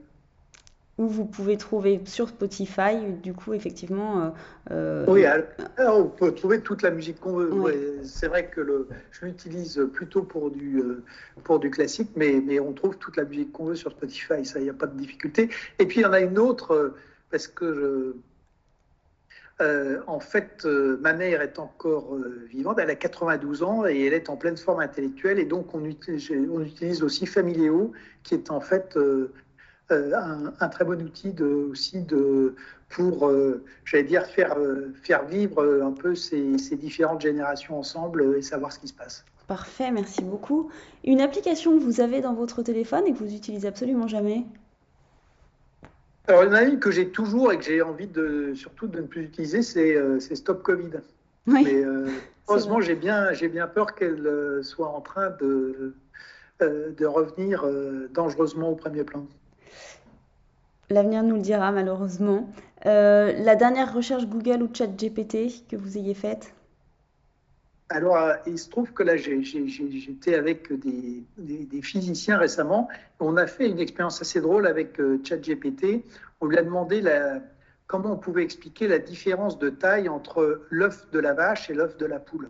où 0.96 1.08
vous 1.08 1.24
pouvez 1.24 1.56
trouver 1.56 2.00
sur 2.04 2.28
Spotify, 2.28 2.96
du 3.22 3.32
coup, 3.32 3.52
effectivement. 3.52 4.22
Euh, 4.22 4.30
euh, 4.70 5.04
oui, 5.08 5.24
alors, 5.24 5.98
on 5.98 6.08
peut 6.08 6.32
trouver 6.32 6.60
toute 6.60 6.82
la 6.82 6.90
musique 6.90 7.18
qu'on 7.20 7.32
veut. 7.32 7.98
C'est 8.04 8.28
vrai 8.28 8.46
que 8.46 8.60
le, 8.60 8.88
je 9.10 9.26
l'utilise 9.26 9.88
plutôt 9.92 10.22
pour 10.22 10.52
du, 10.52 10.78
euh, 10.78 11.02
pour 11.42 11.58
du 11.58 11.70
classique, 11.70 12.10
mais, 12.14 12.40
mais 12.44 12.60
on 12.60 12.72
trouve 12.72 12.96
toute 12.98 13.16
la 13.16 13.24
musique 13.24 13.50
qu'on 13.50 13.64
veut 13.64 13.74
sur 13.74 13.90
Spotify, 13.90 14.44
ça, 14.44 14.60
il 14.60 14.64
n'y 14.64 14.70
a 14.70 14.74
pas 14.74 14.86
de 14.86 14.96
difficulté. 14.96 15.48
Et 15.80 15.86
puis, 15.86 16.00
il 16.00 16.02
y 16.04 16.06
en 16.06 16.12
a 16.12 16.20
une 16.20 16.38
autre, 16.38 16.94
parce 17.30 17.48
que 17.48 18.14
je, 19.60 19.98
en 20.06 20.20
fait, 20.20 20.64
ma 20.64 21.12
mère 21.12 21.42
est 21.42 21.58
encore 21.58 22.16
vivante, 22.50 22.78
elle 22.78 22.90
a 22.90 22.94
92 22.94 23.64
ans 23.64 23.84
et 23.86 24.04
elle 24.04 24.12
est 24.12 24.28
en 24.28 24.36
pleine 24.36 24.56
forme 24.56 24.80
intellectuelle, 24.80 25.38
et 25.38 25.44
donc 25.44 25.74
on 25.74 25.84
utilise, 25.84 26.30
on 26.52 26.60
utilise 26.60 27.02
aussi 27.02 27.24
Familio, 27.24 27.92
qui 28.24 28.34
est 28.34 28.50
en 28.50 28.60
fait 28.60 28.96
euh, 29.90 30.50
un, 30.60 30.68
très 30.68 30.84
bon 30.86 31.00
outil 31.02 31.30
de, 31.34 31.44
aussi 31.44 32.00
de, 32.00 32.54
pour, 32.88 33.28
euh, 33.28 33.62
j'allais 33.84 34.04
dire, 34.04 34.24
faire, 34.24 34.56
euh, 34.58 34.94
faire 35.02 35.26
vivre 35.26 35.62
un 35.84 35.92
peu 35.92 36.14
ces, 36.14 36.56
ces, 36.56 36.76
différentes 36.76 37.20
générations 37.20 37.78
ensemble 37.78 38.34
et 38.38 38.40
savoir 38.40 38.72
ce 38.72 38.78
qui 38.78 38.88
se 38.88 38.94
passe. 38.94 39.26
Parfait, 39.46 39.90
merci 39.90 40.22
beaucoup. 40.22 40.70
Une 41.04 41.20
application 41.20 41.78
que 41.78 41.84
vous 41.84 42.00
avez 42.00 42.22
dans 42.22 42.32
votre 42.32 42.62
téléphone 42.62 43.06
et 43.06 43.12
que 43.12 43.18
vous 43.18 43.34
utilisez 43.34 43.68
absolument 43.68 44.08
jamais? 44.08 44.46
Alors, 46.28 46.44
il 46.44 46.46
y 46.46 46.50
en 46.50 46.54
a 46.54 46.62
une 46.62 46.78
que 46.78 46.90
j'ai 46.90 47.10
toujours 47.10 47.52
et 47.52 47.58
que 47.58 47.64
j'ai 47.64 47.82
envie 47.82 48.06
de, 48.06 48.54
surtout 48.54 48.86
de 48.86 49.02
ne 49.02 49.06
plus 49.06 49.24
utiliser, 49.24 49.60
c'est 49.60 50.34
Stop 50.34 50.62
Covid. 50.62 50.92
Oui. 51.46 51.62
Mais 51.62 51.84
heureusement, 52.48 52.80
j'ai 52.80 52.94
bien, 52.94 53.32
bien 53.32 53.66
peur 53.66 53.94
qu'elle 53.94 54.60
soit 54.62 54.88
en 54.88 55.02
train 55.02 55.28
de, 55.42 55.92
de 56.60 57.04
revenir 57.04 57.66
dangereusement 58.14 58.70
au 58.70 58.76
premier 58.76 59.04
plan. 59.04 59.26
L'avenir 60.94 61.24
nous 61.24 61.34
le 61.34 61.40
dira 61.40 61.72
malheureusement. 61.72 62.48
Euh, 62.86 63.32
la 63.32 63.56
dernière 63.56 63.92
recherche 63.92 64.26
Google 64.26 64.62
ou 64.62 64.70
ChatGPT 64.72 65.66
que 65.68 65.74
vous 65.74 65.98
ayez 65.98 66.14
faite 66.14 66.54
alors, 67.90 68.16
euh, 68.16 68.34
il 68.46 68.58
se 68.58 68.70
trouve 68.70 68.92
que 68.92 69.02
là, 69.02 69.16
j'étais 69.16 70.34
avec 70.34 70.72
des, 70.72 71.82
physiciens 71.82 72.38
récemment. 72.38 72.88
On 73.20 73.36
a 73.36 73.46
fait 73.46 73.68
une 73.68 73.78
expérience 73.78 74.22
assez 74.22 74.40
drôle 74.40 74.66
avec 74.66 74.98
euh, 74.98 75.20
ChatGPT. 75.22 76.02
On 76.40 76.46
lui 76.46 76.56
a 76.56 76.62
demandé 76.62 77.02
comment 77.86 78.12
on 78.12 78.16
pouvait 78.16 78.42
expliquer 78.42 78.88
la 78.88 78.98
différence 78.98 79.58
de 79.58 79.68
taille 79.68 80.08
entre 80.08 80.62
l'œuf 80.70 81.10
de 81.10 81.18
la 81.18 81.34
vache 81.34 81.68
et 81.70 81.74
l'œuf 81.74 81.96
de 81.98 82.06
la 82.06 82.18
poule. 82.18 82.48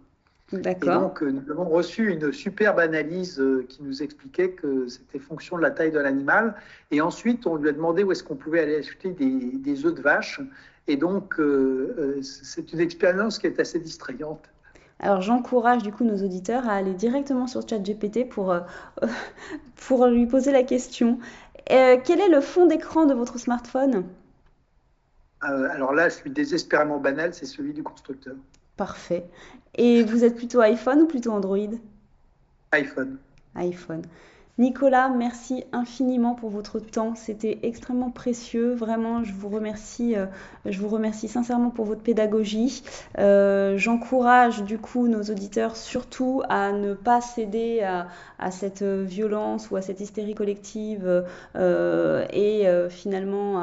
Et 0.60 0.86
donc, 0.86 1.22
euh, 1.22 1.30
nous 1.30 1.50
avons 1.50 1.68
reçu 1.68 2.10
une 2.12 2.32
superbe 2.32 2.78
analyse 2.78 3.40
euh, 3.40 3.66
qui 3.68 3.82
nous 3.82 4.02
expliquait 4.02 4.50
que 4.50 4.86
c'était 4.88 5.18
fonction 5.18 5.56
de 5.56 5.62
la 5.62 5.70
taille 5.70 5.90
de 5.90 5.98
l'animal. 5.98 6.54
Et 6.90 7.00
ensuite, 7.00 7.46
on 7.46 7.56
lui 7.56 7.68
a 7.68 7.72
demandé 7.72 8.02
où 8.02 8.12
est-ce 8.12 8.22
qu'on 8.22 8.36
pouvait 8.36 8.60
aller 8.60 8.76
acheter 8.76 9.10
des, 9.10 9.86
œufs 9.86 9.94
de 9.94 10.00
vache. 10.00 10.40
Et 10.86 10.96
donc, 10.96 11.38
euh, 11.38 12.20
c'est 12.22 12.72
une 12.72 12.80
expérience 12.80 13.38
qui 13.38 13.46
est 13.46 13.58
assez 13.58 13.78
distrayante. 13.78 14.44
Alors 15.00 15.20
j'encourage 15.20 15.82
du 15.82 15.90
coup 15.90 16.04
nos 16.04 16.24
auditeurs 16.24 16.68
à 16.68 16.74
aller 16.74 16.94
directement 16.94 17.48
sur 17.48 17.68
ChatGPT 17.68 18.28
pour, 18.28 18.54
pour 19.88 20.06
lui 20.06 20.26
poser 20.26 20.52
la 20.52 20.62
question. 20.62 21.18
quel 21.66 22.20
est 22.20 22.28
le 22.28 22.40
fond 22.40 22.66
d'écran 22.66 23.04
de 23.04 23.12
votre 23.12 23.38
smartphone? 23.38 24.04
Alors 25.40 25.92
là, 25.92 26.08
je 26.08 26.14
suis 26.14 26.30
désespérément 26.30 26.98
banal, 26.98 27.34
c'est 27.34 27.44
celui 27.44 27.74
du 27.74 27.82
constructeur. 27.82 28.36
Parfait. 28.76 29.28
Et 29.74 30.02
vous 30.04 30.24
êtes 30.24 30.36
plutôt 30.36 30.60
iPhone 30.60 31.02
ou 31.02 31.06
plutôt 31.06 31.32
Android? 31.32 31.70
iPhone. 32.72 33.18
iPhone. 33.54 34.02
Nicolas, 34.56 35.08
merci 35.08 35.64
infiniment 35.72 36.36
pour 36.36 36.48
votre 36.48 36.78
temps. 36.78 37.16
C'était 37.16 37.58
extrêmement 37.64 38.12
précieux. 38.12 38.72
Vraiment, 38.72 39.24
je 39.24 39.32
vous 39.32 39.48
remercie, 39.48 40.16
euh, 40.16 40.26
je 40.64 40.78
vous 40.78 40.86
remercie 40.86 41.26
sincèrement 41.26 41.70
pour 41.70 41.86
votre 41.86 42.02
pédagogie. 42.02 42.84
Euh, 43.18 43.76
j'encourage 43.76 44.62
du 44.62 44.78
coup 44.78 45.08
nos 45.08 45.22
auditeurs 45.22 45.74
surtout 45.74 46.40
à 46.48 46.70
ne 46.70 46.94
pas 46.94 47.20
céder 47.20 47.80
à, 47.82 48.06
cette 48.52 48.84
violence 48.84 49.70
ou 49.70 49.76
à 49.76 49.82
cette 49.82 50.00
hystérie 50.00 50.34
collective 50.34 51.24
euh, 51.56 52.26
et 52.30 52.66
finalement 52.90 53.58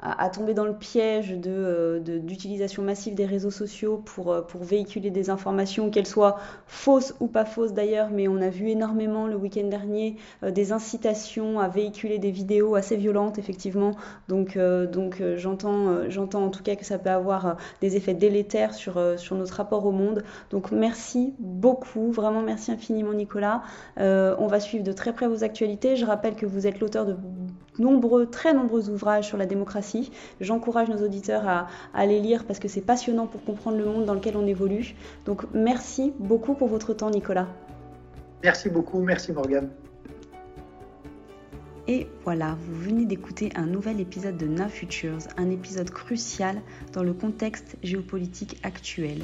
à, 0.00 0.30
tomber 0.30 0.54
dans 0.54 0.64
le 0.64 0.74
piège 0.74 1.36
d'utilisation 1.36 2.82
massive 2.82 3.14
des 3.14 3.26
réseaux 3.26 3.50
sociaux 3.50 4.02
pour, 4.04 4.42
véhiculer 4.60 5.10
des 5.10 5.28
informations, 5.28 5.90
qu'elles 5.90 6.06
soient 6.06 6.38
fausses 6.66 7.14
ou 7.20 7.26
pas 7.26 7.44
fausses 7.44 7.74
d'ailleurs, 7.74 8.08
mais 8.10 8.26
on 8.26 8.40
a 8.40 8.48
vu 8.48 8.70
énormément 8.70 9.26
le 9.26 9.36
week-end 9.36 9.68
dernier 9.68 10.16
euh, 10.16 10.31
des 10.42 10.72
incitations 10.72 11.60
à 11.60 11.68
véhiculer 11.68 12.18
des 12.18 12.30
vidéos 12.30 12.74
assez 12.74 12.96
violentes, 12.96 13.38
effectivement. 13.38 13.92
Donc, 14.28 14.56
euh, 14.56 14.86
donc 14.86 15.20
euh, 15.20 15.36
j'entends, 15.38 16.08
j'entends 16.08 16.44
en 16.44 16.50
tout 16.50 16.62
cas 16.62 16.76
que 16.76 16.84
ça 16.84 16.98
peut 16.98 17.10
avoir 17.10 17.56
des 17.80 17.96
effets 17.96 18.14
délétères 18.14 18.74
sur, 18.74 19.00
sur 19.16 19.36
notre 19.36 19.54
rapport 19.54 19.84
au 19.86 19.92
monde. 19.92 20.22
Donc, 20.50 20.72
merci 20.72 21.34
beaucoup, 21.38 22.12
vraiment 22.12 22.42
merci 22.42 22.72
infiniment, 22.72 23.12
Nicolas. 23.12 23.62
on 23.96 24.46
va 24.46 24.60
suivre 24.60 24.84
de 24.84 24.92
très 24.92 25.12
près 25.12 25.28
vos 25.28 25.44
actualités. 25.44 25.96
Je 25.96 26.04
rappelle 26.04 26.34
que 26.34 26.46
vous 26.46 26.66
êtes 26.66 26.80
l'auteur 26.80 27.06
de 27.06 27.16
nombreux, 27.78 28.26
très 28.26 28.52
nombreux 28.54 28.90
ouvrages 28.90 29.26
sur 29.26 29.36
la 29.36 29.46
démocratie. 29.46 30.10
J'encourage 30.40 30.88
nos 30.88 31.02
auditeurs 31.04 31.48
à, 31.48 31.68
à, 31.94 32.06
les 32.06 32.20
lire 32.20 32.44
parce 32.44 32.58
que 32.58 32.68
c'est 32.68 32.80
passionnant 32.80 33.26
pour 33.26 33.44
comprendre 33.44 33.78
le 33.78 33.84
monde 33.84 34.04
dans 34.04 34.14
lequel 34.14 34.36
on 34.36 34.46
évolue. 34.46 34.94
Donc 35.26 35.44
merci 35.54 36.12
beaucoup 36.18 36.54
pour 36.54 36.68
votre 36.68 36.94
temps, 36.94 37.10
Nicolas. 37.10 37.46
Merci 38.42 38.68
beaucoup, 38.70 39.00
merci 39.00 39.32
Morgane. 39.32 39.70
Et 41.88 42.06
voilà, 42.22 42.56
vous 42.60 42.80
venez 42.80 43.06
d'écouter 43.06 43.50
un 43.56 43.66
nouvel 43.66 43.98
épisode 43.98 44.36
de 44.36 44.46
Now 44.46 44.68
Futures, 44.68 45.18
un 45.36 45.50
épisode 45.50 45.90
crucial 45.90 46.62
dans 46.92 47.02
le 47.02 47.12
contexte 47.12 47.76
géopolitique 47.82 48.56
actuel. 48.62 49.18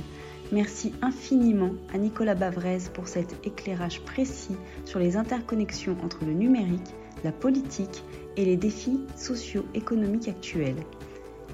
Merci 0.50 0.92
infiniment 1.00 1.74
à 1.94 1.98
Nicolas 1.98 2.34
Bavrez 2.34 2.78
pour 2.92 3.06
cet 3.06 3.46
éclairage 3.46 4.00
précis 4.00 4.56
sur 4.84 4.98
les 4.98 5.16
interconnexions 5.16 5.96
entre 6.02 6.24
le 6.24 6.32
numérique, 6.32 6.94
la 7.22 7.30
politique 7.30 8.02
et 8.36 8.44
les 8.44 8.56
défis 8.56 9.00
socio-économiques 9.14 10.28
actuels. 10.28 10.82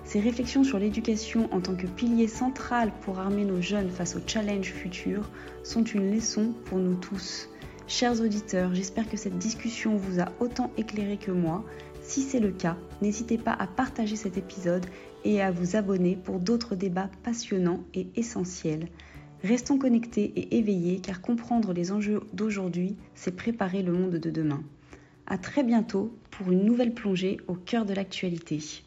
Ces 0.05 0.21
réflexions 0.21 0.65
sur 0.65 0.79
l'éducation 0.79 1.53
en 1.53 1.61
tant 1.61 1.75
que 1.75 1.87
pilier 1.87 2.29
central 2.29 2.93
pour 3.03 3.19
armer 3.19 3.45
nos 3.45 3.61
jeunes 3.61 3.91
face 3.91 4.17
aux 4.17 4.27
challenges 4.27 4.73
futurs 4.73 5.29
sont 5.65 5.85
une 5.85 6.15
leçon 6.15 6.55
pour 6.65 6.79
nous 6.79 6.95
tous. 6.95 7.51
Chers 7.87 8.23
auditeurs, 8.23 8.75
j'espère 8.75 9.09
que 9.11 9.19
cette 9.19 9.37
discussion 9.37 9.97
vous 9.97 10.19
a 10.19 10.33
autant 10.41 10.73
éclairé 10.79 11.19
que 11.19 11.31
moi. 11.31 11.63
Si 12.03 12.23
c'est 12.23 12.41
le 12.41 12.51
cas, 12.51 12.79
n'hésitez 13.03 13.37
pas 13.37 13.53
à 13.53 13.67
partager 13.67 14.17
cet 14.17 14.39
épisode 14.39 14.87
et 15.25 15.43
à 15.43 15.51
vous 15.51 15.77
abonner 15.77 16.17
pour 16.17 16.41
d'autres 16.41 16.77
débats 16.77 17.11
passionnants 17.23 17.85
et 17.93 18.07
essentiels. 18.17 18.89
Restons 19.43 19.77
connectés 19.77 20.33
et 20.35 20.57
éveillés 20.57 21.01
car 21.01 21.21
comprendre 21.21 21.75
les 21.75 21.93
enjeux 21.93 22.23
d'aujourd'hui, 22.33 22.97
c'est 23.15 23.37
préparer 23.37 23.83
le 23.83 23.93
monde 23.93 24.17
de 24.17 24.31
demain. 24.31 24.63
À 25.27 25.37
très 25.37 25.63
bientôt 25.63 26.17
pour 26.31 26.51
une 26.51 26.65
nouvelle 26.65 26.95
plongée 26.95 27.37
au 27.49 27.55
cœur 27.55 27.85
de 27.85 27.93
l'actualité. 27.93 28.83